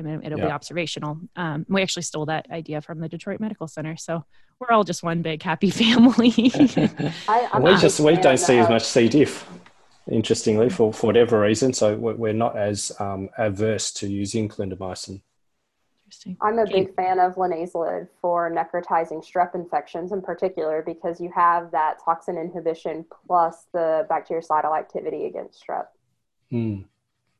I 0.00 0.02
mean, 0.02 0.22
it'll 0.24 0.38
yeah. 0.38 0.46
be 0.46 0.50
observational. 0.52 1.18
Um, 1.36 1.66
we 1.68 1.82
actually 1.82 2.02
stole 2.02 2.26
that 2.26 2.50
idea 2.50 2.80
from 2.80 3.00
the 3.00 3.08
Detroit 3.08 3.38
Medical 3.38 3.68
Center, 3.68 3.96
so 3.96 4.24
we're 4.58 4.70
all 4.70 4.84
just 4.84 5.02
one 5.02 5.20
big 5.20 5.42
happy 5.42 5.70
family. 5.70 6.32
I, 7.28 7.58
we 7.60 7.76
just 7.76 8.00
we 8.00 8.16
don't 8.16 8.38
see 8.38 8.58
as 8.58 8.68
much 8.68 8.84
C. 8.84 9.08
diff, 9.08 9.46
interestingly, 10.10 10.68
for, 10.68 10.92
for 10.92 11.06
whatever 11.06 11.40
reason. 11.40 11.72
So 11.72 11.96
we're 11.96 12.32
not 12.32 12.56
as 12.56 12.92
um, 13.00 13.30
averse 13.38 13.92
to 13.94 14.08
using 14.08 14.48
clindamycin. 14.48 15.22
I'm 16.40 16.58
a 16.58 16.66
big 16.66 16.94
fan 16.94 17.18
of 17.18 17.36
linezolid 17.36 18.08
for 18.20 18.50
necrotizing 18.50 19.24
strep 19.24 19.54
infections 19.54 20.12
in 20.12 20.22
particular 20.22 20.82
because 20.84 21.20
you 21.20 21.30
have 21.34 21.70
that 21.70 21.98
toxin 22.04 22.36
inhibition 22.36 23.04
plus 23.26 23.66
the 23.72 24.06
bactericidal 24.10 24.76
activity 24.76 25.26
against 25.26 25.64
strep. 25.64 25.86
Hmm. 26.50 26.80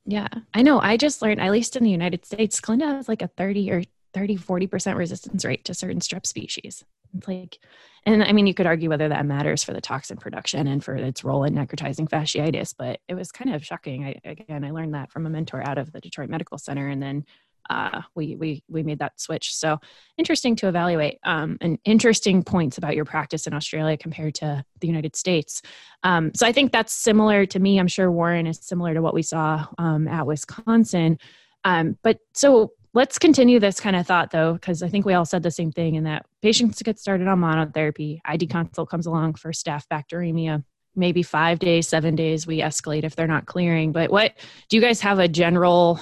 Yeah, 0.07 0.29
I 0.55 0.63
know. 0.63 0.81
I 0.81 0.97
just 0.97 1.21
learned, 1.23 1.41
at 1.41 1.51
least 1.51 1.77
in 1.77 1.85
the 1.85 1.91
United 1.91 2.25
States, 2.25 2.61
Clinda 2.61 2.87
has 2.87 3.09
like 3.09 3.23
a 3.23 3.29
30 3.29 3.71
or 3.71 3.83
30, 4.15 4.37
40% 4.39 4.97
resistance 4.97 5.45
rate 5.45 5.65
to 5.65 5.75
certain 5.75 6.01
strep 6.01 6.27
species. 6.27 6.85
It's 7.17 7.29
like, 7.29 7.59
and 8.07 8.23
I 8.23 8.33
mean, 8.33 8.47
you 8.47 8.55
could 8.55 8.67
argue 8.67 8.89
whether 8.89 9.09
that 9.09 9.27
matters 9.27 9.63
for 9.63 9.73
the 9.73 9.81
toxin 9.81 10.17
production 10.17 10.67
and 10.67 10.83
for 10.83 10.95
its 10.95 11.25
role 11.25 11.45
in 11.45 11.55
necrotizing 11.55 12.09
fasciitis, 12.09 12.75
but 12.77 13.01
it 13.09 13.15
was 13.15 13.31
kind 13.31 13.55
of 13.55 13.65
shocking. 13.65 14.05
I, 14.05 14.21
again, 14.25 14.65
I 14.65 14.71
learned 14.71 14.95
that 14.95 15.13
from 15.13 15.27
a 15.27 15.31
mentor 15.31 15.63
out 15.67 15.79
of 15.79 15.93
the 15.93 16.01
Detroit 16.01 16.31
Medical 16.31 16.59
Center. 16.59 16.89
And 16.89 17.03
then 17.03 17.25
uh, 17.69 18.03
we 18.15 18.35
we 18.37 18.65
we 18.69 18.83
made 18.83 18.99
that 18.99 19.21
switch. 19.21 19.55
So 19.55 19.79
interesting 20.19 20.57
to 20.57 20.69
evaluate, 20.69 21.19
um, 21.25 21.57
and 21.61 21.79
interesting 21.85 22.43
points 22.43 22.79
about 22.79 22.97
your 22.97 23.05
practice 23.05 23.47
in 23.47 23.55
Australia 23.55 23.97
compared 23.97 24.35
to 24.37 24.65
the 24.81 24.87
United 24.87 25.15
States. 25.15 25.63
Um, 26.03 26.33
so 26.35 26.47
I 26.47 26.53
think 26.53 26.73
that's 26.73 26.93
similar 26.93 27.47
to 27.47 27.59
me. 27.61 27.79
I'm 27.79 27.87
sure 27.87 28.11
Warren 28.11 28.47
is 28.47 28.59
similar 28.61 28.95
to 28.95 29.03
what 29.03 29.15
we 29.15 29.23
saw 29.23 29.67
um, 29.79 30.09
at 30.09 30.27
Wisconsin. 30.27 31.19
Um, 31.65 31.97
but 32.03 32.19
so 32.35 32.73
let's 32.95 33.19
continue 33.19 33.61
this 33.61 33.81
kind 33.81 33.97
of 33.97 34.07
thought 34.07 34.31
though, 34.31 34.55
because 34.55 34.83
I 34.83 34.89
think 34.89 35.07
we 35.07 35.15
all 35.15 35.25
said 35.25 35.43
the 35.43 35.51
same 35.51 35.73
thing 35.73 35.95
in 35.95 36.05
that 36.05 36.27
patients 36.43 36.83
get 36.83 36.99
started 36.99 37.29
on 37.29 37.41
monotherapy. 37.41 38.21
ID 38.25 38.47
consult 38.47 38.91
comes 38.91 39.07
along 39.07 39.35
for 39.35 39.53
staph 39.53 39.85
bacteremia 39.91 40.65
maybe 40.97 41.23
five 41.23 41.61
days, 41.61 41.87
seven 41.89 42.17
days, 42.17 42.49
we 42.49 42.59
escalate 42.59 43.05
if 43.05 43.15
they're 43.15 43.29
not 43.29 43.47
clearing. 43.47 43.93
But 43.93 44.11
what 44.11 44.35
do 44.69 44.77
you 44.77 44.83
guys 44.83 45.01
have 45.01 45.21
a 45.21 45.29
general 45.29 46.01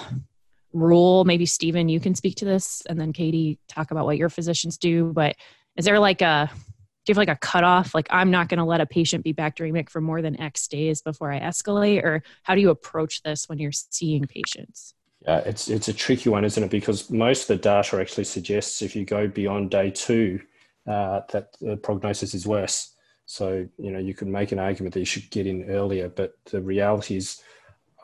rule 0.72 1.24
maybe 1.24 1.46
stephen 1.46 1.88
you 1.88 1.98
can 1.98 2.14
speak 2.14 2.36
to 2.36 2.44
this 2.44 2.82
and 2.88 3.00
then 3.00 3.12
katie 3.12 3.58
talk 3.68 3.90
about 3.90 4.04
what 4.04 4.18
your 4.18 4.28
physicians 4.28 4.76
do 4.76 5.12
but 5.14 5.34
is 5.76 5.86
there 5.86 5.98
like 5.98 6.20
a 6.20 6.50
do 6.52 7.10
you 7.10 7.12
have 7.12 7.16
like 7.16 7.28
a 7.30 7.36
cutoff 7.36 7.94
like 7.94 8.06
i'm 8.10 8.30
not 8.30 8.48
going 8.48 8.58
to 8.58 8.64
let 8.64 8.80
a 8.80 8.86
patient 8.86 9.24
be 9.24 9.32
bacteremic 9.32 9.88
for 9.88 10.02
more 10.02 10.20
than 10.20 10.38
x 10.38 10.68
days 10.68 11.00
before 11.00 11.32
i 11.32 11.40
escalate 11.40 12.04
or 12.04 12.22
how 12.42 12.54
do 12.54 12.60
you 12.60 12.68
approach 12.68 13.22
this 13.22 13.48
when 13.48 13.58
you're 13.58 13.72
seeing 13.72 14.24
patients 14.24 14.94
yeah 15.28 15.38
it's 15.40 15.68
it's 15.68 15.88
a 15.88 15.92
tricky 15.92 16.30
one 16.30 16.44
isn't 16.44 16.64
it 16.64 16.70
because 16.70 17.10
most 17.10 17.42
of 17.42 17.48
the 17.48 17.62
data 17.62 18.00
actually 18.00 18.24
suggests 18.24 18.82
if 18.82 18.96
you 18.96 19.04
go 19.04 19.28
beyond 19.28 19.70
day 19.70 19.90
two 19.90 20.40
uh, 20.86 21.20
that 21.30 21.52
the 21.60 21.76
prognosis 21.76 22.34
is 22.34 22.46
worse 22.46 22.94
so 23.26 23.66
you 23.78 23.90
know 23.92 23.98
you 23.98 24.14
could 24.14 24.28
make 24.28 24.52
an 24.52 24.58
argument 24.58 24.94
that 24.94 25.00
you 25.00 25.06
should 25.06 25.30
get 25.30 25.46
in 25.46 25.70
earlier 25.70 26.08
but 26.08 26.32
the 26.46 26.60
reality 26.60 27.16
is 27.16 27.42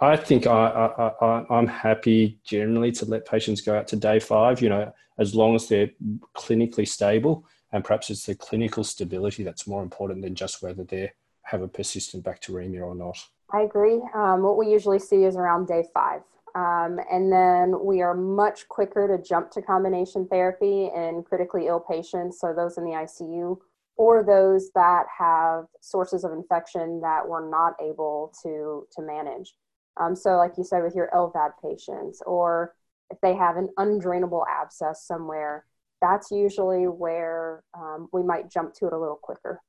I 0.00 0.16
think 0.16 0.46
I, 0.46 1.12
I, 1.20 1.58
am 1.58 1.68
happy 1.68 2.38
generally 2.44 2.90
to 2.92 3.04
let 3.04 3.26
patients 3.26 3.60
go 3.60 3.78
out 3.78 3.86
to 3.88 3.96
day 3.96 4.18
five, 4.18 4.60
you 4.60 4.68
know, 4.68 4.92
as 5.18 5.34
long 5.36 5.54
as 5.54 5.68
they're 5.68 5.90
clinically 6.36 6.86
stable. 6.86 7.46
And 7.72 7.84
perhaps 7.84 8.10
it's 8.10 8.26
the 8.26 8.34
clinical 8.34 8.82
stability 8.82 9.44
that's 9.44 9.68
more 9.68 9.82
important 9.82 10.22
than 10.22 10.34
just 10.34 10.62
whether 10.62 10.82
they 10.82 11.12
have 11.42 11.62
a 11.62 11.68
persistent 11.68 12.24
bacteremia 12.24 12.82
or 12.82 12.94
not. 12.94 13.18
I 13.52 13.62
agree. 13.62 14.02
Um, 14.14 14.42
what 14.42 14.56
we 14.56 14.68
usually 14.68 14.98
see 14.98 15.24
is 15.24 15.36
around 15.36 15.68
day 15.68 15.84
five. 15.94 16.22
Um, 16.54 17.00
and 17.10 17.32
then 17.32 17.74
we 17.84 18.00
are 18.02 18.14
much 18.14 18.68
quicker 18.68 19.08
to 19.08 19.22
jump 19.22 19.50
to 19.52 19.62
combination 19.62 20.28
therapy 20.28 20.90
in 20.94 21.24
critically 21.26 21.66
ill 21.66 21.80
patients, 21.80 22.40
so 22.40 22.54
those 22.54 22.78
in 22.78 22.84
the 22.84 22.90
ICU, 22.90 23.58
or 23.96 24.22
those 24.22 24.70
that 24.74 25.06
have 25.18 25.64
sources 25.80 26.22
of 26.22 26.32
infection 26.32 27.00
that 27.00 27.28
we're 27.28 27.48
not 27.48 27.74
able 27.82 28.32
to, 28.42 28.86
to 28.94 29.02
manage. 29.02 29.54
Um, 29.96 30.14
so, 30.14 30.36
like 30.36 30.52
you 30.56 30.64
said, 30.64 30.82
with 30.82 30.94
your 30.94 31.10
LVAD 31.12 31.52
patients, 31.62 32.22
or 32.24 32.74
if 33.10 33.20
they 33.20 33.34
have 33.34 33.56
an 33.56 33.68
undrainable 33.78 34.44
abscess 34.48 35.04
somewhere, 35.06 35.64
that's 36.00 36.30
usually 36.30 36.86
where 36.86 37.64
um, 37.76 38.08
we 38.12 38.22
might 38.22 38.50
jump 38.50 38.74
to 38.74 38.86
it 38.86 38.92
a 38.92 38.98
little 38.98 39.18
quicker. 39.20 39.60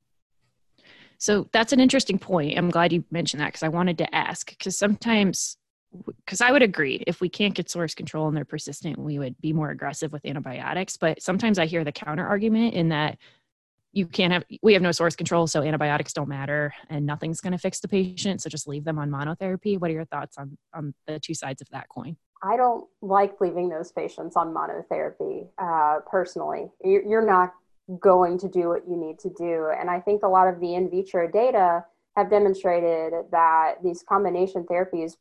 So, 1.17 1.47
that's 1.51 1.73
an 1.73 1.79
interesting 1.79 2.19
point. 2.19 2.57
I'm 2.57 2.69
glad 2.69 2.93
you 2.93 3.03
mentioned 3.09 3.41
that 3.41 3.47
because 3.47 3.63
I 3.63 3.69
wanted 3.69 3.97
to 3.99 4.15
ask 4.15 4.49
because 4.49 4.77
sometimes 4.77 5.57
because 6.25 6.41
I 6.41 6.51
would 6.51 6.61
agree 6.61 7.03
if 7.07 7.21
we 7.21 7.29
can't 7.29 7.53
get 7.53 7.69
source 7.69 7.93
control 7.93 8.27
and 8.27 8.35
they're 8.35 8.45
persistent, 8.45 8.97
we 8.97 9.19
would 9.19 9.39
be 9.41 9.53
more 9.53 9.69
aggressive 9.69 10.11
with 10.11 10.25
antibiotics. 10.25 10.97
But 10.97 11.21
sometimes 11.21 11.59
I 11.59 11.65
hear 11.65 11.83
the 11.83 11.91
counter 11.91 12.25
argument 12.25 12.73
in 12.73 12.89
that 12.89 13.17
you 13.95 14.05
can't 14.05 14.33
have 14.33 14.43
we 14.61 14.73
have 14.73 14.81
no 14.81 14.91
source 14.91 15.15
control 15.15 15.47
so 15.47 15.63
antibiotics 15.63 16.13
don't 16.13 16.27
matter 16.27 16.73
and 16.89 17.05
nothing's 17.05 17.39
going 17.39 17.53
to 17.53 17.57
fix 17.57 17.79
the 17.79 17.87
patient 17.87 18.41
so 18.41 18.49
just 18.49 18.67
leave 18.67 18.83
them 18.83 18.99
on 18.99 19.09
monotherapy 19.09 19.79
what 19.79 19.89
are 19.89 19.93
your 19.93 20.05
thoughts 20.05 20.37
on 20.37 20.57
on 20.73 20.93
the 21.07 21.17
two 21.19 21.33
sides 21.33 21.61
of 21.61 21.69
that 21.69 21.87
coin 21.87 22.15
i 22.43 22.57
don't 22.57 22.85
like 23.01 23.39
leaving 23.39 23.69
those 23.69 23.91
patients 23.93 24.35
on 24.35 24.53
monotherapy 24.53 25.47
uh, 25.57 25.99
personally 26.11 26.69
you're 26.83 27.25
not 27.25 27.53
going 27.99 28.37
to 28.37 28.49
do 28.49 28.67
what 28.67 28.87
you 28.87 28.97
need 28.97 29.17
to 29.17 29.29
do 29.37 29.71
and 29.79 29.89
i 29.89 29.99
think 29.99 30.23
a 30.23 30.27
lot 30.27 30.47
of 30.47 30.59
the 30.59 30.75
in 30.75 30.89
vitro 30.89 31.31
data 31.31 31.83
have 32.17 32.29
demonstrated 32.29 33.13
that 33.31 33.75
these 33.83 34.03
combination 34.07 34.65
therapies 34.69 35.15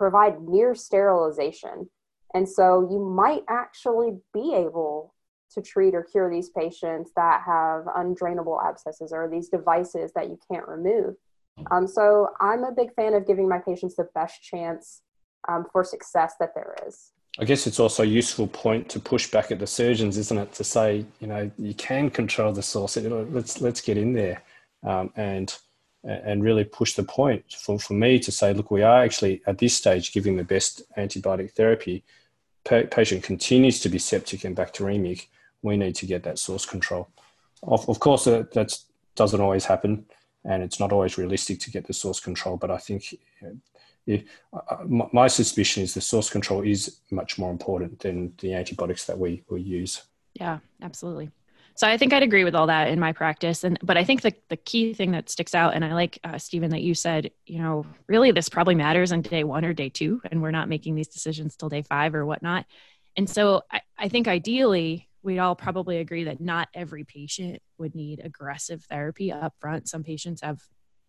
provide 0.00 0.40
near 0.40 0.74
sterilization 0.74 1.88
and 2.34 2.48
so 2.48 2.88
you 2.90 2.98
might 2.98 3.42
actually 3.48 4.18
be 4.32 4.54
able 4.54 5.14
to 5.52 5.60
treat 5.60 5.94
or 5.94 6.02
cure 6.02 6.30
these 6.30 6.50
patients 6.50 7.10
that 7.16 7.42
have 7.44 7.84
undrainable 7.96 8.64
abscesses 8.64 9.12
or 9.12 9.28
these 9.28 9.48
devices 9.48 10.12
that 10.14 10.28
you 10.28 10.38
can't 10.50 10.66
remove. 10.68 11.16
Um, 11.70 11.86
so 11.88 12.28
I'm 12.40 12.62
a 12.62 12.72
big 12.72 12.94
fan 12.94 13.14
of 13.14 13.26
giving 13.26 13.48
my 13.48 13.58
patients 13.58 13.96
the 13.96 14.08
best 14.14 14.42
chance 14.42 15.02
um, 15.48 15.66
for 15.72 15.82
success 15.82 16.34
that 16.38 16.54
there 16.54 16.76
is. 16.86 17.12
I 17.38 17.44
guess 17.44 17.66
it's 17.66 17.80
also 17.80 18.02
a 18.02 18.06
useful 18.06 18.46
point 18.46 18.88
to 18.90 19.00
push 19.00 19.30
back 19.30 19.50
at 19.50 19.58
the 19.58 19.66
surgeons, 19.66 20.16
isn't 20.16 20.38
it? 20.38 20.52
To 20.52 20.64
say, 20.64 21.04
you 21.20 21.26
know, 21.26 21.50
you 21.58 21.74
can 21.74 22.10
control 22.10 22.52
the 22.52 22.62
source. 22.62 22.96
Let's 22.96 23.60
let's 23.60 23.80
get 23.80 23.96
in 23.96 24.12
there 24.12 24.42
um, 24.84 25.12
and 25.16 25.56
and 26.04 26.42
really 26.42 26.64
push 26.64 26.94
the 26.94 27.02
point 27.02 27.44
for, 27.52 27.78
for 27.78 27.94
me 27.94 28.18
to 28.18 28.32
say, 28.32 28.52
look, 28.52 28.70
we 28.70 28.82
are 28.82 29.02
actually 29.02 29.42
at 29.46 29.58
this 29.58 29.74
stage 29.74 30.12
giving 30.12 30.36
the 30.36 30.44
best 30.44 30.82
antibiotic 30.96 31.52
therapy. 31.52 32.04
Pa- 32.64 32.84
patient 32.90 33.22
continues 33.22 33.80
to 33.80 33.88
be 33.88 33.98
septic 33.98 34.44
and 34.44 34.56
bacteremic 34.56 35.26
we 35.62 35.76
need 35.76 35.94
to 35.96 36.06
get 36.06 36.22
that 36.22 36.38
source 36.38 36.64
control. 36.64 37.08
Of, 37.62 37.88
of 37.88 38.00
course, 38.00 38.26
uh, 38.26 38.44
that 38.52 38.76
doesn't 39.14 39.40
always 39.40 39.64
happen, 39.66 40.06
and 40.44 40.62
it's 40.62 40.80
not 40.80 40.92
always 40.92 41.18
realistic 41.18 41.60
to 41.60 41.70
get 41.70 41.86
the 41.86 41.92
source 41.92 42.20
control. 42.20 42.56
But 42.56 42.70
I 42.70 42.78
think 42.78 43.14
if, 44.06 44.24
uh, 44.52 44.76
my 44.86 45.28
suspicion 45.28 45.82
is 45.82 45.94
the 45.94 46.00
source 46.00 46.30
control 46.30 46.62
is 46.62 47.00
much 47.10 47.38
more 47.38 47.50
important 47.50 48.00
than 48.00 48.32
the 48.38 48.54
antibiotics 48.54 49.04
that 49.06 49.18
we, 49.18 49.42
we 49.50 49.60
use. 49.60 50.02
Yeah, 50.34 50.60
absolutely. 50.80 51.30
So 51.80 51.88
I 51.88 51.96
think 51.96 52.12
I'd 52.12 52.22
agree 52.22 52.44
with 52.44 52.54
all 52.54 52.66
that 52.66 52.88
in 52.88 53.00
my 53.00 53.12
practice. 53.14 53.64
And 53.64 53.78
but 53.82 53.96
I 53.96 54.04
think 54.04 54.20
the 54.20 54.34
the 54.50 54.58
key 54.58 54.92
thing 54.92 55.12
that 55.12 55.30
sticks 55.30 55.54
out, 55.54 55.72
and 55.72 55.82
I 55.82 55.94
like 55.94 56.18
uh, 56.22 56.36
Stephen 56.36 56.72
that 56.72 56.82
you 56.82 56.94
said, 56.94 57.30
you 57.46 57.58
know, 57.58 57.86
really 58.06 58.32
this 58.32 58.50
probably 58.50 58.74
matters 58.74 59.12
on 59.12 59.22
day 59.22 59.44
one 59.44 59.64
or 59.64 59.72
day 59.72 59.88
two, 59.88 60.20
and 60.30 60.42
we're 60.42 60.50
not 60.50 60.68
making 60.68 60.94
these 60.94 61.08
decisions 61.08 61.56
till 61.56 61.70
day 61.70 61.80
five 61.80 62.14
or 62.14 62.26
whatnot. 62.26 62.66
And 63.16 63.30
so 63.30 63.62
I, 63.72 63.80
I 63.96 64.10
think 64.10 64.28
ideally 64.28 65.08
we'd 65.22 65.38
all 65.38 65.56
probably 65.56 65.96
agree 66.00 66.24
that 66.24 66.38
not 66.38 66.68
every 66.74 67.04
patient 67.04 67.62
would 67.78 67.94
need 67.94 68.20
aggressive 68.22 68.84
therapy 68.84 69.32
up 69.32 69.54
front. 69.58 69.88
Some 69.88 70.02
patients 70.04 70.42
have 70.42 70.60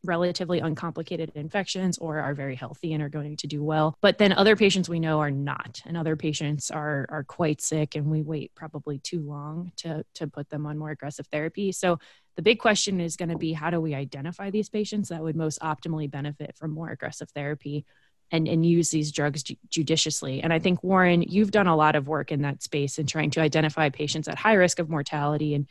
relatively 0.04 0.60
uncomplicated 0.60 1.32
infections 1.36 1.97
or 1.97 2.20
are 2.20 2.34
very 2.34 2.56
healthy 2.56 2.93
and 2.93 3.04
are 3.04 3.10
going 3.10 3.38
to 3.38 3.47
do 3.47 3.64
well. 3.64 3.95
But 4.02 4.18
then 4.18 4.34
other 4.34 4.56
patients 4.56 4.89
we 4.89 4.99
know 4.99 5.20
are 5.20 5.32
not, 5.32 5.82
and 5.86 5.95
other 5.95 6.16
patients 6.16 6.72
are 6.72 7.06
are 7.10 7.24
quite 7.24 7.62
sick, 7.62 7.95
and 7.95 8.08
we 8.08 8.22
wait 8.22 8.54
probably 8.56 8.99
too 8.99 9.22
long 9.22 9.72
to 9.78 10.04
to 10.16 10.28
put 10.28 10.49
them 10.49 10.66
on 10.66 10.78
more 10.78 10.91
aggressive 10.91 11.28
therapy. 11.28 11.72
So 11.72 11.99
the 12.36 12.41
big 12.41 12.60
question 12.60 12.99
is 13.02 13.18
going 13.18 13.30
to 13.30 13.38
be 13.38 13.54
how 13.54 13.70
do 13.70 13.82
we 13.82 13.93
identify 13.93 14.49
these 14.49 14.70
patients 14.70 15.10
that 15.10 15.22
would 15.22 15.36
most 15.36 15.60
optimally 15.60 16.10
benefit 16.10 16.56
from 16.58 16.72
more 16.72 16.89
aggressive 16.89 17.30
therapy 17.32 17.86
and, 18.32 18.47
and 18.47 18.66
use 18.66 18.89
these 18.89 19.12
drugs 19.12 19.43
ju- 19.43 19.56
judiciously. 19.70 20.41
And 20.41 20.54
I 20.54 20.60
think, 20.60 20.84
Warren, 20.84 21.22
you've 21.22 21.52
done 21.52 21.68
a 21.68 21.76
lot 21.76 21.95
of 21.95 22.08
work 22.08 22.32
in 22.32 22.43
that 22.43 22.64
space 22.64 22.97
in 22.97 23.06
trying 23.06 23.32
to 23.32 23.41
identify 23.41 23.89
patients 23.89 24.28
at 24.28 24.38
high 24.38 24.54
risk 24.54 24.80
of 24.80 24.89
mortality 24.89 25.54
and 25.54 25.68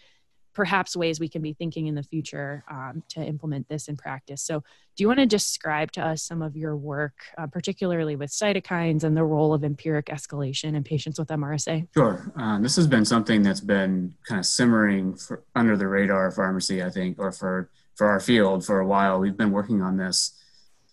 perhaps 0.61 0.95
ways 0.95 1.19
we 1.19 1.27
can 1.27 1.41
be 1.41 1.55
thinking 1.55 1.87
in 1.87 1.95
the 1.95 2.03
future 2.03 2.63
um, 2.71 3.03
to 3.09 3.19
implement 3.19 3.67
this 3.71 3.89
in 3.89 3.97
practice. 3.97 4.43
So, 4.43 4.61
do 4.95 5.03
you 5.03 5.09
want 5.09 5.21
to 5.21 5.25
describe 5.25 5.91
to 5.93 6.03
us 6.03 6.23
some 6.23 6.43
of 6.43 6.55
your 6.55 6.77
work, 6.77 7.15
uh, 7.39 7.47
particularly 7.47 8.15
with 8.15 8.29
cytokines 8.29 9.03
and 9.03 9.17
the 9.17 9.25
role 9.25 9.55
of 9.55 9.65
empiric 9.65 10.07
escalation 10.07 10.77
in 10.77 10.85
patients 10.85 11.19
with 11.19 11.29
MRSA? 11.29 11.89
Sure. 11.95 12.31
Uh, 12.39 12.61
this 12.61 12.77
has 12.77 12.87
been 12.87 13.07
something 13.07 13.41
that's 13.41 13.63
been 13.63 14.15
kind 14.29 14.39
of 14.39 14.45
simmering 14.45 15.17
for, 15.17 15.43
under 15.55 15.79
the 15.79 15.89
radar 15.89 16.27
of 16.27 16.35
pharmacy, 16.35 16.83
I 16.83 16.91
think, 16.91 17.19
or 17.19 17.33
for, 17.33 17.71
for 17.95 18.07
our 18.07 18.21
field 18.21 18.63
for 18.67 18.81
a 18.81 18.87
while. 18.87 19.19
We've 19.19 19.39
been 19.39 19.53
working 19.53 19.81
on 19.81 19.97
this 19.97 20.39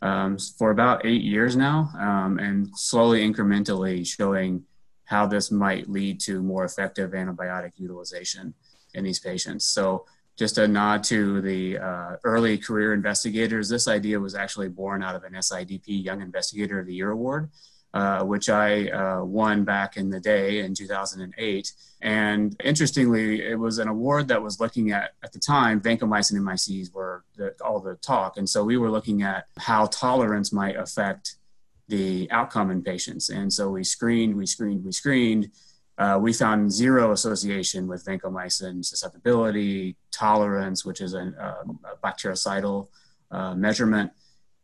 um, 0.02 0.38
for 0.38 0.72
about 0.72 1.06
eight 1.06 1.24
years 1.24 1.58
now 1.58 1.92
um, 2.00 2.40
and 2.40 2.70
slowly 2.74 3.30
incrementally 3.30 4.08
showing 4.08 4.64
how 5.04 5.28
this 5.28 5.52
might 5.52 5.90
lead 5.90 6.22
to 6.22 6.42
more 6.42 6.64
effective 6.64 7.12
antibiotic 7.12 7.72
utilization 7.76 8.54
in 8.98 9.04
these 9.04 9.20
patients. 9.20 9.66
So, 9.66 10.06
just 10.36 10.60
a 10.60 10.68
nod 10.68 11.04
to 11.06 11.42
the 11.42 11.80
uh, 11.80 12.16
early 12.24 12.60
career 12.60 12.94
investigators, 12.94 13.70
this 13.70 13.88
idea 13.88 14.20
was 14.20 14.36
actually 14.36 14.70
born 14.70 15.02
out 15.02 15.16
of 15.16 15.24
an 15.24 15.34
SIDP 15.34 16.04
Young 16.04 16.22
Investigator 16.22 16.80
of 16.80 16.86
the 16.86 16.94
Year 16.94 17.10
award, 17.10 17.50
uh, 17.96 18.24
which 18.24 18.48
I 18.48 18.88
uh, 18.90 19.24
won 19.24 19.64
back 19.64 19.98
in 19.98 20.12
the 20.12 20.20
day 20.20 20.60
in 20.60 20.76
2008. 20.76 21.74
And 22.04 22.56
interestingly, 22.64 23.42
it 23.42 23.58
was 23.58 23.80
an 23.80 23.88
award 23.88 24.28
that 24.28 24.44
was 24.44 24.60
looking 24.60 24.92
at, 24.92 25.16
at 25.24 25.34
the 25.34 25.40
time, 25.40 25.82
vancomycin 25.82 26.40
MICs 26.40 26.94
were 26.94 27.24
the, 27.36 27.56
all 27.66 27.80
the 27.80 27.96
talk. 27.96 28.38
And 28.38 28.48
so 28.48 28.64
we 28.64 28.78
were 28.78 28.92
looking 28.92 29.24
at 29.24 29.46
how 29.58 29.88
tolerance 29.88 30.54
might 30.54 30.76
affect 30.76 31.38
the 31.88 32.30
outcome 32.30 32.70
in 32.70 32.84
patients. 32.84 33.30
And 33.30 33.52
so 33.52 33.72
we 33.72 33.84
screened, 33.84 34.36
we 34.36 34.46
screened, 34.46 34.86
we 34.86 34.92
screened 34.92 35.50
uh, 35.98 36.18
we 36.22 36.32
found 36.32 36.72
zero 36.72 37.12
association 37.12 37.88
with 37.88 38.06
vancomycin 38.06 38.86
susceptibility, 38.86 39.96
tolerance, 40.12 40.86
which 40.86 41.02
is 41.02 41.14
a, 41.14 41.22
um, 41.22 41.80
a 41.84 41.96
bactericidal 42.06 42.88
uh, 43.32 43.56
measurement, 43.56 44.12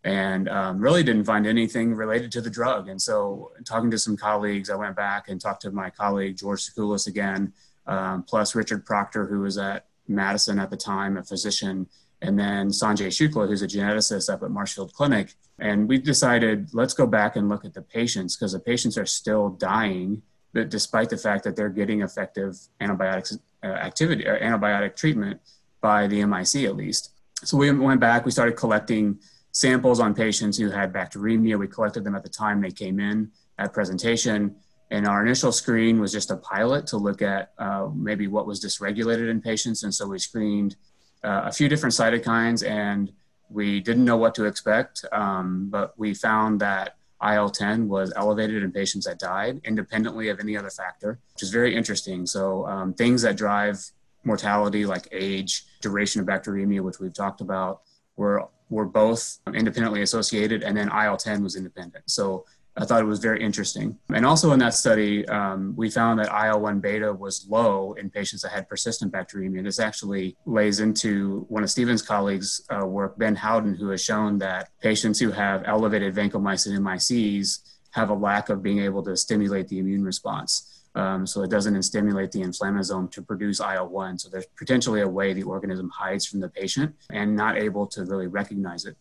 and 0.03 0.47
um, 0.49 0.79
really 0.79 1.01
didn't 1.01 1.23
find 1.23 1.47
anything 1.47 1.95
related 1.95 2.31
to 2.33 2.41
the 2.41 2.49
drug. 2.49 2.87
And 2.87 3.01
so, 3.01 3.51
talking 3.65 3.89
to 3.91 3.97
some 3.97 4.15
colleagues, 4.15 4.69
I 4.69 4.75
went 4.75 4.95
back 4.95 5.29
and 5.29 5.41
talked 5.41 5.63
to 5.63 5.71
my 5.71 5.89
colleague 5.89 6.37
George 6.37 6.69
Sakoulas 6.69 7.07
again, 7.07 7.53
um, 7.87 8.23
plus 8.23 8.53
Richard 8.53 8.85
Proctor, 8.85 9.25
who 9.25 9.39
was 9.39 9.57
at 9.57 9.87
Madison 10.07 10.59
at 10.59 10.69
the 10.69 10.77
time, 10.77 11.17
a 11.17 11.23
physician, 11.23 11.87
and 12.21 12.37
then 12.37 12.69
Sanjay 12.69 13.07
Shukla, 13.07 13.47
who's 13.47 13.63
a 13.63 13.67
geneticist 13.67 14.31
up 14.31 14.43
at 14.43 14.51
Marshfield 14.51 14.93
Clinic. 14.93 15.33
And 15.57 15.89
we 15.89 15.97
decided, 15.97 16.69
let's 16.73 16.93
go 16.93 17.07
back 17.07 17.35
and 17.35 17.49
look 17.49 17.65
at 17.65 17.73
the 17.73 17.81
patients 17.81 18.35
because 18.35 18.53
the 18.53 18.59
patients 18.59 18.97
are 18.97 19.05
still 19.05 19.49
dying 19.49 20.21
despite 20.53 21.09
the 21.09 21.17
fact 21.17 21.43
that 21.43 21.55
they're 21.55 21.69
getting 21.69 22.01
effective 22.01 22.55
antibiotics 22.79 23.37
uh, 23.63 23.67
activity 23.67 24.27
or 24.27 24.39
antibiotic 24.39 24.95
treatment 24.95 25.39
by 25.81 26.07
the 26.07 26.23
MIC 26.25 26.63
at 26.65 26.75
least. 26.75 27.11
So 27.43 27.57
we 27.57 27.71
went 27.71 27.99
back, 27.99 28.25
we 28.25 28.31
started 28.31 28.55
collecting 28.55 29.19
samples 29.51 29.99
on 29.99 30.13
patients 30.13 30.57
who 30.57 30.69
had 30.69 30.93
bacteremia. 30.93 31.57
We 31.57 31.67
collected 31.67 32.03
them 32.03 32.15
at 32.15 32.23
the 32.23 32.29
time 32.29 32.61
they 32.61 32.71
came 32.71 32.99
in 32.99 33.31
at 33.59 33.73
presentation. 33.73 34.55
And 34.91 35.07
our 35.07 35.25
initial 35.25 35.51
screen 35.51 35.99
was 35.99 36.11
just 36.11 36.31
a 36.31 36.37
pilot 36.37 36.85
to 36.87 36.97
look 36.97 37.21
at 37.21 37.53
uh, 37.57 37.89
maybe 37.93 38.27
what 38.27 38.45
was 38.45 38.63
dysregulated 38.63 39.29
in 39.29 39.41
patients. 39.41 39.83
And 39.83 39.93
so 39.93 40.07
we 40.07 40.19
screened 40.19 40.75
uh, 41.23 41.43
a 41.45 41.51
few 41.51 41.67
different 41.67 41.93
cytokines 41.93 42.67
and 42.67 43.11
we 43.49 43.79
didn't 43.79 44.05
know 44.05 44.17
what 44.17 44.35
to 44.35 44.45
expect, 44.45 45.05
um, 45.11 45.69
but 45.69 45.97
we 45.97 46.13
found 46.13 46.59
that 46.61 46.97
IL 47.23 47.49
10 47.49 47.87
was 47.87 48.11
elevated 48.15 48.63
in 48.63 48.71
patients 48.71 49.05
that 49.05 49.19
died 49.19 49.61
independently 49.63 50.29
of 50.29 50.39
any 50.39 50.57
other 50.57 50.69
factor, 50.69 51.19
which 51.33 51.43
is 51.43 51.49
very 51.49 51.75
interesting. 51.75 52.25
So, 52.25 52.65
um, 52.67 52.93
things 52.93 53.21
that 53.21 53.37
drive 53.37 53.83
mortality, 54.23 54.85
like 54.85 55.07
age, 55.11 55.65
duration 55.81 56.21
of 56.21 56.27
bacteremia, 56.27 56.81
which 56.81 56.99
we've 56.99 57.13
talked 57.13 57.41
about, 57.41 57.81
were, 58.15 58.47
were 58.69 58.85
both 58.85 59.39
independently 59.53 60.01
associated, 60.01 60.63
and 60.63 60.75
then 60.75 60.89
IL 60.89 61.17
10 61.17 61.43
was 61.43 61.55
independent. 61.55 62.09
So, 62.09 62.45
I 62.75 62.85
thought 62.85 63.01
it 63.01 63.05
was 63.05 63.19
very 63.19 63.41
interesting. 63.41 63.97
And 64.11 64.25
also 64.25 64.51
in 64.51 64.59
that 64.59 64.73
study, 64.73 65.27
um, 65.27 65.75
we 65.75 65.91
found 65.91 66.19
that 66.19 66.31
IL 66.47 66.59
1 66.59 66.79
beta 66.79 67.13
was 67.13 67.45
low 67.47 67.93
in 67.93 68.09
patients 68.09 68.41
that 68.41 68.51
had 68.51 68.67
persistent 68.67 69.11
bacteremia. 69.11 69.63
This 69.63 69.79
actually 69.79 70.35
lays 70.45 70.79
into 70.79 71.45
one 71.49 71.61
of 71.61 71.69
Stephen's 71.69 72.01
colleagues' 72.01 72.65
uh, 72.71 72.85
work, 72.85 73.17
Ben 73.19 73.35
Howden, 73.35 73.75
who 73.75 73.89
has 73.89 74.03
shown 74.03 74.39
that 74.39 74.69
patients 74.81 75.19
who 75.19 75.29
have 75.29 75.63
elevated 75.67 76.15
vancomycin 76.15 76.79
MICs 76.79 77.59
have 77.91 78.09
a 78.09 78.13
lack 78.13 78.49
of 78.49 78.63
being 78.63 78.79
able 78.79 79.03
to 79.03 79.15
stimulate 79.15 79.67
the 79.67 79.77
immune 79.77 80.03
response. 80.03 80.83
Um, 80.95 81.27
so 81.27 81.43
it 81.43 81.51
doesn't 81.51 81.81
stimulate 81.83 82.31
the 82.31 82.41
inflammasome 82.41 83.11
to 83.11 83.21
produce 83.21 83.59
IL-1. 83.59 84.21
So 84.21 84.29
there's 84.29 84.45
potentially 84.57 85.01
a 85.01 85.07
way 85.07 85.33
the 85.33 85.43
organism 85.43 85.89
hides 85.89 86.25
from 86.25 86.39
the 86.39 86.49
patient 86.49 86.95
and 87.11 87.35
not 87.35 87.57
able 87.57 87.85
to 87.87 88.05
really 88.05 88.27
recognize 88.27 88.85
it. 88.85 88.95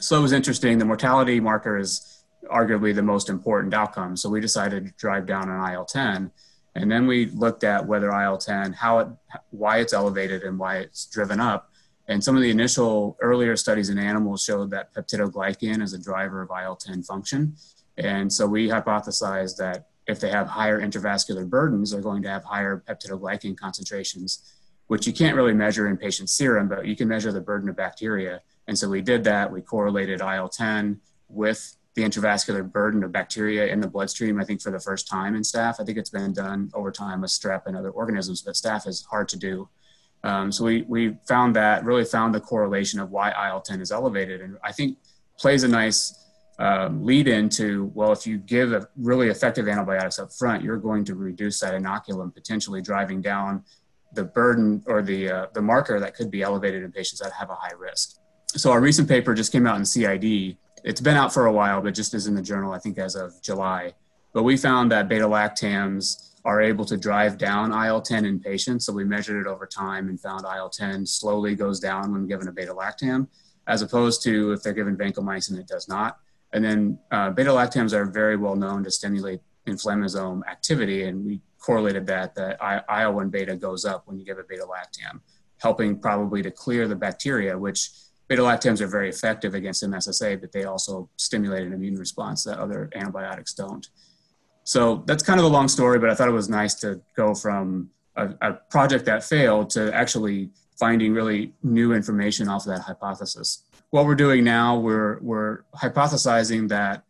So 0.00 0.18
it 0.18 0.22
was 0.22 0.32
interesting. 0.32 0.78
The 0.78 0.84
mortality 0.84 1.40
marker 1.40 1.76
is 1.76 2.17
arguably 2.50 2.94
the 2.94 3.02
most 3.02 3.28
important 3.28 3.74
outcome. 3.74 4.16
So 4.16 4.28
we 4.28 4.40
decided 4.40 4.86
to 4.86 4.92
drive 4.92 5.26
down 5.26 5.48
an 5.48 5.72
IL-10, 5.72 6.30
and 6.74 6.90
then 6.90 7.06
we 7.06 7.26
looked 7.26 7.64
at 7.64 7.86
whether 7.86 8.10
IL-10, 8.10 8.74
how 8.74 8.98
it, 9.00 9.08
why 9.50 9.78
it's 9.78 9.92
elevated 9.92 10.42
and 10.42 10.58
why 10.58 10.78
it's 10.78 11.06
driven 11.06 11.40
up. 11.40 11.70
And 12.06 12.22
some 12.24 12.36
of 12.36 12.42
the 12.42 12.50
initial 12.50 13.18
earlier 13.20 13.56
studies 13.56 13.90
in 13.90 13.98
animals 13.98 14.42
showed 14.42 14.70
that 14.70 14.94
peptidoglycan 14.94 15.82
is 15.82 15.92
a 15.92 15.98
driver 15.98 16.40
of 16.40 16.50
IL-10 16.50 17.04
function. 17.04 17.54
And 17.98 18.32
so 18.32 18.46
we 18.46 18.68
hypothesized 18.68 19.56
that 19.56 19.88
if 20.06 20.20
they 20.20 20.30
have 20.30 20.46
higher 20.46 20.80
intravascular 20.80 21.48
burdens, 21.48 21.90
they're 21.90 22.00
going 22.00 22.22
to 22.22 22.30
have 22.30 22.44
higher 22.44 22.82
peptidoglycan 22.88 23.58
concentrations, 23.58 24.54
which 24.86 25.06
you 25.06 25.12
can't 25.12 25.36
really 25.36 25.52
measure 25.52 25.86
in 25.86 25.98
patient 25.98 26.30
serum, 26.30 26.68
but 26.68 26.86
you 26.86 26.96
can 26.96 27.08
measure 27.08 27.30
the 27.30 27.40
burden 27.40 27.68
of 27.68 27.76
bacteria. 27.76 28.40
And 28.68 28.78
so 28.78 28.88
we 28.88 29.02
did 29.02 29.24
that. 29.24 29.52
We 29.52 29.60
correlated 29.60 30.20
IL-10 30.20 30.98
with 31.28 31.76
the 31.98 32.04
intravascular 32.04 32.70
burden 32.70 33.02
of 33.02 33.10
bacteria 33.10 33.66
in 33.66 33.80
the 33.80 33.88
bloodstream, 33.88 34.40
I 34.40 34.44
think, 34.44 34.62
for 34.62 34.70
the 34.70 34.78
first 34.78 35.08
time 35.08 35.34
in 35.34 35.42
staph. 35.42 35.80
I 35.80 35.84
think 35.84 35.98
it's 35.98 36.10
been 36.10 36.32
done 36.32 36.70
over 36.72 36.92
time 36.92 37.22
with 37.22 37.30
strep 37.30 37.62
and 37.66 37.76
other 37.76 37.90
organisms, 37.90 38.40
but 38.40 38.54
staph 38.54 38.86
is 38.86 39.04
hard 39.10 39.28
to 39.30 39.36
do. 39.36 39.68
Um, 40.22 40.52
so 40.52 40.64
we, 40.64 40.82
we 40.82 41.16
found 41.26 41.56
that, 41.56 41.84
really 41.84 42.04
found 42.04 42.32
the 42.32 42.40
correlation 42.40 43.00
of 43.00 43.10
why 43.10 43.32
IL 43.48 43.60
10 43.60 43.80
is 43.80 43.90
elevated. 43.90 44.40
And 44.40 44.58
I 44.62 44.70
think 44.70 44.96
plays 45.40 45.64
a 45.64 45.68
nice 45.68 46.24
um, 46.60 47.04
lead 47.04 47.26
into 47.26 47.90
well, 47.94 48.12
if 48.12 48.28
you 48.28 48.38
give 48.38 48.72
a 48.72 48.88
really 48.96 49.28
effective 49.28 49.66
antibiotics 49.66 50.20
up 50.20 50.32
front, 50.32 50.62
you're 50.62 50.76
going 50.76 51.04
to 51.06 51.16
reduce 51.16 51.58
that 51.60 51.74
inoculum, 51.74 52.32
potentially 52.32 52.80
driving 52.80 53.20
down 53.20 53.64
the 54.12 54.22
burden 54.22 54.84
or 54.86 55.02
the, 55.02 55.30
uh, 55.30 55.46
the 55.52 55.62
marker 55.62 55.98
that 55.98 56.14
could 56.14 56.30
be 56.30 56.42
elevated 56.42 56.84
in 56.84 56.92
patients 56.92 57.18
that 57.18 57.32
have 57.32 57.50
a 57.50 57.56
high 57.56 57.74
risk. 57.76 58.18
So 58.54 58.70
our 58.70 58.80
recent 58.80 59.08
paper 59.08 59.34
just 59.34 59.50
came 59.50 59.66
out 59.66 59.76
in 59.78 59.84
CID 59.84 60.56
it's 60.84 61.00
been 61.00 61.16
out 61.16 61.32
for 61.32 61.46
a 61.46 61.52
while, 61.52 61.80
but 61.80 61.94
just 61.94 62.14
as 62.14 62.26
in 62.26 62.34
the 62.34 62.42
journal, 62.42 62.72
I 62.72 62.78
think 62.78 62.98
as 62.98 63.14
of 63.14 63.40
July. 63.42 63.94
But 64.32 64.42
we 64.42 64.56
found 64.56 64.92
that 64.92 65.08
beta 65.08 65.26
lactams 65.26 66.28
are 66.44 66.60
able 66.60 66.84
to 66.84 66.96
drive 66.96 67.38
down 67.38 67.72
IL 67.72 68.00
10 68.00 68.24
in 68.24 68.40
patients. 68.40 68.86
So 68.86 68.92
we 68.92 69.04
measured 69.04 69.44
it 69.44 69.48
over 69.48 69.66
time 69.66 70.08
and 70.08 70.20
found 70.20 70.44
IL 70.44 70.70
10 70.70 71.04
slowly 71.06 71.54
goes 71.54 71.80
down 71.80 72.12
when 72.12 72.26
given 72.26 72.48
a 72.48 72.52
beta 72.52 72.72
lactam, 72.72 73.28
as 73.66 73.82
opposed 73.82 74.22
to 74.24 74.52
if 74.52 74.62
they're 74.62 74.72
given 74.72 74.96
vancomycin, 74.96 75.58
it 75.58 75.66
does 75.66 75.88
not. 75.88 76.18
And 76.52 76.64
then 76.64 76.98
uh, 77.10 77.30
beta 77.30 77.50
lactams 77.50 77.92
are 77.92 78.06
very 78.06 78.36
well 78.36 78.56
known 78.56 78.84
to 78.84 78.90
stimulate 78.90 79.40
inflammasome 79.66 80.40
activity, 80.48 81.04
and 81.04 81.24
we 81.24 81.40
correlated 81.58 82.06
that 82.06 82.34
that 82.34 82.58
IL 82.88 83.12
1 83.12 83.28
beta 83.28 83.56
goes 83.56 83.84
up 83.84 84.06
when 84.06 84.18
you 84.18 84.24
give 84.24 84.38
a 84.38 84.44
beta 84.44 84.64
lactam, 84.64 85.20
helping 85.58 85.98
probably 85.98 86.42
to 86.42 86.50
clear 86.50 86.88
the 86.88 86.96
bacteria, 86.96 87.58
which 87.58 87.90
beta 88.28 88.42
lactams 88.42 88.80
are 88.80 88.86
very 88.86 89.08
effective 89.08 89.54
against 89.54 89.82
MSSA, 89.82 90.40
but 90.40 90.52
they 90.52 90.64
also 90.64 91.08
stimulate 91.16 91.66
an 91.66 91.72
immune 91.72 91.96
response 91.96 92.44
that 92.44 92.58
other 92.58 92.90
antibiotics 92.94 93.54
don't. 93.54 93.88
So 94.64 95.02
that's 95.06 95.22
kind 95.22 95.40
of 95.40 95.46
a 95.46 95.48
long 95.48 95.66
story, 95.66 95.98
but 95.98 96.10
I 96.10 96.14
thought 96.14 96.28
it 96.28 96.32
was 96.32 96.50
nice 96.50 96.74
to 96.76 97.00
go 97.16 97.34
from 97.34 97.90
a, 98.16 98.28
a 98.42 98.52
project 98.70 99.06
that 99.06 99.24
failed 99.24 99.70
to 99.70 99.94
actually 99.94 100.50
finding 100.78 101.14
really 101.14 101.54
new 101.62 101.94
information 101.94 102.48
off 102.48 102.66
of 102.66 102.74
that 102.74 102.82
hypothesis. 102.82 103.64
What 103.90 104.04
we're 104.04 104.14
doing 104.14 104.44
now, 104.44 104.78
we're, 104.78 105.18
we're 105.20 105.62
hypothesizing 105.74 106.68
that 106.68 107.04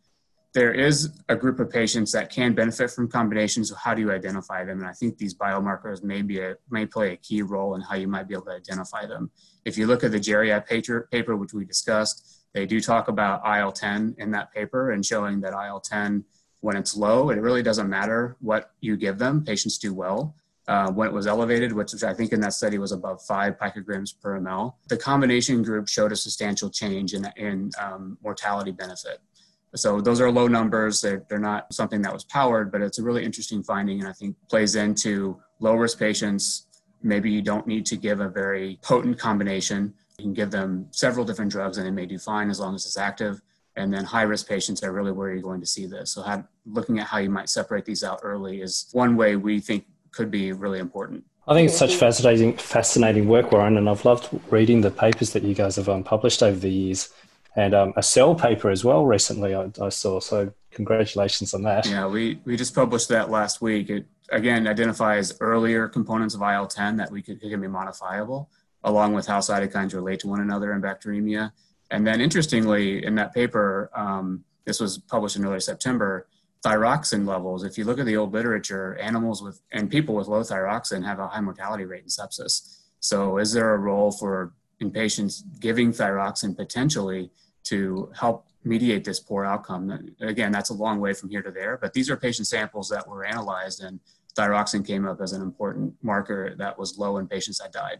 there 0.55 0.73
is 0.73 1.11
a 1.29 1.37
group 1.37 1.61
of 1.61 1.71
patients 1.71 2.11
that 2.13 2.31
can 2.31 2.55
benefit 2.55 2.91
from 2.91 3.09
combinations. 3.09 3.69
So 3.69 3.75
how 3.75 3.95
do 3.95 4.01
you 4.01 4.11
identify 4.11 4.65
them? 4.65 4.79
And 4.79 4.89
I 4.89 4.93
think 4.93 5.19
these 5.19 5.35
biomarkers 5.35 6.03
may 6.03 6.23
be 6.23 6.41
a, 6.41 6.57
may 6.71 6.87
play 6.87 7.13
a 7.13 7.17
key 7.17 7.43
role 7.43 7.75
in 7.75 7.83
how 7.83 7.97
you 7.97 8.09
might 8.09 8.29
be 8.29 8.35
able 8.35 8.47
to 8.47 8.53
identify 8.53 9.05
them. 9.05 9.31
If 9.65 9.77
you 9.77 9.87
look 9.87 10.05
at 10.05 10.11
the 10.11 10.19
Geriak 10.19 10.67
paper, 10.67 11.09
paper 11.13 11.37
which 11.37 11.53
we 11.53 11.65
discussed, 11.65 12.47
they 12.55 12.65
do 12.65 12.81
talk 12.81 13.09
about 13.09 13.45
IL-10 13.45 14.19
in 14.19 14.31
that 14.31 14.53
paper 14.53 14.93
and 14.93 15.05
showing 15.05 15.41
that 15.43 15.53
IL-10, 15.53 16.25
when 16.61 16.77
it's 16.77 16.97
low, 16.97 17.31
it 17.31 17.41
really 17.41 17.63
doesn't 17.63 17.89
matter 17.89 18.37
what 18.41 18.73
you 18.81 18.97
give 18.97 19.19
them. 19.19 19.45
Patients 19.45 19.79
do 19.79 19.93
well. 19.95 20.35
Uh, 20.67 20.91
when 20.93 21.09
it 21.09 21.15
was 21.15 21.27
elevated, 21.27 21.73
which 21.73 22.03
I 22.05 22.13
think 22.13 22.31
in 22.31 22.43
that 22.43 22.53
study 22.53 22.77
was 22.77 22.93
above 22.93 23.23
five 23.23 23.57
picograms 23.57 24.11
per 24.21 24.39
ml. 24.39 24.75
The 24.89 24.99
combination 24.99 25.63
group 25.63 25.89
showed 25.89 26.13
a 26.13 26.17
substantial 26.17 26.69
change 26.69 27.15
in, 27.15 27.27
in 27.39 27.71
um, 27.81 28.19
mortality 28.23 28.73
benefit. 28.73 29.21
So 29.75 30.01
those 30.01 30.21
are 30.21 30.31
low 30.31 30.49
numbers. 30.49 31.01
They're, 31.01 31.25
they're 31.29 31.39
not 31.39 31.73
something 31.73 32.03
that 32.03 32.13
was 32.13 32.25
powered, 32.25 32.73
but 32.73 32.81
it's 32.81 32.99
a 32.99 33.03
really 33.03 33.25
interesting 33.25 33.63
finding 33.63 34.01
and 34.01 34.09
I 34.09 34.13
think 34.13 34.37
plays 34.49 34.77
into 34.77 35.39
low 35.61 35.75
risk 35.75 35.99
patients. 35.99 36.67
Maybe 37.03 37.31
you 37.31 37.43
don't 37.43 37.67
need 37.67 37.87
to 37.87 37.97
give 37.97 38.21
a 38.21 38.29
very 38.29 38.79
potent 38.83 39.19
combination. 39.19 39.95
You 40.19 40.25
can 40.25 40.35
give 40.35 40.51
them 40.51 40.89
several 40.91 41.25
different 41.25 41.51
drugs 41.53 41.79
and 41.79 41.87
they 41.87 41.91
may 41.91 42.07
do 42.07 42.19
fine 42.19 42.51
as 42.51 42.59
long 42.61 42.75
as 42.75 42.87
it's 42.87 42.97
active. 42.97 43.41
And 43.77 43.95
then 43.95 44.05
high 44.05 44.23
risk 44.23 44.49
patients 44.49 44.83
are 44.83 44.93
really 44.93 45.13
where 45.13 45.33
you're 45.33 45.43
going 45.43 45.61
to 45.61 45.67
see 45.67 45.87
this. 45.87 46.13
So 46.13 46.23
have, 46.23 46.45
looking 46.67 46.99
at 46.99 47.07
how 47.07 47.19
you 47.19 47.31
might 47.31 47.49
separate 47.49 47.85
these 47.85 48.03
out 48.03 48.21
early 48.23 48.61
is 48.61 48.89
one 48.93 49.17
way 49.17 49.37
we 49.37 49.61
think 49.61 49.85
could 50.11 50.31
be 50.31 50.53
really 50.53 50.81
important. 50.81 51.25
I 51.47 51.55
think 51.55 51.69
it's 51.69 51.79
such 51.79 51.95
fascinating, 51.95 52.57
fascinating 52.57 53.27
work, 53.27 53.53
Warren, 53.53 53.79
and 53.79 53.89
I've 53.89 54.05
loved 54.05 54.29
reading 54.51 54.83
the 54.83 54.91
papers 54.91 55.33
that 55.33 55.45
you 55.45 55.55
guys 55.55 55.77
have 55.77 55.89
um, 55.89 56.05
published 56.05 56.43
over 56.43 56.59
the 56.59 56.69
years, 56.69 57.09
and 57.59 57.75
um, 57.75 57.93
a 57.97 58.03
cell 58.03 58.37
paper 58.37 58.71
as 58.71 58.85
well 58.85 59.05
recently 59.05 59.53
I, 59.55 59.69
I, 59.83 59.89
saw. 59.89 60.21
So 60.21 60.53
congratulations 60.71 61.55
on 61.55 61.63
that. 61.63 61.87
Yeah, 61.87 62.07
we 62.07 62.41
we 62.45 62.57
just 62.57 62.75
published 62.75 63.09
that 63.09 63.31
last 63.31 63.61
week. 63.61 63.91
It 63.91 64.07
again 64.31 64.69
identifies 64.69 65.35
earlier 65.41 65.89
components 65.89 66.35
of 66.37 66.43
IL 66.43 66.69
ten 66.69 66.97
that 66.99 67.11
we 67.11 67.21
could 67.21 67.41
can 67.41 67.61
be 67.61 67.67
modifiable, 67.67 68.49
along 68.85 69.15
with 69.15 69.27
how 69.27 69.41
cytokines 69.41 69.93
relate 69.93 70.21
to 70.21 70.29
one 70.29 70.41
another 70.41 70.73
in 70.73 70.81
bacteremia. 70.81 71.51
And 71.91 72.07
then 72.07 72.21
interestingly, 72.21 73.05
in 73.05 73.17
that 73.17 73.35
paper, 73.35 73.91
um, 73.93 74.45
this 74.65 74.79
was 74.79 74.99
published 74.99 75.37
in 75.37 75.45
early 75.45 75.61
September 75.61 76.29
thyroxin 76.65 77.27
levels, 77.27 77.63
if 77.65 77.79
you 77.79 77.85
look 77.85 77.99
at 78.01 78.07
the 78.07 78.17
old 78.17 78.33
literature, 78.33 78.97
animals 78.97 79.43
with 79.43 79.61
and 79.73 79.91
people 79.91 80.15
with 80.15 80.29
low 80.29 80.43
thyroxin 80.43 81.05
have 81.05 81.19
a 81.19 81.27
high 81.27 81.41
mortality 81.41 81.85
rate 81.85 82.03
in 82.03 82.09
sepsis. 82.09 82.79
So, 83.01 83.39
is 83.39 83.53
there 83.53 83.75
a 83.75 83.79
role 83.79 84.11
for 84.11 84.53
in 84.81 84.91
patients 84.91 85.43
giving 85.61 85.93
thyroxin 85.93 86.55
potentially 86.55 87.31
to 87.65 88.11
help 88.19 88.47
mediate 88.65 89.05
this 89.05 89.21
poor 89.21 89.45
outcome? 89.45 90.15
Again, 90.21 90.53
that's 90.53 90.71
a 90.71 90.75
long 90.75 91.01
way 91.01 91.13
from 91.13 91.31
here 91.31 91.43
to 91.43 91.51
there, 91.51 91.79
but 91.81 91.93
these 91.93 92.11
are 92.11 92.17
patient 92.17 92.49
samples 92.49 92.89
that 92.89 93.09
were 93.09 93.25
analyzed, 93.25 93.83
and 93.83 94.01
thyroxine 94.37 94.87
came 94.87 95.07
up 95.07 95.21
as 95.21 95.33
an 95.33 95.43
important 95.43 95.95
marker 96.03 96.55
that 96.57 96.79
was 96.79 96.99
low 96.99 97.19
in 97.19 97.27
patients 97.27 97.59
that 97.59 97.73
died. 97.73 97.99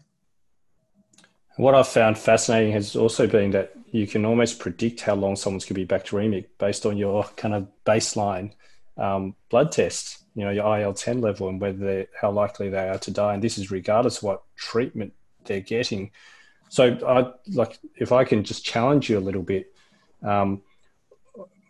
What 1.57 1.75
I've 1.75 1.89
found 1.89 2.17
fascinating 2.17 2.71
has 2.71 2.95
also 2.95 3.27
been 3.27 3.51
that 3.51 3.73
you 3.91 4.07
can 4.07 4.25
almost 4.25 4.59
predict 4.59 5.01
how 5.01 5.15
long 5.15 5.35
someone's 5.35 5.65
going 5.65 5.75
to 5.75 5.85
be 5.85 5.85
bacteremic 5.85 6.45
based 6.57 6.85
on 6.85 6.95
your 6.95 7.25
kind 7.35 7.53
of 7.53 7.67
baseline 7.85 8.53
um, 8.97 9.35
blood 9.49 9.71
tests, 9.71 10.23
you 10.35 10.45
know, 10.45 10.51
your 10.51 10.77
IL 10.77 10.93
10 10.93 11.19
level 11.19 11.49
and 11.49 11.59
whether 11.59 12.07
how 12.19 12.31
likely 12.31 12.69
they 12.69 12.87
are 12.87 12.99
to 12.99 13.11
die. 13.11 13.33
And 13.33 13.43
this 13.43 13.57
is 13.57 13.71
regardless 13.71 14.17
of 14.17 14.23
what 14.23 14.43
treatment 14.55 15.13
they're 15.45 15.59
getting. 15.59 16.11
So, 16.69 16.97
I 17.05 17.31
like 17.51 17.77
if 17.97 18.11
I 18.11 18.23
can 18.23 18.43
just 18.43 18.63
challenge 18.63 19.09
you 19.09 19.17
a 19.17 19.19
little 19.19 19.41
bit, 19.41 19.73
um, 20.23 20.61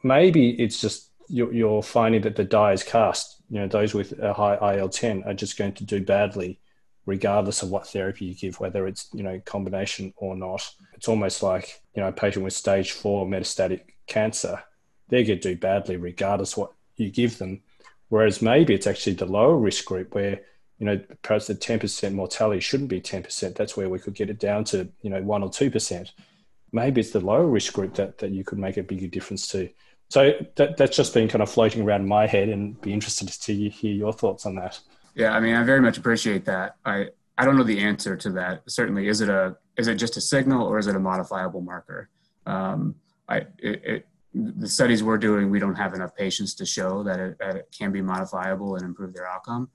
maybe 0.03 0.51
it's 0.51 0.79
just 0.79 1.09
you're, 1.27 1.53
you're 1.53 1.83
finding 1.83 2.21
that 2.21 2.35
the 2.35 2.43
die 2.43 2.73
is 2.73 2.83
cast. 2.83 3.41
You 3.49 3.61
know, 3.61 3.67
those 3.67 3.93
with 3.93 4.19
a 4.19 4.33
high 4.33 4.77
IL 4.77 4.89
10 4.89 5.23
are 5.25 5.33
just 5.33 5.57
going 5.57 5.73
to 5.73 5.83
do 5.83 6.03
badly 6.03 6.59
regardless 7.05 7.63
of 7.63 7.71
what 7.71 7.87
therapy 7.87 8.25
you 8.25 8.35
give, 8.35 8.59
whether 8.59 8.85
it's 8.85 9.09
you 9.13 9.23
know 9.23 9.41
combination 9.45 10.13
or 10.17 10.35
not. 10.35 10.69
It's 10.93 11.07
almost 11.07 11.41
like 11.41 11.81
you 11.95 12.01
know 12.01 12.09
a 12.09 12.11
patient 12.11 12.45
with 12.45 12.53
stage 12.53 12.91
four 12.91 13.25
metastatic 13.25 13.81
cancer, 14.05 14.61
they're 15.09 15.23
going 15.23 15.39
to 15.39 15.53
do 15.53 15.59
badly 15.59 15.97
regardless 15.97 16.55
what 16.55 16.71
you 16.97 17.09
give 17.09 17.37
them. 17.37 17.61
Whereas 18.09 18.41
maybe 18.41 18.73
it's 18.73 18.87
actually 18.87 19.13
the 19.13 19.25
lower 19.25 19.57
risk 19.57 19.85
group 19.85 20.13
where 20.13 20.41
you 20.79 20.85
know 20.85 20.99
perhaps 21.21 21.47
the 21.47 21.55
ten 21.55 21.79
percent 21.79 22.15
mortality 22.15 22.59
shouldn't 22.59 22.89
be 22.89 23.01
ten 23.01 23.21
percent. 23.21 23.55
That's 23.55 23.77
where 23.77 23.89
we 23.89 23.99
could 23.99 24.15
get 24.15 24.29
it 24.29 24.39
down 24.39 24.63
to 24.65 24.89
you 25.01 25.09
know 25.09 25.21
one 25.21 25.43
or 25.43 25.49
two 25.49 25.69
percent. 25.69 26.13
Maybe 26.71 27.01
it's 27.01 27.11
the 27.11 27.19
lower 27.19 27.45
risk 27.45 27.73
group 27.73 27.95
that 27.95 28.17
that 28.19 28.31
you 28.31 28.43
could 28.43 28.57
make 28.57 28.77
a 28.77 28.83
bigger 28.83 29.07
difference 29.07 29.47
to. 29.49 29.69
So 30.09 30.33
that, 30.55 30.75
that's 30.77 30.97
just 30.97 31.13
been 31.13 31.27
kind 31.27 31.43
of 31.43 31.51
floating 31.51 31.83
around 31.83 32.07
my 32.07 32.25
head, 32.25 32.49
and 32.49 32.79
be 32.81 32.93
interested 32.93 33.27
to 33.27 33.69
hear 33.69 33.93
your 33.93 34.13
thoughts 34.13 34.45
on 34.45 34.55
that. 34.55 34.79
Yeah, 35.13 35.33
I 35.33 35.39
mean, 35.39 35.53
I 35.53 35.63
very 35.63 35.81
much 35.81 35.97
appreciate 35.97 36.45
that. 36.45 36.77
I 36.85 37.09
I 37.37 37.45
don't 37.45 37.57
know 37.57 37.63
the 37.63 37.79
answer 37.79 38.15
to 38.15 38.31
that. 38.31 38.63
Certainly, 38.67 39.07
is 39.07 39.21
it 39.21 39.29
a 39.29 39.57
is 39.77 39.87
it 39.87 39.95
just 39.95 40.17
a 40.17 40.21
signal 40.21 40.65
or 40.65 40.79
is 40.79 40.87
it 40.87 40.95
a 40.95 40.99
modifiable 40.99 41.61
marker? 41.61 42.09
Um, 42.45 42.95
I 43.27 43.37
it, 43.59 43.83
it, 43.85 44.07
the 44.33 44.67
studies 44.67 45.03
we're 45.03 45.17
doing, 45.17 45.49
we 45.49 45.59
don't 45.59 45.75
have 45.75 45.93
enough 45.93 46.15
patients 46.15 46.53
to 46.55 46.65
show 46.65 47.03
that 47.03 47.19
it, 47.19 47.37
that 47.39 47.55
it 47.55 47.75
can 47.77 47.91
be 47.91 48.01
modifiable 48.01 48.75
and 48.75 48.85
improve 48.85 49.13
their 49.13 49.27
outcome. 49.27 49.69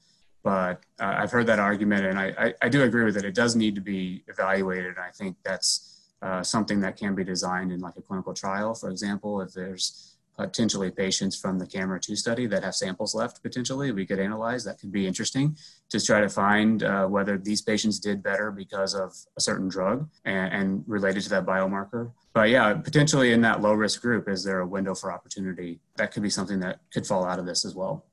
But 0.45 0.84
uh, 1.01 1.14
I've 1.18 1.32
heard 1.32 1.47
that 1.47 1.59
argument, 1.59 2.05
and 2.05 2.18
I, 2.18 2.26
I, 2.38 2.55
I, 2.62 2.68
do 2.68 2.82
agree 2.82 3.05
with 3.05 3.16
it. 3.16 3.24
It 3.24 3.34
does 3.34 3.57
need 3.57 3.74
to 3.76 3.80
be 3.80 4.22
evaluated. 4.28 4.97
I 4.99 5.11
think 5.11 5.36
that's 5.42 6.11
uh, 6.20 6.42
something 6.42 6.80
that 6.80 6.99
can 6.99 7.14
be 7.14 7.24
designed 7.24 7.72
in 7.72 7.80
like 7.80 7.97
a 7.97 8.03
clinical 8.03 8.34
trial, 8.34 8.74
for 8.74 8.90
example. 8.90 9.40
If 9.40 9.55
there's 9.55 10.14
potentially 10.36 10.90
patients 10.90 11.38
from 11.38 11.59
the 11.59 11.66
CAMERA 11.66 12.01
2 12.01 12.16
study 12.16 12.47
that 12.47 12.64
have 12.64 12.74
samples 12.74 13.14
left 13.14 13.42
potentially 13.42 13.92
we 13.92 14.05
could 14.05 14.18
analyze 14.18 14.64
that 14.64 14.78
could 14.80 14.90
be 14.90 15.07
interesting 15.07 15.57
to 15.88 16.05
try 16.05 16.20
to 16.20 16.28
find 16.28 16.82
uh, 16.82 17.07
whether 17.07 17.38
these 17.38 17.62
patients 17.62 18.01
did 18.01 18.22
better 18.22 18.51
because 18.51 18.95
of 18.95 19.14
a 19.36 19.40
certain 19.40 19.68
drug 19.68 20.09
and, 20.24 20.53
and, 20.53 20.84
related 20.86 21.22
to 21.22 21.28
that 21.28 21.47
biomarker 21.47 22.11
but 22.32 22.51
yeah 22.51 22.74
potentially 22.74 23.32
in 23.32 23.40
that 23.40 23.62
low 23.62 23.72
risk 23.72 24.03
group 24.03 24.28
is 24.28 24.42
there 24.42 24.61
a 24.61 24.66
window 24.66 24.95
for 24.95 25.12
opportunity 25.12 25.78
that 25.97 26.12
could 26.12 26.22
be 26.22 26.30
something 26.30 26.59
that 26.59 26.80
could 26.92 27.07
fall 27.07 27.24
out 27.24 27.38
of 27.38 27.47
this 27.47 27.64
as 27.64 27.74
well 27.74 28.05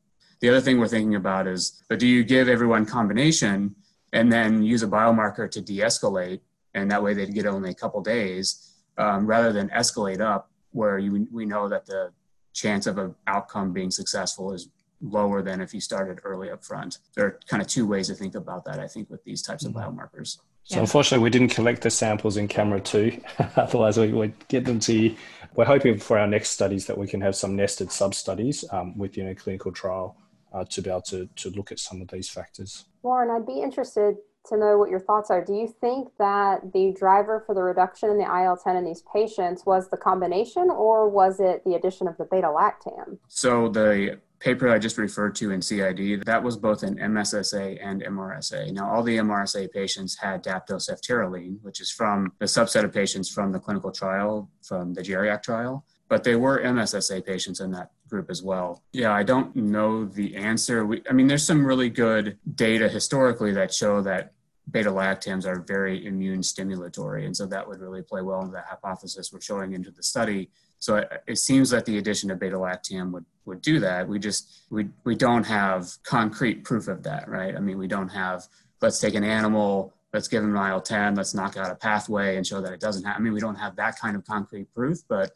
the 0.41 0.49
other 0.49 0.61
thing 0.61 0.79
we're 0.79 0.87
thinking 0.87 1.15
about 1.15 1.47
is 1.47 1.83
but 1.87 1.99
do 1.99 2.07
you 2.07 2.23
give 2.23 2.49
everyone 2.49 2.85
combination 2.85 3.75
and 4.13 4.31
then 4.31 4.61
use 4.61 4.83
a 4.83 4.87
biomarker 4.87 5.49
to 5.49 5.61
de-escalate 5.61 6.41
and 6.73 6.91
that 6.91 7.01
way 7.01 7.13
they'd 7.13 7.33
get 7.33 7.45
only 7.45 7.69
a 7.69 7.75
couple 7.75 8.01
days 8.01 8.73
um, 8.97 9.25
rather 9.25 9.53
than 9.53 9.69
escalate 9.69 10.19
up 10.19 10.49
where 10.71 10.97
you, 10.97 11.27
we 11.31 11.45
know 11.45 11.67
that 11.69 11.85
the 11.85 12.11
chance 12.53 12.87
of 12.87 12.97
an 12.97 13.15
outcome 13.27 13.71
being 13.71 13.91
successful 13.91 14.53
is 14.53 14.69
lower 15.01 15.41
than 15.41 15.61
if 15.61 15.73
you 15.73 15.81
started 15.81 16.19
early 16.23 16.49
up 16.49 16.63
front. 16.63 16.99
There 17.15 17.25
are 17.25 17.39
kind 17.47 17.61
of 17.61 17.67
two 17.67 17.87
ways 17.87 18.07
to 18.07 18.13
think 18.13 18.35
about 18.35 18.65
that, 18.65 18.79
I 18.79 18.87
think, 18.87 19.09
with 19.09 19.23
these 19.23 19.41
types 19.41 19.65
of 19.65 19.73
mm-hmm. 19.73 19.97
biomarkers. 19.97 20.37
So 20.63 20.75
yeah. 20.75 20.81
unfortunately, 20.81 21.23
we 21.23 21.31
didn't 21.31 21.49
collect 21.49 21.81
the 21.81 21.89
samples 21.89 22.37
in 22.37 22.47
CAMERA 22.47 22.83
two. 22.83 23.19
Otherwise, 23.55 23.97
we 23.97 24.13
would 24.13 24.47
get 24.47 24.65
them 24.65 24.79
to 24.81 24.93
you. 24.93 25.15
We're 25.55 25.65
hoping 25.65 25.97
for 25.97 26.19
our 26.19 26.27
next 26.27 26.51
studies 26.51 26.85
that 26.85 26.97
we 26.97 27.07
can 27.07 27.19
have 27.21 27.35
some 27.35 27.55
nested 27.55 27.91
sub 27.91 28.13
studies 28.13 28.63
um, 28.71 28.97
within 28.97 29.27
a 29.27 29.35
clinical 29.35 29.71
trial 29.71 30.15
uh, 30.51 30.65
to 30.65 30.81
be 30.81 30.89
able 30.89 31.01
to, 31.01 31.27
to 31.35 31.49
look 31.51 31.71
at 31.71 31.79
some 31.79 32.01
of 32.01 32.09
these 32.09 32.29
factors. 32.29 32.85
Warren, 33.03 33.29
I'd 33.29 33.47
be 33.47 33.61
interested 33.61 34.17
to 34.47 34.57
know 34.57 34.77
what 34.77 34.89
your 34.89 34.99
thoughts 34.99 35.29
are. 35.29 35.43
Do 35.43 35.53
you 35.53 35.73
think 35.81 36.09
that 36.17 36.73
the 36.73 36.93
driver 36.97 37.43
for 37.45 37.53
the 37.53 37.61
reduction 37.61 38.09
in 38.09 38.17
the 38.17 38.25
IL 38.25 38.57
10 38.57 38.75
in 38.75 38.85
these 38.85 39.03
patients 39.13 39.65
was 39.65 39.89
the 39.89 39.97
combination 39.97 40.69
or 40.69 41.09
was 41.09 41.39
it 41.39 41.63
the 41.63 41.75
addition 41.75 42.07
of 42.07 42.17
the 42.17 42.25
beta 42.25 42.47
lactam? 42.47 43.19
So, 43.27 43.69
the 43.69 44.19
paper 44.39 44.69
I 44.69 44.79
just 44.79 44.97
referred 44.97 45.35
to 45.35 45.51
in 45.51 45.61
CID, 45.61 46.23
that 46.25 46.41
was 46.41 46.57
both 46.57 46.81
an 46.81 46.97
MSSA 46.97 47.77
and 47.79 48.01
MRSA. 48.01 48.71
Now, 48.71 48.89
all 48.89 49.03
the 49.03 49.17
MRSA 49.17 49.71
patients 49.71 50.17
had 50.17 50.43
daptoceftaroline, 50.43 51.61
which 51.61 51.79
is 51.79 51.91
from 51.91 52.33
the 52.39 52.45
subset 52.45 52.83
of 52.83 52.91
patients 52.91 53.29
from 53.29 53.51
the 53.51 53.59
clinical 53.59 53.91
trial, 53.91 54.49
from 54.63 54.95
the 54.95 55.03
Geriak 55.03 55.43
trial 55.43 55.85
but 56.11 56.25
they 56.25 56.35
were 56.35 56.61
MSSA 56.61 57.25
patients 57.25 57.61
in 57.61 57.71
that 57.71 57.91
group 58.11 58.29
as 58.29 58.43
well. 58.43 58.83
Yeah, 58.91 59.11
I 59.11 59.23
don't 59.23 59.55
know 59.55 60.05
the 60.05 60.35
answer. 60.35 60.85
We, 60.85 61.01
I 61.09 61.13
mean, 61.13 61.25
there's 61.25 61.45
some 61.45 61.65
really 61.65 61.89
good 61.89 62.37
data 62.53 62.87
historically 62.87 63.53
that 63.53 63.73
show 63.73 64.01
that 64.01 64.33
beta 64.69 64.91
lactams 64.91 65.45
are 65.45 65.61
very 65.61 66.05
immune 66.05 66.41
stimulatory. 66.41 67.25
And 67.25 67.35
so 67.35 67.47
that 67.47 67.67
would 67.67 67.79
really 67.79 68.03
play 68.03 68.21
well 68.21 68.41
into 68.41 68.51
the 68.51 68.61
hypothesis 68.61 69.33
we're 69.33 69.41
showing 69.41 69.73
into 69.73 69.89
the 69.89 70.03
study. 70.03 70.51
So 70.77 70.97
it, 70.97 71.23
it 71.25 71.37
seems 71.37 71.71
that 71.71 71.85
the 71.85 71.97
addition 71.97 72.29
of 72.29 72.39
beta 72.39 72.57
lactam 72.57 73.11
would, 73.11 73.25
would 73.45 73.61
do 73.61 73.79
that. 73.79 74.07
We 74.07 74.19
just, 74.19 74.65
we, 74.69 74.89
we 75.03 75.15
don't 75.15 75.45
have 75.45 75.91
concrete 76.03 76.63
proof 76.63 76.87
of 76.87 77.01
that, 77.03 77.27
right? 77.27 77.55
I 77.55 77.59
mean, 77.59 77.77
we 77.77 77.87
don't 77.87 78.09
have, 78.09 78.47
let's 78.81 78.99
take 78.99 79.15
an 79.15 79.23
animal, 79.23 79.93
let's 80.13 80.27
give 80.27 80.43
them 80.43 80.55
IL 80.55 80.81
10, 80.81 81.15
let's 81.15 81.33
knock 81.33 81.57
out 81.57 81.71
a 81.71 81.75
pathway 81.75 82.35
and 82.35 82.45
show 82.45 82.61
that 82.61 82.73
it 82.73 82.79
doesn't 82.79 83.03
have, 83.03 83.15
I 83.15 83.19
mean, 83.19 83.33
we 83.33 83.39
don't 83.39 83.55
have 83.55 83.75
that 83.77 83.99
kind 83.99 84.15
of 84.15 84.25
concrete 84.25 84.73
proof, 84.73 84.99
but 85.07 85.31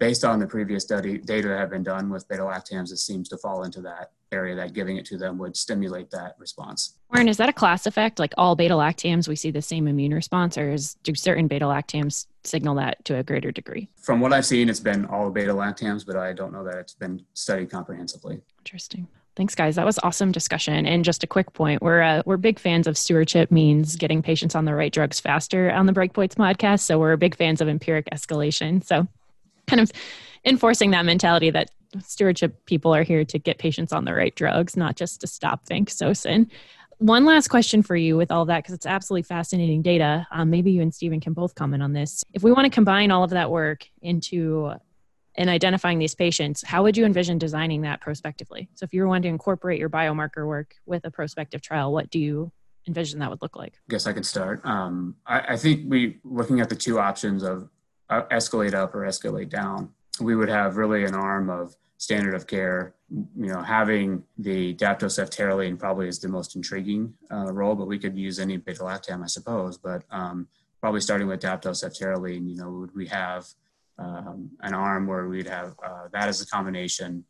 based 0.00 0.24
on 0.24 0.40
the 0.40 0.46
previous 0.46 0.82
study 0.82 1.18
data 1.18 1.46
that 1.48 1.58
have 1.58 1.70
been 1.70 1.84
done 1.84 2.10
with 2.10 2.26
beta 2.26 2.42
lactams, 2.42 2.90
it 2.90 2.96
seems 2.96 3.28
to 3.28 3.36
fall 3.36 3.62
into 3.62 3.80
that 3.82 4.10
area 4.32 4.56
that 4.56 4.72
giving 4.72 4.96
it 4.96 5.04
to 5.04 5.18
them 5.18 5.38
would 5.38 5.56
stimulate 5.56 6.10
that 6.10 6.34
response. 6.38 6.96
Warren, 7.12 7.28
is 7.28 7.36
that 7.36 7.48
a 7.48 7.52
class 7.52 7.86
effect? 7.86 8.18
Like 8.18 8.32
all 8.38 8.56
beta 8.56 8.74
lactams, 8.74 9.28
we 9.28 9.36
see 9.36 9.50
the 9.50 9.62
same 9.62 9.86
immune 9.86 10.14
response, 10.14 10.56
or 10.56 10.72
is, 10.72 10.94
do 11.02 11.14
certain 11.14 11.46
beta 11.46 11.66
lactams 11.66 12.26
signal 12.42 12.74
that 12.76 13.04
to 13.04 13.18
a 13.18 13.22
greater 13.22 13.52
degree? 13.52 13.88
From 14.00 14.20
what 14.20 14.32
I've 14.32 14.46
seen, 14.46 14.68
it's 14.68 14.80
been 14.80 15.04
all 15.06 15.30
beta 15.30 15.52
lactams, 15.52 16.06
but 16.06 16.16
I 16.16 16.32
don't 16.32 16.52
know 16.52 16.64
that 16.64 16.78
it's 16.78 16.94
been 16.94 17.24
studied 17.34 17.70
comprehensively. 17.70 18.40
Interesting. 18.58 19.06
Thanks, 19.36 19.54
guys. 19.54 19.76
That 19.76 19.86
was 19.86 19.98
awesome 20.02 20.32
discussion. 20.32 20.86
And 20.86 21.04
just 21.04 21.22
a 21.22 21.26
quick 21.26 21.52
point: 21.52 21.82
we're 21.82 22.02
uh, 22.02 22.22
we're 22.26 22.36
big 22.36 22.58
fans 22.58 22.86
of 22.86 22.98
stewardship 22.98 23.50
means 23.50 23.96
getting 23.96 24.22
patients 24.22 24.54
on 24.54 24.64
the 24.64 24.74
right 24.74 24.92
drugs 24.92 25.20
faster 25.20 25.70
on 25.70 25.86
the 25.86 25.92
Breakpoints 25.92 26.34
podcast. 26.34 26.80
So 26.80 26.98
we're 26.98 27.16
big 27.16 27.36
fans 27.36 27.60
of 27.60 27.68
empiric 27.68 28.08
escalation. 28.12 28.84
So, 28.84 29.06
kind 29.70 29.80
of 29.80 29.92
enforcing 30.44 30.90
that 30.90 31.04
mentality 31.04 31.50
that 31.50 31.70
stewardship 32.00 32.64
people 32.66 32.94
are 32.94 33.02
here 33.02 33.24
to 33.24 33.38
get 33.38 33.58
patients 33.58 33.92
on 33.92 34.04
the 34.04 34.14
right 34.14 34.34
drugs, 34.34 34.76
not 34.76 34.96
just 34.96 35.20
to 35.20 35.26
stop 35.26 35.66
vancomycin. 35.66 36.50
One 36.98 37.24
last 37.24 37.48
question 37.48 37.82
for 37.82 37.96
you 37.96 38.16
with 38.16 38.30
all 38.30 38.44
that, 38.46 38.58
because 38.58 38.74
it's 38.74 38.86
absolutely 38.86 39.22
fascinating 39.22 39.80
data. 39.80 40.26
Um, 40.30 40.50
maybe 40.50 40.70
you 40.70 40.82
and 40.82 40.94
Stephen 40.94 41.20
can 41.20 41.32
both 41.32 41.54
comment 41.54 41.82
on 41.82 41.94
this. 41.94 42.22
If 42.34 42.42
we 42.42 42.52
want 42.52 42.66
to 42.66 42.70
combine 42.70 43.10
all 43.10 43.24
of 43.24 43.30
that 43.30 43.50
work 43.50 43.86
into 44.02 44.72
in 45.36 45.48
identifying 45.48 45.98
these 45.98 46.14
patients, 46.14 46.62
how 46.62 46.82
would 46.82 46.96
you 46.96 47.06
envision 47.06 47.38
designing 47.38 47.82
that 47.82 48.02
prospectively? 48.02 48.68
So, 48.74 48.84
if 48.84 48.92
you 48.92 49.00
were 49.00 49.08
wanting 49.08 49.22
to 49.22 49.28
incorporate 49.28 49.78
your 49.78 49.88
biomarker 49.88 50.46
work 50.46 50.74
with 50.84 51.06
a 51.06 51.10
prospective 51.10 51.62
trial, 51.62 51.90
what 51.90 52.10
do 52.10 52.18
you 52.18 52.52
envision 52.86 53.20
that 53.20 53.30
would 53.30 53.40
look 53.40 53.56
like? 53.56 53.74
I 53.88 53.90
guess 53.92 54.06
I 54.06 54.12
can 54.12 54.24
start. 54.24 54.60
Um, 54.64 55.16
I, 55.26 55.40
I, 55.54 55.56
think 55.56 55.84
we 55.86 56.18
looking 56.24 56.60
at 56.60 56.68
the 56.68 56.74
two 56.74 56.98
options 56.98 57.42
of 57.42 57.70
escalate 58.10 58.74
up 58.74 58.94
or 58.94 59.00
escalate 59.00 59.48
down. 59.48 59.90
We 60.20 60.36
would 60.36 60.48
have 60.48 60.76
really 60.76 61.04
an 61.04 61.14
arm 61.14 61.48
of 61.48 61.74
standard 61.98 62.34
of 62.34 62.46
care. 62.46 62.94
You 63.10 63.52
know, 63.52 63.62
having 63.62 64.24
the 64.38 64.74
daptoceftaroline 64.74 65.78
probably 65.78 66.08
is 66.08 66.18
the 66.18 66.28
most 66.28 66.56
intriguing 66.56 67.14
uh, 67.32 67.52
role, 67.52 67.74
but 67.74 67.86
we 67.88 67.98
could 67.98 68.16
use 68.16 68.38
any 68.38 68.56
beta 68.56 68.82
lactam, 68.82 69.22
I 69.22 69.26
suppose. 69.26 69.78
But 69.78 70.04
um, 70.10 70.48
probably 70.80 71.00
starting 71.00 71.28
with 71.28 71.40
daptoceftaroline, 71.40 72.48
you 72.48 72.56
know, 72.56 72.70
would 72.70 72.94
we 72.94 73.06
have 73.06 73.46
um, 73.98 74.50
an 74.62 74.74
arm 74.74 75.06
where 75.06 75.28
we'd 75.28 75.46
have 75.46 75.74
uh, 75.84 76.08
that 76.12 76.28
as 76.28 76.40
a 76.40 76.46
combination, 76.46 77.24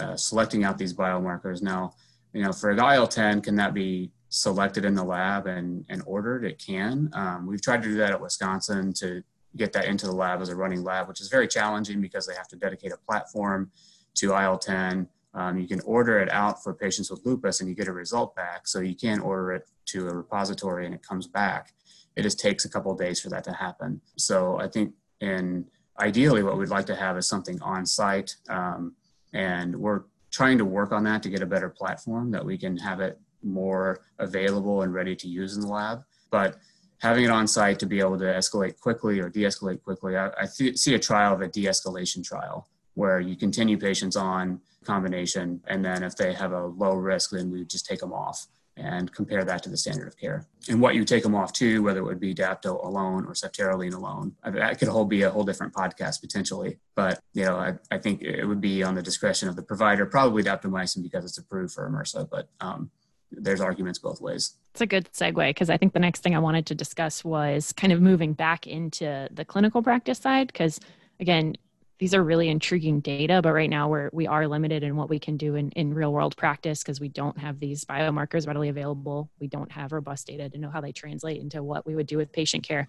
uh, 0.00 0.16
selecting 0.16 0.64
out 0.64 0.78
these 0.78 0.94
biomarkers. 0.94 1.62
Now, 1.62 1.94
you 2.32 2.42
know, 2.42 2.52
for 2.52 2.70
IL-10, 2.70 3.42
can 3.42 3.56
that 3.56 3.74
be 3.74 4.10
selected 4.30 4.84
in 4.84 4.94
the 4.94 5.04
lab 5.04 5.46
and, 5.46 5.84
and 5.88 6.02
ordered? 6.06 6.44
It 6.44 6.58
can. 6.58 7.10
Um, 7.12 7.46
we've 7.46 7.62
tried 7.62 7.82
to 7.82 7.88
do 7.88 7.96
that 7.96 8.12
at 8.12 8.20
Wisconsin 8.20 8.92
to 8.94 9.22
get 9.56 9.72
that 9.72 9.86
into 9.86 10.06
the 10.06 10.12
lab 10.12 10.40
as 10.40 10.48
a 10.48 10.56
running 10.56 10.84
lab, 10.84 11.08
which 11.08 11.20
is 11.20 11.28
very 11.28 11.48
challenging 11.48 12.00
because 12.00 12.26
they 12.26 12.34
have 12.34 12.48
to 12.48 12.56
dedicate 12.56 12.92
a 12.92 12.96
platform 12.96 13.70
to 14.14 14.32
IL-10. 14.32 15.06
Um, 15.34 15.58
you 15.58 15.68
can 15.68 15.80
order 15.80 16.18
it 16.20 16.32
out 16.32 16.62
for 16.62 16.72
patients 16.72 17.10
with 17.10 17.24
lupus 17.24 17.60
and 17.60 17.68
you 17.68 17.74
get 17.74 17.88
a 17.88 17.92
result 17.92 18.34
back. 18.34 18.66
So 18.66 18.80
you 18.80 18.94
can 18.94 19.20
order 19.20 19.52
it 19.52 19.68
to 19.86 20.08
a 20.08 20.14
repository 20.14 20.86
and 20.86 20.94
it 20.94 21.02
comes 21.02 21.26
back. 21.26 21.74
It 22.16 22.22
just 22.22 22.40
takes 22.40 22.64
a 22.64 22.70
couple 22.70 22.94
days 22.94 23.20
for 23.20 23.28
that 23.30 23.44
to 23.44 23.52
happen. 23.52 24.00
So 24.16 24.58
I 24.58 24.68
think 24.68 24.94
in 25.20 25.66
ideally 26.00 26.42
what 26.42 26.58
we'd 26.58 26.68
like 26.68 26.86
to 26.86 26.96
have 26.96 27.16
is 27.16 27.28
something 27.28 27.60
on 27.62 27.86
site 27.86 28.36
um, 28.48 28.94
and 29.32 29.74
we're 29.74 30.02
trying 30.30 30.58
to 30.58 30.64
work 30.64 30.92
on 30.92 31.04
that 31.04 31.22
to 31.22 31.30
get 31.30 31.42
a 31.42 31.46
better 31.46 31.68
platform 31.68 32.30
that 32.30 32.44
we 32.44 32.58
can 32.58 32.76
have 32.76 33.00
it 33.00 33.18
more 33.42 34.00
available 34.18 34.82
and 34.82 34.92
ready 34.92 35.16
to 35.16 35.28
use 35.28 35.56
in 35.56 35.62
the 35.62 35.68
lab 35.68 36.02
but 36.30 36.56
having 36.98 37.24
it 37.24 37.30
on 37.30 37.46
site 37.46 37.78
to 37.78 37.86
be 37.86 38.00
able 38.00 38.18
to 38.18 38.24
escalate 38.24 38.78
quickly 38.80 39.20
or 39.20 39.28
de-escalate 39.28 39.82
quickly 39.82 40.16
i, 40.16 40.28
I 40.28 40.46
th- 40.46 40.76
see 40.76 40.94
a 40.94 40.98
trial 40.98 41.34
of 41.34 41.40
a 41.40 41.48
de-escalation 41.48 42.24
trial 42.24 42.68
where 42.94 43.20
you 43.20 43.36
continue 43.36 43.76
patients 43.78 44.16
on 44.16 44.60
combination 44.84 45.60
and 45.66 45.84
then 45.84 46.02
if 46.02 46.16
they 46.16 46.32
have 46.32 46.52
a 46.52 46.66
low 46.66 46.94
risk 46.94 47.30
then 47.30 47.50
we 47.50 47.64
just 47.64 47.86
take 47.86 48.00
them 48.00 48.12
off 48.12 48.46
and 48.76 49.12
compare 49.12 49.44
that 49.44 49.62
to 49.62 49.70
the 49.70 49.76
standard 49.76 50.06
of 50.06 50.18
care. 50.18 50.46
And 50.68 50.80
what 50.80 50.94
you 50.94 51.04
take 51.04 51.22
them 51.22 51.34
off 51.34 51.52
to, 51.54 51.82
whether 51.82 52.00
it 52.00 52.04
would 52.04 52.20
be 52.20 52.34
Dapto 52.34 52.84
alone 52.84 53.24
or 53.24 53.32
Ceftaroline 53.32 53.94
alone, 53.94 54.34
that 54.44 54.78
could 54.78 54.88
whole 54.88 55.06
be 55.06 55.22
a 55.22 55.30
whole 55.30 55.44
different 55.44 55.72
podcast 55.72 56.20
potentially. 56.20 56.78
But 56.94 57.20
you 57.32 57.44
know, 57.44 57.56
I, 57.56 57.74
I 57.90 57.98
think 57.98 58.22
it 58.22 58.44
would 58.44 58.60
be 58.60 58.82
on 58.82 58.94
the 58.94 59.02
discretion 59.02 59.48
of 59.48 59.56
the 59.56 59.62
provider, 59.62 60.04
probably 60.04 60.42
daptomycin 60.42 61.02
because 61.02 61.24
it's 61.24 61.38
approved 61.38 61.72
for 61.72 61.88
MRSA. 61.88 62.28
But 62.28 62.48
um, 62.60 62.90
there's 63.30 63.60
arguments 63.60 63.98
both 63.98 64.20
ways. 64.20 64.54
It's 64.72 64.80
a 64.80 64.86
good 64.86 65.10
segue 65.12 65.48
because 65.48 65.70
I 65.70 65.76
think 65.76 65.92
the 65.92 65.98
next 65.98 66.22
thing 66.22 66.34
I 66.34 66.38
wanted 66.38 66.66
to 66.66 66.74
discuss 66.74 67.24
was 67.24 67.72
kind 67.72 67.92
of 67.92 68.00
moving 68.00 68.32
back 68.32 68.66
into 68.66 69.28
the 69.30 69.44
clinical 69.44 69.82
practice 69.82 70.18
side 70.18 70.48
because 70.48 70.80
again 71.18 71.56
these 71.98 72.14
are 72.14 72.22
really 72.22 72.48
intriguing 72.48 73.00
data 73.00 73.40
but 73.40 73.52
right 73.52 73.70
now 73.70 73.88
we're 73.88 74.10
we 74.12 74.26
are 74.26 74.46
limited 74.46 74.82
in 74.82 74.96
what 74.96 75.08
we 75.08 75.18
can 75.18 75.38
do 75.38 75.54
in, 75.54 75.70
in 75.70 75.94
real 75.94 76.12
world 76.12 76.36
practice 76.36 76.82
because 76.82 77.00
we 77.00 77.08
don't 77.08 77.38
have 77.38 77.58
these 77.58 77.84
biomarkers 77.86 78.46
readily 78.46 78.68
available 78.68 79.30
we 79.40 79.46
don't 79.46 79.72
have 79.72 79.92
robust 79.92 80.26
data 80.26 80.48
to 80.50 80.58
know 80.58 80.68
how 80.68 80.80
they 80.80 80.92
translate 80.92 81.40
into 81.40 81.62
what 81.62 81.86
we 81.86 81.94
would 81.94 82.06
do 82.06 82.18
with 82.18 82.32
patient 82.32 82.62
care 82.62 82.86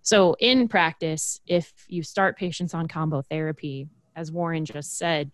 so 0.00 0.34
in 0.40 0.68
practice 0.68 1.40
if 1.46 1.70
you 1.86 2.02
start 2.02 2.38
patients 2.38 2.72
on 2.72 2.88
combo 2.88 3.20
therapy 3.20 3.88
as 4.16 4.32
warren 4.32 4.64
just 4.64 4.96
said 4.96 5.30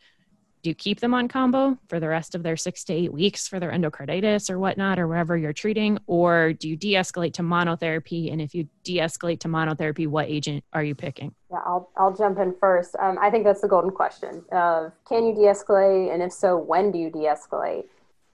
do 0.66 0.70
you 0.70 0.74
keep 0.74 0.98
them 0.98 1.14
on 1.14 1.28
combo 1.28 1.78
for 1.88 2.00
the 2.00 2.08
rest 2.08 2.34
of 2.34 2.42
their 2.42 2.56
six 2.56 2.82
to 2.82 2.92
eight 2.92 3.12
weeks 3.12 3.46
for 3.46 3.60
their 3.60 3.70
endocarditis 3.70 4.50
or 4.50 4.58
whatnot 4.58 4.98
or 4.98 5.06
wherever 5.06 5.36
you're 5.36 5.52
treating 5.52 5.96
or 6.08 6.54
do 6.54 6.68
you 6.68 6.76
de-escalate 6.76 7.34
to 7.34 7.42
monotherapy? 7.42 8.32
And 8.32 8.42
if 8.42 8.52
you 8.52 8.66
de-escalate 8.82 9.38
to 9.42 9.48
monotherapy 9.48 10.08
what 10.08 10.26
agent 10.26 10.64
are 10.72 10.82
you 10.82 10.96
picking? 10.96 11.32
Yeah 11.52 11.58
i'll, 11.64 11.88
I'll 11.96 12.12
jump 12.12 12.40
in 12.40 12.52
first. 12.58 12.96
Um, 12.98 13.16
i 13.22 13.30
think 13.30 13.44
that's 13.44 13.60
the 13.60 13.68
golden 13.68 13.92
question 13.92 14.44
of 14.50 14.90
can 15.08 15.24
you 15.24 15.36
de-escalate? 15.36 16.12
And 16.12 16.20
if 16.20 16.32
so 16.32 16.58
when 16.58 16.90
do 16.90 16.98
you 16.98 17.10
de-escalate? 17.12 17.84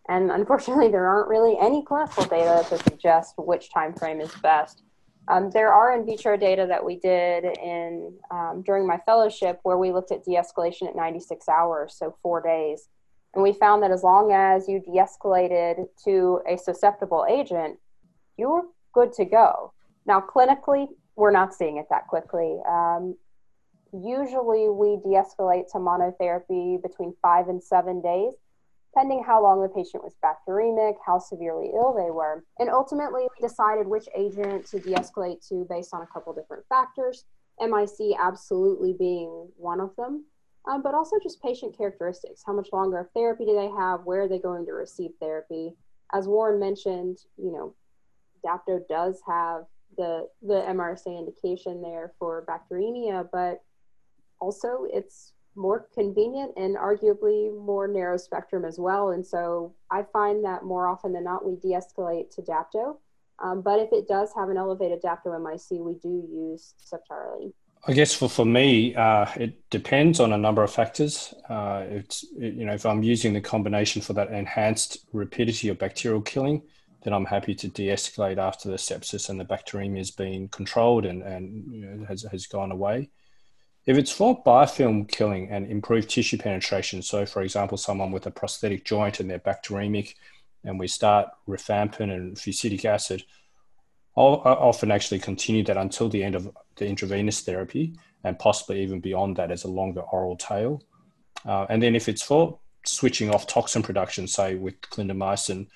And 0.08 0.30
unfortunately 0.30 0.88
there 0.88 1.06
aren't 1.06 1.28
really 1.28 1.58
any 1.60 1.84
clinical 1.84 2.24
data 2.24 2.66
to 2.70 2.78
suggest 2.82 3.34
which 3.36 3.70
time 3.70 3.92
frame 3.92 4.22
is 4.22 4.34
best 4.36 4.84
um, 5.28 5.50
there 5.50 5.72
are 5.72 5.96
in 5.96 6.04
vitro 6.04 6.36
data 6.36 6.66
that 6.68 6.84
we 6.84 6.96
did 6.96 7.44
in 7.44 8.12
um, 8.30 8.62
during 8.66 8.86
my 8.86 8.98
fellowship 9.06 9.60
where 9.62 9.78
we 9.78 9.92
looked 9.92 10.10
at 10.10 10.24
de-escalation 10.24 10.88
at 10.88 10.96
96 10.96 11.48
hours, 11.48 11.94
so 11.96 12.16
four 12.22 12.40
days, 12.42 12.88
and 13.34 13.42
we 13.42 13.52
found 13.52 13.82
that 13.82 13.90
as 13.90 14.02
long 14.02 14.32
as 14.32 14.68
you 14.68 14.80
de-escalated 14.80 15.86
to 16.04 16.40
a 16.48 16.56
susceptible 16.58 17.24
agent, 17.28 17.78
you 18.36 18.48
were 18.48 18.62
good 18.92 19.12
to 19.14 19.24
go. 19.24 19.72
Now, 20.06 20.20
clinically, 20.20 20.88
we're 21.16 21.30
not 21.30 21.54
seeing 21.54 21.76
it 21.76 21.86
that 21.90 22.08
quickly. 22.08 22.58
Um, 22.68 23.16
usually, 23.92 24.68
we 24.68 24.96
de-escalate 24.96 25.70
to 25.72 25.78
monotherapy 25.78 26.82
between 26.82 27.14
five 27.22 27.48
and 27.48 27.62
seven 27.62 28.02
days 28.02 28.32
pending 28.94 29.22
how 29.24 29.42
long 29.42 29.62
the 29.62 29.68
patient 29.68 30.02
was 30.04 30.14
bacteremic, 30.22 30.94
how 31.04 31.18
severely 31.18 31.70
ill 31.74 31.94
they 31.94 32.10
were. 32.10 32.44
And 32.58 32.68
ultimately, 32.68 33.22
we 33.22 33.46
decided 33.46 33.86
which 33.86 34.08
agent 34.14 34.66
to 34.66 34.78
de 34.78 34.94
escalate 34.94 35.46
to 35.48 35.66
based 35.68 35.94
on 35.94 36.02
a 36.02 36.06
couple 36.06 36.32
different 36.34 36.64
factors, 36.68 37.24
MIC 37.60 38.16
absolutely 38.20 38.94
being 38.98 39.48
one 39.56 39.80
of 39.80 39.94
them, 39.96 40.24
um, 40.70 40.82
but 40.82 40.94
also 40.94 41.16
just 41.22 41.42
patient 41.42 41.76
characteristics. 41.76 42.42
How 42.44 42.52
much 42.52 42.68
longer 42.72 42.98
of 42.98 43.10
therapy 43.12 43.44
do 43.44 43.54
they 43.54 43.70
have? 43.70 44.04
Where 44.04 44.22
are 44.22 44.28
they 44.28 44.38
going 44.38 44.66
to 44.66 44.72
receive 44.72 45.10
therapy? 45.20 45.74
As 46.12 46.28
Warren 46.28 46.60
mentioned, 46.60 47.18
you 47.36 47.52
know, 47.52 47.74
Dapto 48.44 48.86
does 48.88 49.20
have 49.26 49.64
the 49.96 50.28
the 50.42 50.64
MRSA 50.68 51.18
indication 51.18 51.82
there 51.82 52.12
for 52.18 52.44
bacteremia, 52.46 53.28
but 53.32 53.62
also 54.40 54.86
it's 54.92 55.31
more 55.54 55.86
convenient 55.94 56.52
and 56.56 56.76
arguably 56.76 57.54
more 57.64 57.86
narrow 57.86 58.16
spectrum 58.16 58.64
as 58.64 58.78
well. 58.78 59.10
And 59.10 59.26
so 59.26 59.74
I 59.90 60.02
find 60.02 60.44
that 60.44 60.64
more 60.64 60.86
often 60.86 61.12
than 61.12 61.24
not, 61.24 61.44
we 61.44 61.56
de 61.56 61.76
escalate 61.76 62.34
to 62.34 62.42
Dapto. 62.42 62.96
Um, 63.38 63.60
but 63.60 63.80
if 63.80 63.92
it 63.92 64.08
does 64.08 64.30
have 64.36 64.48
an 64.48 64.56
elevated 64.56 65.02
Dapto 65.02 65.38
MIC, 65.42 65.80
we 65.80 65.94
do 65.94 66.26
use 66.30 66.74
Ceftaroline. 66.80 67.52
I 67.84 67.92
guess 67.94 68.14
for, 68.14 68.28
for 68.28 68.44
me, 68.44 68.94
uh, 68.94 69.26
it 69.34 69.68
depends 69.70 70.20
on 70.20 70.32
a 70.32 70.38
number 70.38 70.62
of 70.62 70.72
factors. 70.72 71.34
Uh, 71.48 71.84
it's 71.88 72.24
it, 72.38 72.54
you 72.54 72.64
know 72.64 72.74
if 72.74 72.86
I'm 72.86 73.02
using 73.02 73.32
the 73.32 73.40
combination 73.40 74.00
for 74.00 74.12
that 74.12 74.30
enhanced 74.30 74.98
rapidity 75.12 75.68
of 75.68 75.78
bacterial 75.78 76.22
killing, 76.22 76.62
then 77.02 77.12
I'm 77.12 77.24
happy 77.24 77.56
to 77.56 77.68
de-escalate 77.68 78.38
after 78.38 78.68
the 78.68 78.76
sepsis 78.76 79.28
and 79.28 79.40
the 79.40 79.44
bacteremia 79.44 79.98
has 79.98 80.12
been 80.12 80.46
controlled 80.48 81.04
and 81.04 81.22
and 81.22 81.72
you 81.72 81.86
know, 81.86 82.04
has 82.04 82.24
has 82.30 82.46
gone 82.46 82.70
away. 82.70 83.10
If 83.84 83.98
it's 83.98 84.12
for 84.12 84.42
biofilm 84.44 85.08
killing 85.08 85.50
and 85.50 85.66
improved 85.66 86.08
tissue 86.08 86.38
penetration, 86.38 87.02
so 87.02 87.26
for 87.26 87.42
example, 87.42 87.76
someone 87.76 88.12
with 88.12 88.26
a 88.26 88.30
prosthetic 88.30 88.84
joint 88.84 89.18
and 89.18 89.28
they're 89.28 89.40
bacteremic, 89.40 90.14
and 90.64 90.78
we 90.78 90.86
start 90.86 91.28
rifampin 91.48 92.12
and 92.12 92.36
fusidic 92.36 92.84
acid, 92.84 93.24
I'll, 94.16 94.42
I'll 94.44 94.68
often 94.68 94.92
actually 94.92 95.18
continue 95.18 95.64
that 95.64 95.76
until 95.76 96.08
the 96.08 96.22
end 96.22 96.36
of 96.36 96.50
the 96.76 96.86
intravenous 96.86 97.40
therapy 97.40 97.94
and 98.22 98.38
possibly 98.38 98.82
even 98.82 99.00
beyond 99.00 99.36
that 99.36 99.50
as 99.50 99.64
a 99.64 99.68
longer 99.68 100.02
oral 100.02 100.36
tail. 100.36 100.82
Uh, 101.44 101.66
and 101.68 101.82
then 101.82 101.96
if 101.96 102.08
it's 102.08 102.22
for 102.22 102.60
switching 102.84 103.34
off 103.34 103.48
toxin 103.48 103.82
production, 103.82 104.28
say 104.28 104.54
with 104.54 104.80
clindamycin, 104.82 105.66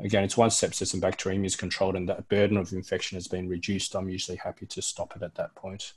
again, 0.00 0.24
it's 0.24 0.36
once 0.36 0.60
sepsis 0.60 0.94
and 0.94 1.02
bacteremia 1.02 1.46
is 1.46 1.54
controlled 1.54 1.94
and 1.94 2.08
that 2.08 2.28
burden 2.28 2.56
of 2.56 2.72
infection 2.72 3.16
has 3.16 3.28
been 3.28 3.48
reduced, 3.48 3.94
I'm 3.94 4.08
usually 4.08 4.38
happy 4.38 4.66
to 4.66 4.82
stop 4.82 5.14
it 5.14 5.22
at 5.22 5.36
that 5.36 5.54
point. 5.54 5.92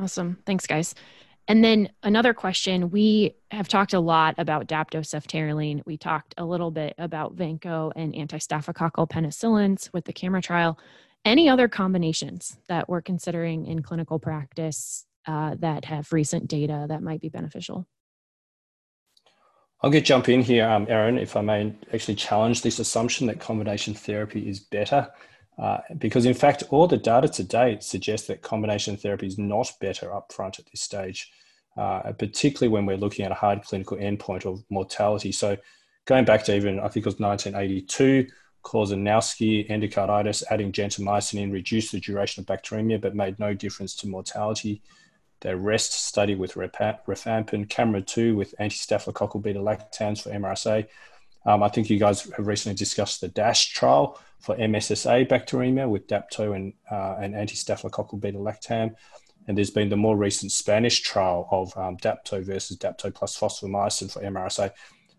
Awesome. 0.00 0.38
Thanks, 0.46 0.66
guys. 0.66 0.94
And 1.48 1.64
then 1.64 1.90
another 2.02 2.34
question 2.34 2.90
we 2.90 3.36
have 3.50 3.68
talked 3.68 3.94
a 3.94 4.00
lot 4.00 4.34
about 4.36 4.68
daptoceftaroline. 4.68 5.80
We 5.86 5.96
talked 5.96 6.34
a 6.36 6.44
little 6.44 6.70
bit 6.70 6.94
about 6.98 7.36
Vanco 7.36 7.90
and 7.96 8.12
antistaphylococcal 8.12 9.08
penicillins 9.08 9.90
with 9.92 10.04
the 10.04 10.12
CAMERA 10.12 10.42
trial. 10.42 10.78
Any 11.24 11.48
other 11.48 11.66
combinations 11.66 12.58
that 12.68 12.88
we're 12.88 13.00
considering 13.00 13.66
in 13.66 13.82
clinical 13.82 14.18
practice 14.18 15.06
uh, 15.26 15.56
that 15.60 15.86
have 15.86 16.12
recent 16.12 16.48
data 16.48 16.86
that 16.88 17.02
might 17.02 17.20
be 17.20 17.30
beneficial? 17.30 17.86
I'll 19.80 19.90
get 19.90 20.04
jump 20.04 20.28
in 20.28 20.42
here, 20.42 20.68
um, 20.68 20.86
Erin, 20.88 21.18
if 21.18 21.36
I 21.36 21.40
may 21.40 21.74
actually 21.94 22.16
challenge 22.16 22.62
this 22.62 22.78
assumption 22.78 23.26
that 23.28 23.40
combination 23.40 23.94
therapy 23.94 24.48
is 24.48 24.60
better. 24.60 25.08
Uh, 25.58 25.78
because 25.98 26.24
in 26.24 26.34
fact, 26.34 26.62
all 26.70 26.86
the 26.86 26.96
data 26.96 27.28
to 27.28 27.42
date 27.42 27.82
suggests 27.82 28.28
that 28.28 28.42
combination 28.42 28.96
therapy 28.96 29.26
is 29.26 29.38
not 29.38 29.72
better 29.80 30.06
upfront 30.08 30.58
at 30.58 30.66
this 30.70 30.80
stage, 30.80 31.32
uh, 31.76 32.12
particularly 32.12 32.68
when 32.68 32.86
we're 32.86 32.96
looking 32.96 33.24
at 33.24 33.32
a 33.32 33.36
hard 33.36 33.62
clinical 33.62 33.96
endpoint 33.96 34.46
of 34.46 34.62
mortality. 34.70 35.32
So, 35.32 35.56
going 36.04 36.24
back 36.24 36.44
to 36.44 36.54
even, 36.54 36.78
I 36.78 36.88
think 36.88 37.04
it 37.04 37.06
was 37.06 37.18
1982, 37.18 38.28
Korzeniowski 38.62 39.68
endocarditis, 39.68 40.44
adding 40.50 40.72
gentamicin 40.72 41.40
in 41.40 41.50
reduced 41.50 41.92
the 41.92 42.00
duration 42.00 42.42
of 42.42 42.46
bacteremia 42.46 43.00
but 43.00 43.14
made 43.14 43.38
no 43.38 43.52
difference 43.54 43.94
to 43.96 44.08
mortality. 44.08 44.82
The 45.40 45.56
REST 45.56 45.92
study 45.92 46.34
with 46.34 46.54
rifampin, 46.54 47.68
CAMERA 47.68 48.02
2 48.02 48.36
with 48.36 48.54
anti-staphylococcal 48.58 49.42
beta-lactams 49.42 50.22
for 50.22 50.30
MRSA. 50.30 50.86
Um, 51.48 51.62
I 51.62 51.68
think 51.68 51.88
you 51.88 51.98
guys 51.98 52.30
have 52.36 52.46
recently 52.46 52.76
discussed 52.76 53.22
the 53.22 53.28
DASH 53.28 53.72
trial 53.72 54.20
for 54.38 54.54
MSSA 54.56 55.26
bacteremia 55.30 55.88
with 55.88 56.06
Dapto 56.06 56.54
and, 56.54 56.74
uh, 56.90 57.16
and 57.18 57.34
anti-staphylococcal 57.34 58.20
beta-lactam. 58.20 58.94
And 59.46 59.56
there's 59.56 59.70
been 59.70 59.88
the 59.88 59.96
more 59.96 60.14
recent 60.14 60.52
Spanish 60.52 61.00
trial 61.00 61.48
of 61.50 61.74
um, 61.78 61.96
Dapto 61.96 62.44
versus 62.44 62.76
Dapto 62.76 63.14
plus 63.14 63.38
fosfomycin 63.38 64.12
for 64.12 64.20
MRSA. 64.20 64.72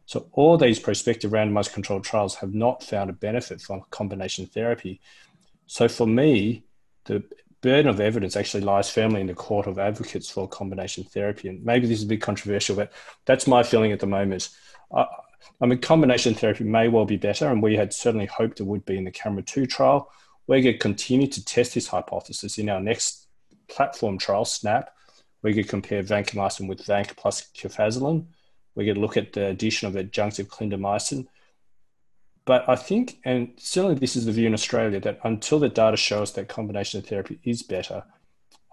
So 0.06 0.30
all 0.34 0.56
these 0.56 0.78
prospective 0.78 1.32
randomized 1.32 1.74
controlled 1.74 2.04
trials 2.04 2.36
have 2.36 2.54
not 2.54 2.84
found 2.84 3.10
a 3.10 3.14
benefit 3.14 3.60
from 3.60 3.82
combination 3.90 4.46
therapy. 4.46 5.02
So 5.66 5.88
for 5.88 6.06
me, 6.06 6.64
the 7.06 7.24
burden 7.62 7.88
of 7.88 8.00
evidence 8.00 8.36
actually 8.36 8.62
lies 8.62 8.88
firmly 8.88 9.22
in 9.22 9.28
the 9.28 9.34
court 9.34 9.66
of 9.66 9.80
advocates 9.80 10.30
for 10.30 10.48
combination 10.48 11.06
therapy. 11.06 11.50
And 11.50 11.66
maybe 11.66 11.88
this 11.88 11.98
is 11.98 12.04
a 12.04 12.08
bit 12.08 12.22
controversial, 12.22 12.76
but 12.76 12.94
that's 13.26 13.48
my 13.48 13.64
feeling 13.64 13.92
at 13.92 14.00
the 14.00 14.06
moment. 14.06 14.50
I, 14.94 15.08
I 15.62 15.66
mean, 15.66 15.80
combination 15.80 16.34
therapy 16.34 16.64
may 16.64 16.88
well 16.88 17.06
be 17.06 17.18
better, 17.18 17.50
and 17.50 17.62
we 17.62 17.76
had 17.76 17.94
certainly 17.94 18.26
hoped 18.26 18.60
it 18.60 18.66
would 18.66 18.86
be 18.86 18.98
in 18.98 19.04
the 19.04 19.12
CAMERA 19.12 19.44
2 19.44 19.66
trial. 19.66 20.12
We're 20.48 20.62
going 20.62 20.74
to 20.74 20.80
continue 20.80 21.28
to 21.28 21.46
test 21.46 21.74
this 21.74 21.88
hypothesis 21.88 22.58
in 22.58 22.70
our 22.70 22.80
next 22.80 23.28
platform 23.68 24.18
trial, 24.18 24.46
SNAP. 24.46 24.90
We're 25.42 25.54
going 25.54 25.64
to 25.64 25.70
compare 25.70 26.04
vancomycin 26.04 26.68
with 26.68 26.86
vanc 26.86 27.16
plus 27.16 27.50
cefazolin. 27.56 28.26
We're 28.76 28.86
going 28.86 28.96
to 28.96 29.02
look 29.02 29.18
at 29.18 29.34
the 29.34 29.48
addition 29.48 29.88
of 29.88 29.94
adjunctive 29.94 30.48
clindamycin 30.48 31.28
but 32.50 32.68
I 32.68 32.76
think, 32.76 33.20
and 33.26 33.52
certainly 33.58 33.94
this 33.94 34.16
is 34.16 34.26
the 34.26 34.32
view 34.32 34.48
in 34.48 34.56
Australia, 34.56 35.00
that 35.02 35.20
until 35.24 35.60
the 35.60 35.70
data 35.70 35.96
shows 35.96 36.34
that 36.34 36.48
combination 36.48 37.04
therapy 37.04 37.40
is 37.44 37.62
better, 37.62 38.04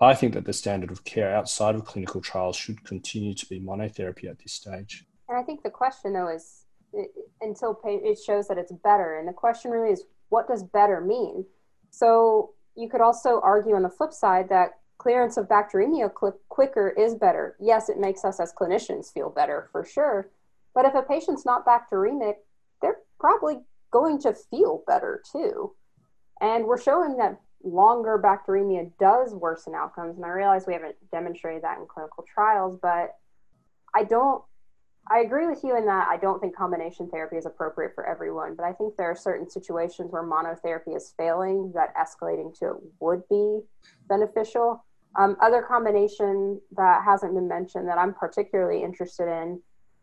I 0.00 0.14
think 0.14 0.32
that 0.32 0.46
the 0.46 0.54
standard 0.54 0.90
of 0.90 1.04
care 1.04 1.36
outside 1.36 1.74
of 1.74 1.84
clinical 1.84 2.22
trials 2.22 2.56
should 2.56 2.84
continue 2.84 3.34
to 3.34 3.46
be 3.46 3.60
monotherapy 3.60 4.30
at 4.30 4.38
this 4.38 4.52
stage. 4.52 5.04
And 5.28 5.36
I 5.38 5.42
think 5.42 5.62
the 5.62 5.70
question, 5.70 6.12
though, 6.12 6.28
is 6.28 6.64
until 7.40 7.78
it 7.84 8.18
shows 8.24 8.48
that 8.48 8.58
it's 8.58 8.72
better. 8.72 9.18
And 9.18 9.28
the 9.28 9.32
question 9.32 9.70
really 9.70 9.92
is, 9.92 10.04
what 10.28 10.48
does 10.48 10.62
better 10.62 11.00
mean? 11.00 11.44
So 11.90 12.52
you 12.74 12.88
could 12.88 13.00
also 13.00 13.40
argue 13.42 13.74
on 13.74 13.82
the 13.82 13.90
flip 13.90 14.12
side 14.12 14.48
that 14.50 14.78
clearance 14.98 15.36
of 15.36 15.46
bacteremia 15.46 16.10
quicker 16.48 16.90
is 16.90 17.14
better. 17.14 17.56
Yes, 17.60 17.88
it 17.88 17.98
makes 17.98 18.24
us 18.24 18.40
as 18.40 18.52
clinicians 18.52 19.12
feel 19.12 19.30
better 19.30 19.68
for 19.72 19.84
sure. 19.84 20.30
But 20.74 20.84
if 20.84 20.94
a 20.94 21.02
patient's 21.02 21.44
not 21.44 21.66
bacteremic, 21.66 22.36
they're 22.80 22.98
probably 23.18 23.58
going 23.90 24.18
to 24.20 24.32
feel 24.32 24.82
better 24.86 25.22
too. 25.30 25.74
And 26.40 26.66
we're 26.66 26.80
showing 26.80 27.16
that 27.16 27.40
longer 27.64 28.20
bacteremia 28.22 28.90
does 29.00 29.34
worsen 29.34 29.74
outcomes. 29.74 30.16
And 30.16 30.24
I 30.24 30.28
realize 30.28 30.66
we 30.66 30.74
haven't 30.74 30.96
demonstrated 31.10 31.62
that 31.62 31.78
in 31.78 31.86
clinical 31.86 32.24
trials, 32.32 32.78
but 32.80 33.16
I 33.94 34.04
don't, 34.04 34.42
I 35.08 35.20
agree 35.20 35.46
with 35.46 35.62
you 35.62 35.76
in 35.76 35.86
that 35.86 36.08
I 36.08 36.16
don't 36.16 36.40
think 36.40 36.56
combination 36.56 37.08
therapy 37.08 37.36
is 37.36 37.46
appropriate 37.46 37.94
for 37.94 38.06
everyone. 38.06 38.56
But 38.56 38.64
I 38.64 38.72
think 38.72 38.96
there 38.96 39.10
are 39.10 39.14
certain 39.14 39.48
situations 39.48 40.10
where 40.10 40.24
monotherapy 40.24 40.96
is 40.96 41.14
failing 41.16 41.72
that 41.74 41.94
escalating 41.96 42.56
to 42.58 42.70
it 42.70 42.76
would 42.98 43.22
be 43.28 43.60
beneficial. 44.08 44.84
Um, 45.16 45.36
other 45.40 45.62
combination 45.62 46.60
that 46.76 47.04
hasn't 47.04 47.34
been 47.34 47.48
mentioned 47.48 47.88
that 47.88 47.98
I'm 47.98 48.14
particularly 48.14 48.82
interested 48.82 49.28
in 49.28 49.60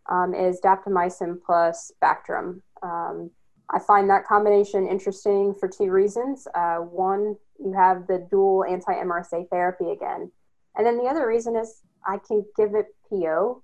um, 0.09 0.33
is 0.33 0.59
daptomycin 0.61 1.37
plus 1.45 1.91
Bactrim. 2.01 2.61
Um, 2.81 3.29
I 3.69 3.79
find 3.79 4.09
that 4.09 4.25
combination 4.25 4.87
interesting 4.87 5.53
for 5.59 5.67
two 5.67 5.89
reasons. 5.89 6.47
Uh, 6.53 6.77
one, 6.77 7.35
you 7.59 7.73
have 7.73 8.07
the 8.07 8.25
dual 8.29 8.65
anti 8.65 8.93
MRSA 8.93 9.49
therapy 9.49 9.91
again. 9.91 10.31
And 10.75 10.85
then 10.85 10.97
the 10.97 11.05
other 11.05 11.27
reason 11.27 11.55
is 11.55 11.81
I 12.05 12.17
can 12.17 12.45
give 12.57 12.75
it 12.75 12.87
PO. 13.09 13.62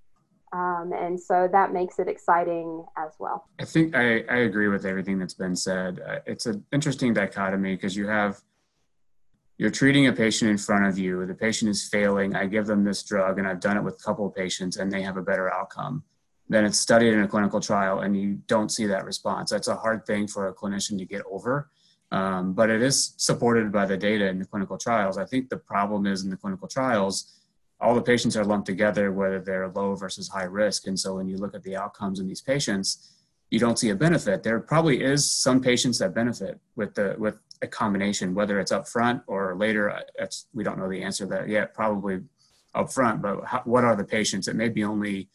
Um, 0.51 0.91
and 0.95 1.19
so 1.19 1.47
that 1.51 1.73
makes 1.73 1.99
it 1.99 2.07
exciting 2.07 2.85
as 2.97 3.11
well. 3.19 3.47
I 3.59 3.65
think 3.65 3.95
I, 3.95 4.21
I 4.29 4.37
agree 4.37 4.67
with 4.67 4.85
everything 4.85 5.19
that's 5.19 5.35
been 5.35 5.55
said. 5.55 6.01
Uh, 6.07 6.19
it's 6.25 6.45
an 6.45 6.65
interesting 6.71 7.13
dichotomy 7.13 7.75
because 7.75 7.95
you 7.95 8.07
have 8.07 8.41
you're 9.57 9.69
treating 9.69 10.07
a 10.07 10.13
patient 10.13 10.49
in 10.49 10.57
front 10.57 10.85
of 10.85 10.97
you 10.97 11.25
the 11.25 11.33
patient 11.33 11.69
is 11.69 11.85
failing 11.89 12.33
i 12.33 12.45
give 12.45 12.65
them 12.65 12.81
this 12.85 13.03
drug 13.03 13.39
and 13.39 13.45
i've 13.45 13.59
done 13.59 13.75
it 13.75 13.83
with 13.83 13.95
a 13.95 14.03
couple 14.05 14.25
of 14.25 14.33
patients 14.33 14.77
and 14.77 14.89
they 14.89 15.01
have 15.01 15.17
a 15.17 15.21
better 15.21 15.53
outcome 15.53 16.01
then 16.49 16.65
it's 16.65 16.79
studied 16.79 17.13
in 17.13 17.21
a 17.21 17.27
clinical 17.27 17.59
trial 17.61 17.99
and 17.99 18.19
you 18.19 18.39
don't 18.47 18.71
see 18.71 18.87
that 18.87 19.05
response. 19.05 19.51
That's 19.51 19.67
a 19.67 19.75
hard 19.75 20.05
thing 20.05 20.27
for 20.27 20.47
a 20.47 20.53
clinician 20.53 20.97
to 20.97 21.05
get 21.05 21.21
over, 21.29 21.69
um, 22.11 22.53
but 22.53 22.71
it 22.71 22.81
is 22.81 23.13
supported 23.17 23.71
by 23.71 23.85
the 23.85 23.95
data 23.95 24.27
in 24.27 24.39
the 24.39 24.45
clinical 24.45 24.77
trials. 24.77 25.17
I 25.17 25.25
think 25.25 25.49
the 25.49 25.57
problem 25.57 26.07
is 26.07 26.23
in 26.23 26.31
the 26.31 26.37
clinical 26.37 26.67
trials, 26.67 27.38
all 27.81 27.95
the 27.95 28.01
patients 28.01 28.35
are 28.35 28.43
lumped 28.43 28.67
together, 28.67 29.11
whether 29.11 29.39
they're 29.39 29.69
low 29.69 29.95
versus 29.95 30.27
high 30.27 30.43
risk. 30.43 30.87
And 30.87 30.99
so 30.99 31.15
when 31.15 31.27
you 31.27 31.37
look 31.37 31.55
at 31.55 31.63
the 31.63 31.77
outcomes 31.77 32.19
in 32.19 32.27
these 32.27 32.41
patients, 32.41 33.15
you 33.51 33.59
don't 33.59 33.79
see 33.79 33.89
a 33.89 33.95
benefit. 33.95 34.43
There 34.43 34.59
probably 34.59 35.01
is 35.01 35.31
some 35.31 35.61
patients 35.61 35.97
that 35.99 36.13
benefit 36.13 36.59
with 36.75 36.93
the 36.93 37.15
with 37.17 37.39
a 37.61 37.67
combination, 37.67 38.35
whether 38.35 38.59
it's 38.59 38.71
up 38.71 38.87
front 38.87 39.23
or 39.27 39.55
later. 39.55 40.01
That's 40.17 40.47
we 40.53 40.63
don't 40.63 40.77
know 40.77 40.89
the 40.89 41.01
answer 41.01 41.25
to 41.25 41.29
that 41.31 41.49
yet. 41.49 41.73
Probably 41.73 42.19
up 42.75 42.91
front, 42.91 43.21
but 43.21 43.43
how, 43.45 43.61
what 43.65 43.83
are 43.83 43.95
the 43.95 44.03
patients? 44.03 44.47
It 44.47 44.55
may 44.55 44.69
be 44.69 44.83
only 44.83 45.29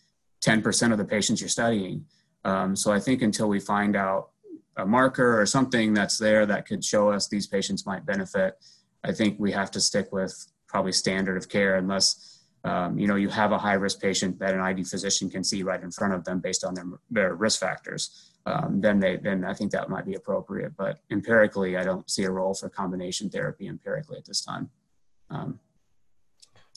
10% 0.44 0.92
of 0.92 0.98
the 0.98 1.04
patients 1.04 1.40
you're 1.40 1.48
studying. 1.48 2.04
Um, 2.44 2.76
so 2.76 2.92
I 2.92 3.00
think 3.00 3.22
until 3.22 3.48
we 3.48 3.58
find 3.58 3.96
out 3.96 4.30
a 4.76 4.86
marker 4.86 5.40
or 5.40 5.46
something 5.46 5.94
that's 5.94 6.18
there 6.18 6.46
that 6.46 6.66
could 6.66 6.84
show 6.84 7.10
us 7.10 7.26
these 7.26 7.46
patients 7.46 7.86
might 7.86 8.06
benefit, 8.06 8.54
I 9.02 9.12
think 9.12 9.38
we 9.40 9.50
have 9.52 9.70
to 9.72 9.80
stick 9.80 10.12
with 10.12 10.46
probably 10.68 10.92
standard 10.92 11.36
of 11.36 11.48
care 11.48 11.76
unless 11.76 12.33
um, 12.64 12.98
you 12.98 13.06
know 13.06 13.16
you 13.16 13.28
have 13.28 13.52
a 13.52 13.58
high 13.58 13.74
risk 13.74 14.00
patient 14.00 14.38
that 14.38 14.54
an 14.54 14.60
ID 14.60 14.84
physician 14.84 15.28
can 15.28 15.44
see 15.44 15.62
right 15.62 15.82
in 15.82 15.90
front 15.90 16.14
of 16.14 16.24
them 16.24 16.40
based 16.40 16.64
on 16.64 16.74
their, 16.74 16.86
their 17.10 17.34
risk 17.34 17.60
factors. 17.60 18.30
Um, 18.46 18.80
then 18.80 18.98
they 18.98 19.16
then 19.16 19.44
I 19.44 19.54
think 19.54 19.70
that 19.72 19.88
might 19.88 20.06
be 20.06 20.14
appropriate. 20.14 20.76
But 20.76 21.00
empirically, 21.10 21.76
I 21.76 21.84
don't 21.84 22.08
see 22.10 22.24
a 22.24 22.30
role 22.30 22.54
for 22.54 22.68
combination 22.68 23.30
therapy 23.30 23.68
empirically 23.68 24.18
at 24.18 24.24
this 24.24 24.42
time. 24.42 24.70
Um, 25.30 25.60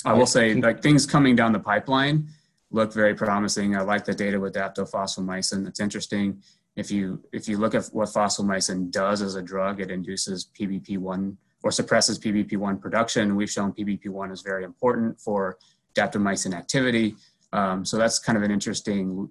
I 0.05 0.13
will 0.13 0.25
say 0.25 0.53
like 0.53 0.81
things 0.81 1.05
coming 1.05 1.35
down 1.35 1.53
the 1.53 1.59
pipeline 1.59 2.27
look 2.69 2.93
very 2.93 3.15
promising. 3.15 3.75
I 3.75 3.81
like 3.81 4.05
the 4.05 4.13
data 4.13 4.39
with 4.39 4.53
daptofosfomycin. 4.53 5.67
It's 5.67 5.79
interesting. 5.79 6.41
If 6.75 6.91
you 6.91 7.23
if 7.31 7.47
you 7.47 7.57
look 7.57 7.75
at 7.75 7.85
what 7.87 8.09
fosfomycin 8.09 8.91
does 8.91 9.21
as 9.21 9.35
a 9.35 9.41
drug, 9.41 9.81
it 9.81 9.89
induces 9.89 10.49
PBP1 10.59 11.35
or 11.63 11.71
suppresses 11.71 12.19
PBP1 12.19 12.79
production. 12.79 13.35
We've 13.35 13.49
shown 13.49 13.73
PBP1 13.73 14.31
is 14.31 14.41
very 14.41 14.63
important 14.63 15.19
for 15.19 15.57
daptomycin 15.97 16.53
activity. 16.53 17.15
Um, 17.53 17.85
so 17.85 17.97
that's 17.97 18.19
kind 18.19 18.37
of 18.37 18.43
an 18.43 18.51
interesting 18.51 19.29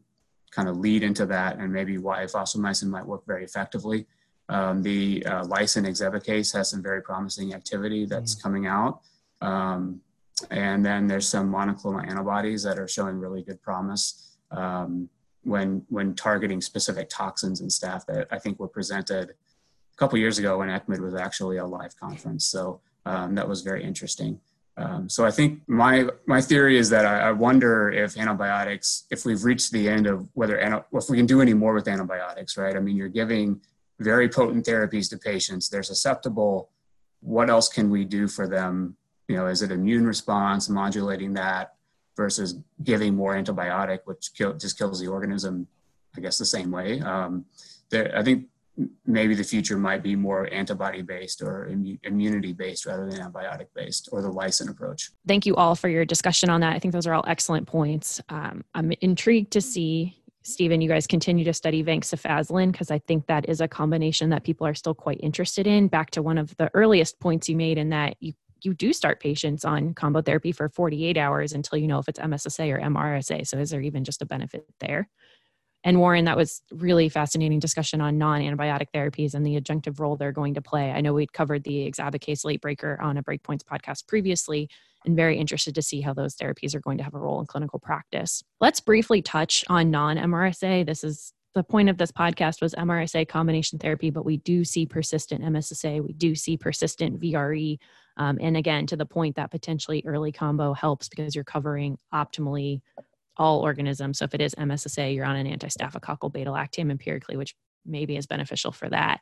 kind 0.51 0.69
of 0.69 0.79
lead 0.79 1.03
into 1.03 1.27
that 1.27 1.59
and 1.59 1.73
maybe 1.73 1.99
why 1.99 2.25
fosfomycin 2.25 2.89
might 2.89 3.07
work 3.07 3.23
very 3.27 3.45
effectively. 3.45 4.07
Um, 4.49 4.83
the 4.83 5.25
uh, 5.27 5.43
lysin 5.45 5.87
exebacase 5.87 6.53
has 6.55 6.71
some 6.71 6.83
very 6.83 7.03
promising 7.03 7.53
activity 7.53 8.07
that's 8.07 8.35
mm. 8.35 8.43
coming 8.43 8.67
out. 8.67 9.01
Um, 9.41 10.01
and 10.51 10.85
then 10.85 11.07
there's 11.07 11.29
some 11.29 11.53
monoclonal 11.53 12.07
antibodies 12.09 12.63
that 12.63 12.79
are 12.79 12.89
showing 12.89 13.19
really 13.19 13.43
good 13.43 13.61
promise 13.63 14.37
um, 14.51 15.09
when 15.43 15.85
when 15.89 16.15
targeting 16.15 16.61
specific 16.61 17.09
toxins 17.09 17.61
and 17.61 17.71
staph 17.71 18.05
that 18.07 18.29
I 18.31 18.39
think 18.39 18.59
were 18.59 18.69
presented 18.69 19.31
a 19.31 19.97
couple 19.97 20.19
years 20.19 20.39
ago 20.39 20.59
when 20.59 20.69
ECCMID 20.69 21.01
was 21.01 21.15
actually 21.15 21.57
a 21.57 21.67
live 21.67 21.97
conference. 21.99 22.45
So 22.47 22.81
um, 23.07 23.35
that 23.37 23.49
was 23.49 23.63
very 23.63 23.83
interesting. 23.83 24.41
Um, 24.79 25.09
so 25.09 25.25
I 25.25 25.31
think 25.31 25.63
my 25.67 26.09
my 26.27 26.41
theory 26.41 26.77
is 26.77 26.91
that 26.91 27.07
I, 27.07 27.29
I, 27.29 27.33
wonder 27.33 27.91
if 27.91 28.19
antibiotics, 28.19 29.05
if 29.11 29.25
we've 29.25 29.43
reached 29.43 29.73
the 29.73 29.89
end 29.89 30.07
of 30.07 30.29
whether 30.35 30.59
if 30.93 31.09
we 31.09 31.17
can 31.17 31.25
do 31.25 31.41
any 31.41 31.55
more 31.55 31.73
with 31.73 31.89
antibiotics, 31.89 32.59
right? 32.59 32.77
I 32.77 32.81
mean, 32.81 32.95
you're 32.95 33.09
giving 33.09 33.63
very 34.01 34.29
potent 34.29 34.67
therapies 34.67 35.09
to 35.11 35.17
patients; 35.17 35.71
they're 35.71 35.83
susceptible. 35.83 36.69
What 37.21 37.49
else 37.49 37.69
can 37.69 37.89
we 37.89 38.05
do 38.05 38.29
for 38.29 38.47
them 38.47 38.97
you 39.29 39.37
know, 39.37 39.47
is 39.47 39.63
it 39.63 39.73
immune 39.73 40.07
response, 40.07 40.69
modulating 40.69 41.35
that? 41.35 41.77
versus 42.17 42.59
giving 42.83 43.15
more 43.15 43.35
antibiotic, 43.35 44.01
which 44.07 44.31
kill, 44.37 44.55
just 44.55 44.79
kills 44.79 45.01
the 45.01 45.07
organism, 45.07 45.67
I 46.17 46.21
guess, 46.21 46.39
the 46.39 46.47
same 46.47 46.71
way. 46.71 47.01
Um, 47.01 47.45
there, 47.91 48.11
I 48.17 48.25
think 48.25 48.47
maybe 49.07 49.35
the 49.35 49.45
future 49.45 49.79
might 49.79 50.03
be 50.03 50.15
more 50.15 50.53
antibody 50.53 51.03
based 51.03 51.43
or 51.43 51.69
immu- 51.71 51.99
immunity 52.03 52.53
based 52.53 52.87
rather 52.87 53.09
than 53.09 53.21
antibiotic 53.21 53.67
based 53.75 54.09
or 54.13 54.23
the 54.23 54.29
Lysin 54.31 54.71
approach. 54.71 55.11
Thank 55.27 55.47
you 55.47 55.57
all 55.57 55.75
for 55.75 55.89
your 55.89 56.05
discussion 56.05 56.51
on 56.51 56.61
that. 56.61 56.75
I 56.75 56.79
think 56.79 56.93
those 56.93 57.07
are 57.07 57.15
all 57.15 57.25
excellent 57.27 57.67
points. 57.67 58.21
Um, 58.29 58.65
I'm 58.75 58.93
intrigued 59.01 59.53
to 59.53 59.61
see. 59.61 60.23
Stephen, 60.43 60.81
you 60.81 60.89
guys 60.89 61.09
continue 61.09 61.45
to 61.45 61.53
study 61.53 61.83
vancomycin 61.83 62.71
because 62.71 62.93
I 62.93 63.01
think 63.01 63.27
that 63.27 63.49
is 63.49 63.61
a 63.61 63.67
combination 63.67 64.31
that 64.31 64.45
people 64.45 64.65
are 64.65 64.75
still 64.75 64.95
quite 64.95 65.19
interested 65.21 65.67
in. 65.67 65.89
Back 65.89 66.13
to 66.13 66.23
one 66.23 66.39
of 66.39 66.57
the 66.57 66.71
earliest 66.73 67.19
points 67.19 67.49
you 67.49 67.57
made 67.57 67.79
in 67.79 67.89
that 67.91 68.17
you 68.21 68.33
you 68.63 68.75
do 68.75 68.93
start 68.93 69.21
patients 69.21 69.65
on 69.65 69.95
combo 69.95 70.23
therapy 70.23 70.51
for 70.51 70.69
48 70.69 71.17
hours 71.17 71.53
until 71.53 71.79
you 71.79 71.87
know 71.87 71.99
if 71.99 72.09
it's 72.09 72.19
MSSA 72.19 72.73
or 72.73 72.81
MRSA. 72.81 73.47
So 73.47 73.59
is 73.59 73.71
there 73.71 73.81
even 73.81 74.03
just 74.03 74.23
a 74.23 74.27
benefit 74.27 74.67
there? 74.81 75.09
And 75.87 76.01
Warren, 76.01 76.25
that 76.25 76.37
was 76.37 76.63
really 76.73 77.09
fascinating 77.09 77.61
discussion 77.61 78.01
on 78.01 78.19
non-antibiotic 78.19 78.89
therapies 78.93 79.35
and 79.35 79.47
the 79.47 79.59
adjunctive 79.59 80.01
role 80.01 80.17
they're 80.17 80.33
going 80.33 80.55
to 80.55 80.61
play. 80.61 80.91
I 80.91 81.01
know 81.01 81.15
we'd 81.15 81.33
covered 81.33 81.63
the 81.63 81.89
exebacase 81.89 82.45
late 82.45 82.61
breaker 82.61 83.01
on 83.01 83.17
a 83.17 83.23
Breakpoints 83.23 83.63
podcast 83.63 84.09
previously, 84.09 84.69
and 85.05 85.15
very 85.15 85.39
interested 85.39 85.77
to 85.77 85.83
see 85.83 86.01
how 86.01 86.13
those 86.13 86.35
therapies 86.35 86.75
are 86.75 86.81
going 86.81 86.99
to 86.99 87.05
have 87.05 87.15
a 87.15 87.19
role 87.19 87.39
in 87.39 87.47
clinical 87.47 87.79
practice. 87.79 88.43
Let's 88.61 88.81
briefly 88.81 89.23
touch 89.23 89.65
on 89.69 89.93
non-MRSA. 89.93 90.85
This 90.85 91.05
is 91.05 91.33
the 91.55 91.63
point 91.63 91.89
of 91.89 91.99
this 91.99 92.11
podcast 92.11 92.61
was 92.61 92.75
MRSA 92.75 93.29
combination 93.29 93.79
therapy, 93.79 94.11
but 94.11 94.25
we 94.25 94.39
do 94.39 94.65
see 94.65 94.87
persistent 94.87 95.45
MSSA, 95.45 96.05
we 96.05 96.15
do 96.15 96.35
see 96.35 96.57
persistent 96.57 97.21
VRE. 97.21 97.79
Um, 98.17 98.39
and 98.41 98.57
again, 98.57 98.87
to 98.89 98.97
the 98.97 99.07
point 99.07 99.37
that 99.37 99.53
potentially 99.53 100.03
early 100.05 100.33
combo 100.33 100.75
helps 100.75 101.09
because 101.09 101.37
you're 101.37 101.45
covering 101.45 101.97
optimally 102.13 102.81
all 103.37 103.61
organisms. 103.61 104.19
So 104.19 104.25
if 104.25 104.35
it 104.35 104.41
is 104.41 104.55
MSSA, 104.55 105.15
you're 105.15 105.25
on 105.25 105.37
an 105.37 105.47
anti-staphylococcal 105.47 106.33
beta-lactam 106.33 106.91
empirically, 106.91 107.37
which 107.37 107.55
maybe 107.85 108.17
is 108.17 108.27
beneficial 108.27 108.73
for 108.73 108.89
that. 108.89 109.21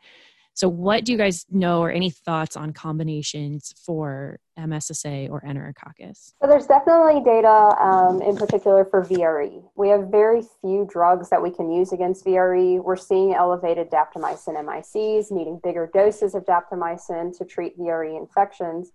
So 0.57 0.69
what 0.69 1.05
do 1.05 1.11
you 1.11 1.19
guys 1.19 1.45
know 1.51 1.83
or 1.83 1.91
any 1.91 2.11
thoughts 2.11 2.57
on 2.57 2.73
combinations 2.73 3.75
for 3.85 4.39
MSSA 4.57 5.29
or 5.29 5.41
Enterococcus? 5.41 6.35
So 6.41 6.49
there's 6.49 6.67
definitely 6.67 7.23
data 7.25 7.75
um, 7.83 8.23
in 8.23 8.37
particular 8.37 8.85
for 8.85 9.05
VRE. 9.05 9.65
We 9.75 9.89
have 9.89 10.09
very 10.12 10.43
few 10.61 10.87
drugs 10.89 11.29
that 11.31 11.43
we 11.43 11.51
can 11.51 11.73
use 11.73 11.93
against 11.93 12.25
VRE. 12.25 12.83
We're 12.85 12.95
seeing 12.95 13.35
elevated 13.35 13.91
daptomycin 13.91 14.55
MICs, 14.65 15.33
needing 15.33 15.61
bigger 15.65 15.91
doses 15.93 16.37
of 16.37 16.45
daptomycin 16.45 17.37
to 17.37 17.45
treat 17.45 17.77
VRE 17.77 18.17
infections. 18.17 18.93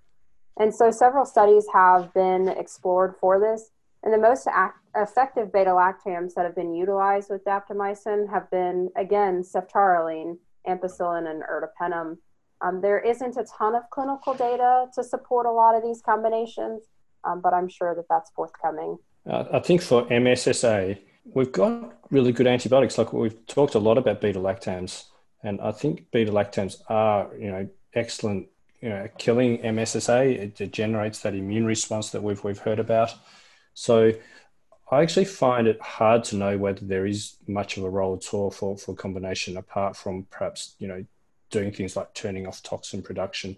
And 0.57 0.73
so 0.73 0.91
several 0.91 1.25
studies 1.25 1.65
have 1.73 2.13
been 2.13 2.47
explored 2.47 3.15
for 3.19 3.37
this. 3.37 3.69
And 4.03 4.13
the 4.13 4.17
most 4.17 4.47
act- 4.47 4.79
effective 4.95 5.51
beta 5.51 5.71
lactams 5.71 6.33
that 6.35 6.45
have 6.45 6.55
been 6.55 6.73
utilized 6.73 7.29
with 7.29 7.43
daptomycin 7.43 8.29
have 8.29 8.49
been, 8.49 8.89
again, 8.95 9.43
ceftaroline, 9.43 10.37
ampicillin, 10.67 11.29
and 11.29 11.43
ertapenem. 11.43 12.17
Um, 12.61 12.81
there 12.81 12.99
isn't 12.99 13.37
a 13.37 13.45
ton 13.45 13.75
of 13.75 13.83
clinical 13.89 14.33
data 14.33 14.87
to 14.95 15.03
support 15.03 15.45
a 15.45 15.51
lot 15.51 15.75
of 15.75 15.83
these 15.83 16.01
combinations, 16.01 16.83
um, 17.23 17.41
but 17.41 17.53
I'm 17.53 17.67
sure 17.67 17.95
that 17.95 18.05
that's 18.09 18.31
forthcoming. 18.31 18.97
Uh, 19.29 19.45
I 19.53 19.59
think 19.59 19.81
for 19.81 20.03
MSSA, 20.05 20.99
we've 21.33 21.51
got 21.51 21.93
really 22.09 22.31
good 22.31 22.47
antibiotics. 22.47 22.97
Like 22.97 23.13
we've 23.13 23.45
talked 23.47 23.75
a 23.75 23.79
lot 23.79 23.97
about 23.97 24.21
beta 24.21 24.39
lactams, 24.39 25.05
and 25.43 25.61
I 25.61 25.71
think 25.71 26.11
beta 26.11 26.31
lactams 26.31 26.81
are, 26.89 27.29
you 27.37 27.51
know, 27.51 27.67
excellent. 27.93 28.47
You 28.81 28.89
know, 28.89 29.09
killing 29.17 29.57
MSSA, 29.57 30.35
it, 30.35 30.61
it 30.61 30.71
generates 30.71 31.19
that 31.19 31.35
immune 31.35 31.65
response 31.65 32.11
that 32.11 32.23
we've 32.23 32.41
we've 32.45 32.59
heard 32.59 32.79
about. 32.79 33.13
So 33.79 34.11
I 34.91 35.01
actually 35.01 35.23
find 35.23 35.65
it 35.65 35.81
hard 35.81 36.25
to 36.25 36.35
know 36.35 36.57
whether 36.57 36.83
there 36.83 37.05
is 37.05 37.37
much 37.47 37.77
of 37.77 37.85
a 37.85 37.89
role 37.89 38.13
at 38.13 38.33
all 38.33 38.51
for, 38.51 38.77
for 38.77 38.93
combination 38.93 39.55
apart 39.55 39.95
from 39.95 40.25
perhaps, 40.29 40.75
you 40.79 40.87
know, 40.89 41.05
doing 41.49 41.71
things 41.71 41.95
like 41.95 42.13
turning 42.13 42.45
off 42.45 42.61
toxin 42.61 43.01
production. 43.01 43.55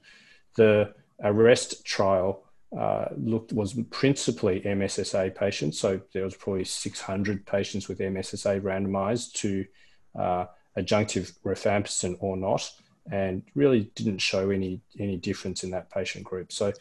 The 0.57 0.93
ARREST 1.23 1.83
trial 1.85 2.43
uh, 2.77 3.05
looked 3.17 3.51
was 3.51 3.73
principally 3.89 4.61
MSSA 4.61 5.33
patients. 5.33 5.79
So 5.79 5.99
there 6.13 6.23
was 6.23 6.35
probably 6.35 6.65
600 6.65 7.43
patients 7.47 7.87
with 7.87 7.97
MSSA 7.97 8.61
randomized 8.61 9.33
to 9.41 9.65
uh, 10.13 10.45
adjunctive 10.77 11.33
rifampicin 11.43 12.15
or 12.19 12.37
not, 12.37 12.71
and 13.11 13.41
really 13.55 13.91
didn't 13.95 14.19
show 14.19 14.51
any 14.51 14.81
any 14.99 15.17
difference 15.17 15.63
in 15.63 15.71
that 15.71 15.89
patient 15.89 16.23
group. 16.23 16.51
So 16.51 16.73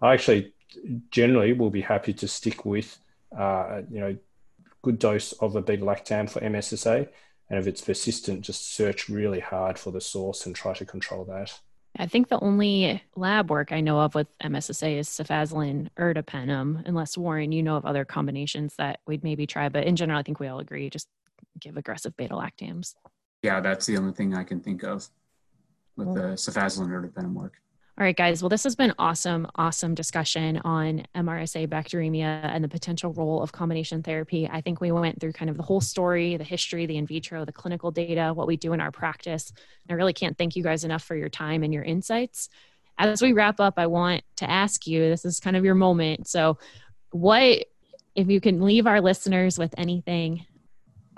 I 0.00 0.14
actually 0.14 0.54
generally 1.10 1.52
will 1.52 1.70
be 1.70 1.80
happy 1.80 2.12
to 2.14 2.28
stick 2.28 2.64
with 2.64 2.98
uh, 3.36 3.82
you 3.90 4.00
know 4.00 4.16
good 4.82 4.98
dose 4.98 5.32
of 5.32 5.56
a 5.56 5.62
beta 5.62 5.84
lactam 5.84 6.30
for 6.30 6.40
MSSA, 6.40 7.08
and 7.50 7.58
if 7.58 7.66
it's 7.66 7.80
persistent, 7.80 8.42
just 8.42 8.74
search 8.74 9.08
really 9.08 9.40
hard 9.40 9.78
for 9.78 9.90
the 9.90 10.00
source 10.00 10.46
and 10.46 10.54
try 10.54 10.74
to 10.74 10.84
control 10.84 11.24
that. 11.24 11.58
I 11.98 12.06
think 12.06 12.28
the 12.28 12.40
only 12.40 13.02
lab 13.14 13.50
work 13.50 13.72
I 13.72 13.80
know 13.80 14.00
of 14.00 14.14
with 14.14 14.26
MSSA 14.40 14.98
is 14.98 15.08
cefazolin, 15.08 15.88
ertapenem, 15.98 16.82
unless 16.86 17.16
Warren, 17.16 17.52
you 17.52 17.62
know 17.62 17.76
of 17.76 17.86
other 17.86 18.04
combinations 18.04 18.74
that 18.76 19.00
we'd 19.06 19.24
maybe 19.24 19.46
try. 19.46 19.68
But 19.68 19.84
in 19.84 19.96
general, 19.96 20.18
I 20.18 20.22
think 20.22 20.38
we 20.38 20.48
all 20.48 20.58
agree 20.58 20.90
just 20.90 21.08
give 21.58 21.76
aggressive 21.76 22.16
beta 22.16 22.34
lactams. 22.34 22.94
Yeah, 23.42 23.60
that's 23.60 23.86
the 23.86 23.96
only 23.96 24.12
thing 24.12 24.34
I 24.34 24.44
can 24.44 24.60
think 24.60 24.82
of 24.82 25.08
with 25.96 26.14
the 26.14 26.34
cefazolin 26.34 26.88
ertapenem 26.88 27.32
work. 27.32 27.54
All 27.98 28.04
right, 28.04 28.14
guys. 28.14 28.42
Well, 28.42 28.50
this 28.50 28.64
has 28.64 28.76
been 28.76 28.92
awesome, 28.98 29.46
awesome 29.54 29.94
discussion 29.94 30.58
on 30.64 31.04
MRSA 31.14 31.66
bacteremia 31.68 32.44
and 32.44 32.62
the 32.62 32.68
potential 32.68 33.14
role 33.14 33.42
of 33.42 33.52
combination 33.52 34.02
therapy. 34.02 34.46
I 34.46 34.60
think 34.60 34.82
we 34.82 34.92
went 34.92 35.18
through 35.18 35.32
kind 35.32 35.48
of 35.48 35.56
the 35.56 35.62
whole 35.62 35.80
story, 35.80 36.36
the 36.36 36.44
history, 36.44 36.84
the 36.84 36.98
in 36.98 37.06
vitro, 37.06 37.46
the 37.46 37.52
clinical 37.52 37.90
data, 37.90 38.34
what 38.34 38.46
we 38.46 38.58
do 38.58 38.74
in 38.74 38.82
our 38.82 38.90
practice. 38.90 39.50
I 39.88 39.94
really 39.94 40.12
can't 40.12 40.36
thank 40.36 40.56
you 40.56 40.62
guys 40.62 40.84
enough 40.84 41.02
for 41.02 41.16
your 41.16 41.30
time 41.30 41.62
and 41.62 41.72
your 41.72 41.84
insights. 41.84 42.50
As 42.98 43.22
we 43.22 43.32
wrap 43.32 43.60
up, 43.60 43.78
I 43.78 43.86
want 43.86 44.24
to 44.36 44.50
ask 44.50 44.86
you 44.86 45.00
this 45.08 45.24
is 45.24 45.40
kind 45.40 45.56
of 45.56 45.64
your 45.64 45.74
moment. 45.74 46.28
So, 46.28 46.58
what, 47.12 47.64
if 48.14 48.28
you 48.28 48.42
can 48.42 48.60
leave 48.60 48.86
our 48.86 49.00
listeners 49.00 49.58
with 49.58 49.74
anything, 49.78 50.44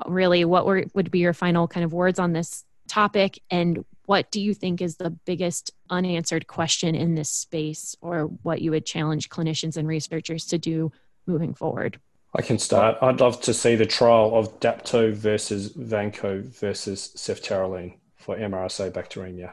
really, 0.07 0.45
what 0.45 0.65
were, 0.65 0.85
would 0.95 1.11
be 1.11 1.19
your 1.19 1.35
final 1.35 1.67
kind 1.67 1.83
of 1.83 1.93
words 1.93 2.21
on 2.21 2.35
this 2.35 2.65
topic? 2.87 3.41
And 3.51 3.85
what 4.09 4.31
do 4.31 4.41
you 4.41 4.55
think 4.55 4.81
is 4.81 4.97
the 4.97 5.11
biggest 5.11 5.71
unanswered 5.91 6.47
question 6.47 6.95
in 6.95 7.15
this 7.15 7.29
space 7.29 7.95
or 8.01 8.23
what 8.43 8.63
you 8.63 8.71
would 8.71 8.87
challenge 8.87 9.29
clinicians 9.29 9.77
and 9.77 9.87
researchers 9.87 10.47
to 10.47 10.57
do 10.57 10.91
moving 11.27 11.53
forward? 11.53 12.01
I 12.35 12.41
can 12.41 12.59
start. 12.59 12.97
I'd 13.03 13.21
love 13.21 13.39
to 13.43 13.53
see 13.53 13.75
the 13.75 13.85
trial 13.85 14.35
of 14.35 14.61
Dapto 14.61 15.13
versus 15.13 15.75
Vanco 15.75 16.43
versus 16.43 17.13
ceftaroline 17.17 17.97
for 18.17 18.35
MRSA 18.35 18.93
bacteremia. 18.93 19.53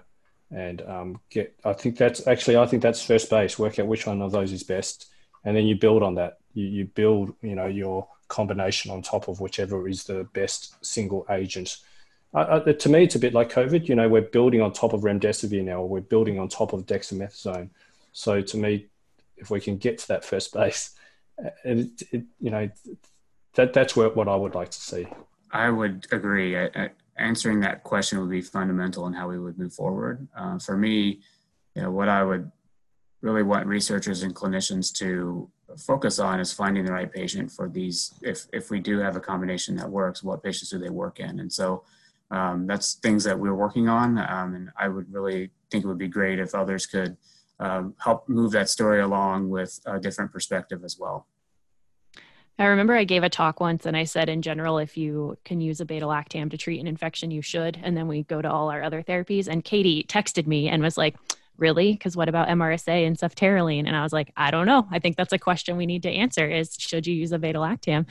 And 0.51 0.81
um, 0.83 1.19
get, 1.29 1.53
I 1.65 1.73
think 1.73 1.97
that's 1.97 2.25
actually, 2.25 2.55
I 2.55 2.65
think 2.65 2.81
that's 2.81 3.03
first 3.03 3.29
base. 3.29 3.59
Work 3.59 3.77
out 3.79 3.87
which 3.87 4.07
one 4.07 4.21
of 4.21 4.31
those 4.31 4.53
is 4.53 4.63
best, 4.63 5.07
and 5.43 5.57
then 5.57 5.65
you 5.65 5.75
build 5.75 6.01
on 6.01 6.15
that. 6.15 6.37
You, 6.53 6.65
you 6.65 6.85
build, 6.85 7.35
you 7.41 7.55
know, 7.55 7.67
your 7.67 8.07
combination 8.29 8.89
on 8.89 9.01
top 9.01 9.27
of 9.27 9.41
whichever 9.41 9.85
is 9.89 10.05
the 10.05 10.29
best 10.33 10.75
single 10.81 11.25
agent 11.29 11.75
to 12.36 12.89
me, 12.89 13.03
it's 13.03 13.15
a 13.15 13.19
bit 13.19 13.33
like 13.33 13.51
COVID. 13.51 13.88
You 13.88 13.95
know, 13.95 14.09
we're 14.09 14.21
building 14.21 14.61
on 14.61 14.73
top 14.73 14.93
of 14.93 15.01
remdesivir 15.01 15.63
now, 15.63 15.81
or 15.81 15.89
we're 15.89 16.01
building 16.01 16.39
on 16.39 16.49
top 16.49 16.73
of 16.73 16.86
dexamethasone. 16.86 17.69
So 18.11 18.41
to 18.41 18.57
me, 18.57 18.88
if 19.38 19.49
we 19.49 19.59
can 19.59 19.77
get 19.77 19.99
to 19.99 20.07
that 20.09 20.25
first 20.25 20.53
base, 20.53 20.95
it, 21.63 22.01
it, 22.11 22.23
you 22.39 22.51
know, 22.51 22.69
that 23.55 23.73
that's 23.73 23.95
where, 23.95 24.09
what 24.09 24.27
I 24.27 24.36
would 24.36 24.55
like 24.55 24.69
to 24.69 24.81
see. 24.81 25.07
I 25.51 25.69
would 25.69 26.07
agree. 26.11 26.57
I, 26.57 26.69
I, 26.75 26.89
answering 27.17 27.61
that 27.61 27.83
question 27.83 28.19
would 28.19 28.29
be 28.29 28.41
fundamental 28.41 29.07
in 29.07 29.13
how 29.13 29.29
we 29.29 29.39
would 29.39 29.57
move 29.57 29.73
forward. 29.73 30.27
Uh, 30.38 30.59
for 30.59 30.75
me, 30.75 31.21
you 31.73 31.81
know, 31.81 31.91
what 31.91 32.09
I 32.09 32.23
would 32.23 32.51
really 33.21 33.43
want 33.43 33.65
researchers 33.65 34.23
and 34.23 34.36
clinicians 34.36 34.93
to 34.97 35.49
focus 35.77 36.19
on 36.19 36.39
is 36.39 36.51
finding 36.53 36.86
the 36.86 36.91
right 36.91 37.11
patient 37.11 37.51
for 37.51 37.69
these. 37.69 38.13
If 38.21 38.45
if 38.53 38.69
we 38.69 38.79
do 38.79 38.99
have 38.99 39.15
a 39.15 39.21
combination 39.21 39.75
that 39.77 39.89
works, 39.89 40.23
what 40.23 40.43
patients 40.43 40.69
do 40.69 40.79
they 40.79 40.89
work 40.89 41.19
in? 41.19 41.39
And 41.39 41.51
so 41.51 41.83
um, 42.32 42.67
that's 42.67 42.95
things 42.95 43.23
that 43.23 43.38
we're 43.38 43.55
working 43.55 43.88
on. 43.88 44.17
Um, 44.17 44.55
and 44.55 44.69
I 44.78 44.88
would 44.88 45.11
really 45.11 45.51
think 45.71 45.84
it 45.84 45.88
would 45.88 45.97
be 45.97 46.07
great 46.07 46.39
if 46.39 46.55
others 46.55 46.86
could 46.86 47.17
um, 47.59 47.95
help 47.99 48.28
move 48.28 48.51
that 48.51 48.69
story 48.69 49.01
along 49.01 49.49
with 49.49 49.80
a 49.86 49.99
different 49.99 50.32
perspective 50.32 50.84
as 50.84 50.97
well. 50.99 51.28
I 52.57 52.65
remember 52.65 52.95
I 52.95 53.03
gave 53.03 53.23
a 53.23 53.30
talk 53.30 53.59
once 53.59 53.86
and 53.86 53.97
I 53.97 54.05
said, 54.05 54.30
in 54.30 54.41
general, 54.41 54.78
if 54.78 54.95
you 54.95 55.38
can 55.43 55.59
use 55.59 55.82
a 55.82 55.86
beta 55.86 56.05
lactam 56.05 56.49
to 56.51 56.57
treat 56.57 56.80
an 56.80 56.88
infection, 56.88 57.30
you 57.30 57.41
should. 57.41 57.78
And 57.84 57.97
then 57.97 58.07
we 58.07 58.23
go 58.23 58.41
to 58.41 58.49
all 58.49 58.69
our 58.69 58.82
other 58.82 59.03
therapies. 59.03 59.47
And 59.47 59.63
Katie 59.63 60.05
texted 60.07 60.47
me 60.47 60.69
and 60.69 60.82
was 60.82 60.97
like, 60.97 61.15
Really? 61.57 61.93
Because 61.93 62.17
what 62.17 62.28
about 62.28 62.49
MRSA 62.49 63.07
and 63.07 63.17
ceftaroline? 63.17 63.88
And 63.88 63.95
I 63.95 64.03
was 64.03 64.11
like, 64.11 64.30
I 64.36 64.51
don't 64.51 64.65
know. 64.65 64.88
I 64.91 64.99
think 64.99 65.15
that's 65.15 65.32
a 65.32 65.39
question 65.39 65.78
we 65.78 65.86
need 65.86 66.03
to 66.03 66.09
answer 66.09 66.45
is 66.45 66.76
should 66.78 67.07
you 67.07 67.15
use 67.15 67.32
a 67.32 67.39
beta 67.39 67.59
lactam? 67.59 68.07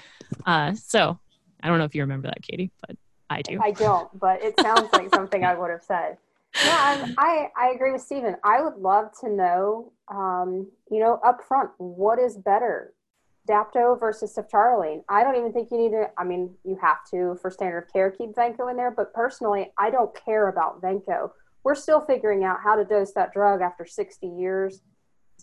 Uh, 0.46 0.72
so 0.72 1.18
I 1.62 1.68
don't 1.68 1.78
know 1.78 1.84
if 1.84 1.94
you 1.94 2.00
remember 2.00 2.28
that, 2.28 2.42
Katie, 2.42 2.70
but 2.86 2.96
I 3.30 3.42
do. 3.42 3.58
I 3.62 3.70
don't, 3.70 4.18
but 4.18 4.42
it 4.42 4.58
sounds 4.60 4.88
like 4.92 5.14
something 5.14 5.44
I 5.44 5.54
would 5.54 5.70
have 5.70 5.82
said. 5.82 6.18
Yeah, 6.62 7.08
I, 7.18 7.48
I 7.56 7.70
agree 7.74 7.92
with 7.92 8.02
Stephen. 8.02 8.36
I 8.44 8.62
would 8.62 8.76
love 8.76 9.10
to 9.20 9.28
know, 9.28 9.92
um, 10.08 10.68
you 10.90 11.00
know, 11.00 11.20
up 11.24 11.42
front, 11.46 11.70
what 11.78 12.18
is 12.18 12.36
better, 12.36 12.94
Dapto 13.48 13.98
versus 13.98 14.36
ceftaroline. 14.36 15.02
I 15.08 15.24
don't 15.24 15.36
even 15.36 15.52
think 15.52 15.70
you 15.70 15.78
need 15.78 15.90
to, 15.90 16.10
I 16.16 16.24
mean, 16.24 16.54
you 16.64 16.78
have 16.80 16.98
to 17.10 17.36
for 17.42 17.50
standard 17.50 17.78
of 17.78 17.92
care 17.92 18.10
keep 18.10 18.30
Vanco 18.34 18.70
in 18.70 18.76
there, 18.76 18.90
but 18.90 19.12
personally, 19.12 19.72
I 19.78 19.90
don't 19.90 20.14
care 20.24 20.48
about 20.48 20.80
Vanco. 20.80 21.30
We're 21.64 21.74
still 21.74 22.00
figuring 22.00 22.44
out 22.44 22.58
how 22.62 22.76
to 22.76 22.84
dose 22.84 23.12
that 23.14 23.32
drug 23.32 23.60
after 23.60 23.84
60 23.84 24.26
years. 24.26 24.80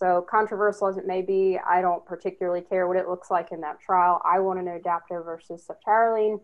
So, 0.02 0.26
controversial 0.28 0.88
as 0.88 0.96
it 0.96 1.06
may 1.06 1.22
be, 1.22 1.60
I 1.64 1.80
don't 1.80 2.04
particularly 2.04 2.62
care 2.62 2.88
what 2.88 2.96
it 2.96 3.08
looks 3.08 3.30
like 3.30 3.52
in 3.52 3.60
that 3.60 3.78
trial. 3.78 4.20
I 4.24 4.40
want 4.40 4.58
to 4.58 4.64
know 4.64 4.80
Dapto 4.84 5.24
versus 5.24 5.64
ceftaroline. 5.70 6.40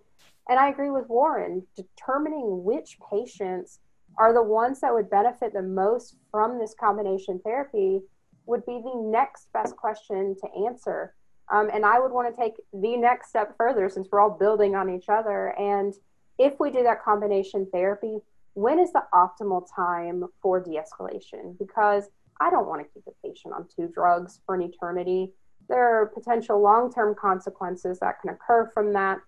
And 0.49 0.61
I 0.61 0.69
agree 0.69 0.91
with 0.91 1.09
Warren, 1.09 1.67
determining 1.75 2.63
which 2.63 2.99
patients 3.11 3.81
are 4.17 4.33
the 4.33 4.45
ones 4.45 4.81
that 4.81 4.95
would 4.95 5.11
benefit 5.11 5.53
the 5.53 5.63
most 5.63 6.15
from 6.31 6.61
this 6.61 6.73
combination 6.79 7.41
therapy 7.41 8.01
would 8.47 8.65
be 8.65 8.81
the 8.81 8.95
next 8.95 9.49
best 9.53 9.75
question 9.75 10.37
to 10.41 10.65
answer. 10.65 11.17
Um, 11.53 11.69
and 11.75 11.85
I 11.85 11.99
would 11.99 12.13
want 12.13 12.33
to 12.33 12.41
take 12.41 12.55
the 12.73 12.97
next 12.97 13.31
step 13.31 13.57
further 13.57 13.89
since 13.89 14.07
we're 14.13 14.21
all 14.21 14.39
building 14.39 14.77
on 14.77 14.89
each 14.89 15.09
other. 15.09 15.49
And 15.59 15.95
if 16.39 16.61
we 16.61 16.71
do 16.71 16.85
that 16.85 17.03
combination 17.03 17.67
therapy, 17.73 18.19
when 18.55 18.79
is 18.79 18.93
the 18.93 19.03
optimal 19.13 19.67
time 19.75 20.27
for 20.41 20.61
de 20.61 20.79
escalation? 20.81 21.59
Because 21.59 22.09
I 22.41 22.51
don't 22.51 22.69
want 22.69 22.83
to 22.83 22.89
keep 22.93 23.05
a 23.07 23.27
patient 23.27 23.55
on 23.55 23.67
two 23.75 23.89
drugs 23.93 24.41
for 24.47 24.55
an 24.55 24.63
eternity. 24.63 25.33
There 25.69 26.01
are 26.03 26.07
potential 26.07 26.61
long 26.61 26.93
term 26.93 27.15
consequences 27.15 27.99
that 28.01 28.21
can 28.21 28.31
occur 28.31 28.71
from 28.73 28.93
that. 28.95 29.19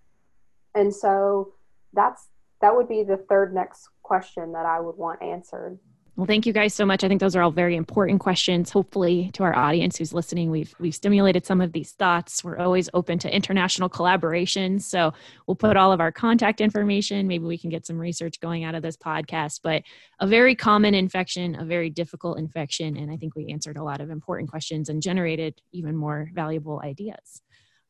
And 0.74 0.94
so 0.94 1.54
that's 1.92 2.28
that 2.60 2.74
would 2.74 2.88
be 2.88 3.02
the 3.02 3.16
third 3.16 3.54
next 3.54 3.88
question 4.02 4.52
that 4.52 4.66
I 4.66 4.80
would 4.80 4.96
want 4.96 5.22
answered. 5.22 5.78
Well, 6.16 6.26
thank 6.26 6.44
you 6.44 6.52
guys 6.52 6.74
so 6.74 6.84
much. 6.84 7.02
I 7.02 7.08
think 7.08 7.20
those 7.20 7.34
are 7.34 7.40
all 7.40 7.50
very 7.50 7.76
important 7.76 8.20
questions. 8.20 8.70
Hopefully, 8.70 9.30
to 9.34 9.42
our 9.42 9.56
audience 9.56 9.96
who's 9.96 10.12
listening, 10.12 10.50
we've 10.50 10.74
we've 10.78 10.94
stimulated 10.94 11.46
some 11.46 11.60
of 11.60 11.72
these 11.72 11.92
thoughts. 11.92 12.44
We're 12.44 12.58
always 12.58 12.90
open 12.92 13.18
to 13.20 13.34
international 13.34 13.88
collaborations, 13.88 14.82
so 14.82 15.14
we'll 15.46 15.54
put 15.54 15.76
all 15.76 15.92
of 15.92 16.00
our 16.00 16.12
contact 16.12 16.60
information. 16.60 17.26
Maybe 17.26 17.44
we 17.44 17.56
can 17.56 17.70
get 17.70 17.86
some 17.86 17.98
research 17.98 18.40
going 18.40 18.64
out 18.64 18.74
of 18.74 18.82
this 18.82 18.96
podcast. 18.96 19.60
But 19.62 19.82
a 20.18 20.26
very 20.26 20.54
common 20.54 20.94
infection, 20.94 21.58
a 21.58 21.64
very 21.64 21.88
difficult 21.88 22.38
infection, 22.38 22.96
and 22.96 23.10
I 23.10 23.16
think 23.16 23.34
we 23.34 23.48
answered 23.48 23.78
a 23.78 23.84
lot 23.84 24.00
of 24.00 24.10
important 24.10 24.50
questions 24.50 24.88
and 24.88 25.00
generated 25.00 25.62
even 25.72 25.96
more 25.96 26.30
valuable 26.34 26.82
ideas. 26.84 27.40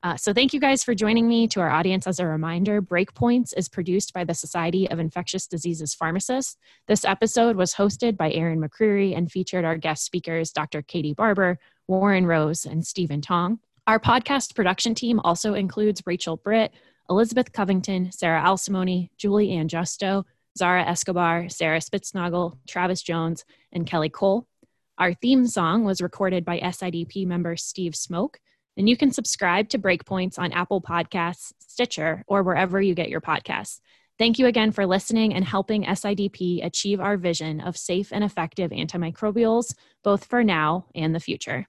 Uh, 0.02 0.16
so, 0.16 0.32
thank 0.32 0.54
you 0.54 0.60
guys 0.60 0.82
for 0.82 0.94
joining 0.94 1.28
me. 1.28 1.46
To 1.48 1.60
our 1.60 1.68
audience, 1.68 2.06
as 2.06 2.18
a 2.20 2.26
reminder, 2.26 2.80
Breakpoints 2.80 3.52
is 3.54 3.68
produced 3.68 4.14
by 4.14 4.24
the 4.24 4.32
Society 4.32 4.90
of 4.90 4.98
Infectious 4.98 5.46
Diseases 5.46 5.94
Pharmacists. 5.94 6.56
This 6.88 7.04
episode 7.04 7.56
was 7.56 7.74
hosted 7.74 8.16
by 8.16 8.32
Erin 8.32 8.62
McCreary 8.62 9.14
and 9.14 9.30
featured 9.30 9.66
our 9.66 9.76
guest 9.76 10.04
speakers, 10.04 10.52
Dr. 10.52 10.80
Katie 10.80 11.12
Barber, 11.12 11.58
Warren 11.86 12.24
Rose, 12.24 12.64
and 12.64 12.86
Stephen 12.86 13.20
Tong. 13.20 13.58
Our 13.86 14.00
podcast 14.00 14.54
production 14.54 14.94
team 14.94 15.20
also 15.20 15.52
includes 15.52 16.02
Rachel 16.06 16.38
Britt, 16.38 16.72
Elizabeth 17.10 17.52
Covington, 17.52 18.10
Sarah 18.12 18.40
Alosaimy, 18.40 19.10
Julie 19.18 19.50
Ann 19.50 19.68
Justo, 19.68 20.24
Zahra 20.56 20.84
Escobar, 20.84 21.48
Sarah 21.48 21.80
Spitznagel, 21.80 22.56
Travis 22.66 23.02
Jones, 23.02 23.44
and 23.72 23.86
Kelly 23.86 24.08
Cole. 24.08 24.46
Our 24.96 25.12
theme 25.14 25.46
song 25.46 25.84
was 25.84 26.00
recorded 26.00 26.44
by 26.44 26.60
SIDP 26.60 27.26
member 27.26 27.56
Steve 27.56 27.96
Smoke. 27.96 28.38
And 28.76 28.88
you 28.88 28.96
can 28.96 29.10
subscribe 29.10 29.68
to 29.70 29.78
Breakpoints 29.78 30.38
on 30.38 30.52
Apple 30.52 30.80
Podcasts, 30.80 31.52
Stitcher, 31.58 32.24
or 32.26 32.42
wherever 32.42 32.80
you 32.80 32.94
get 32.94 33.08
your 33.08 33.20
podcasts. 33.20 33.80
Thank 34.18 34.38
you 34.38 34.46
again 34.46 34.70
for 34.70 34.86
listening 34.86 35.32
and 35.32 35.44
helping 35.44 35.84
SIDP 35.84 36.64
achieve 36.64 37.00
our 37.00 37.16
vision 37.16 37.60
of 37.60 37.76
safe 37.76 38.12
and 38.12 38.22
effective 38.22 38.70
antimicrobials, 38.70 39.74
both 40.04 40.26
for 40.26 40.44
now 40.44 40.86
and 40.94 41.14
the 41.14 41.20
future. 41.20 41.66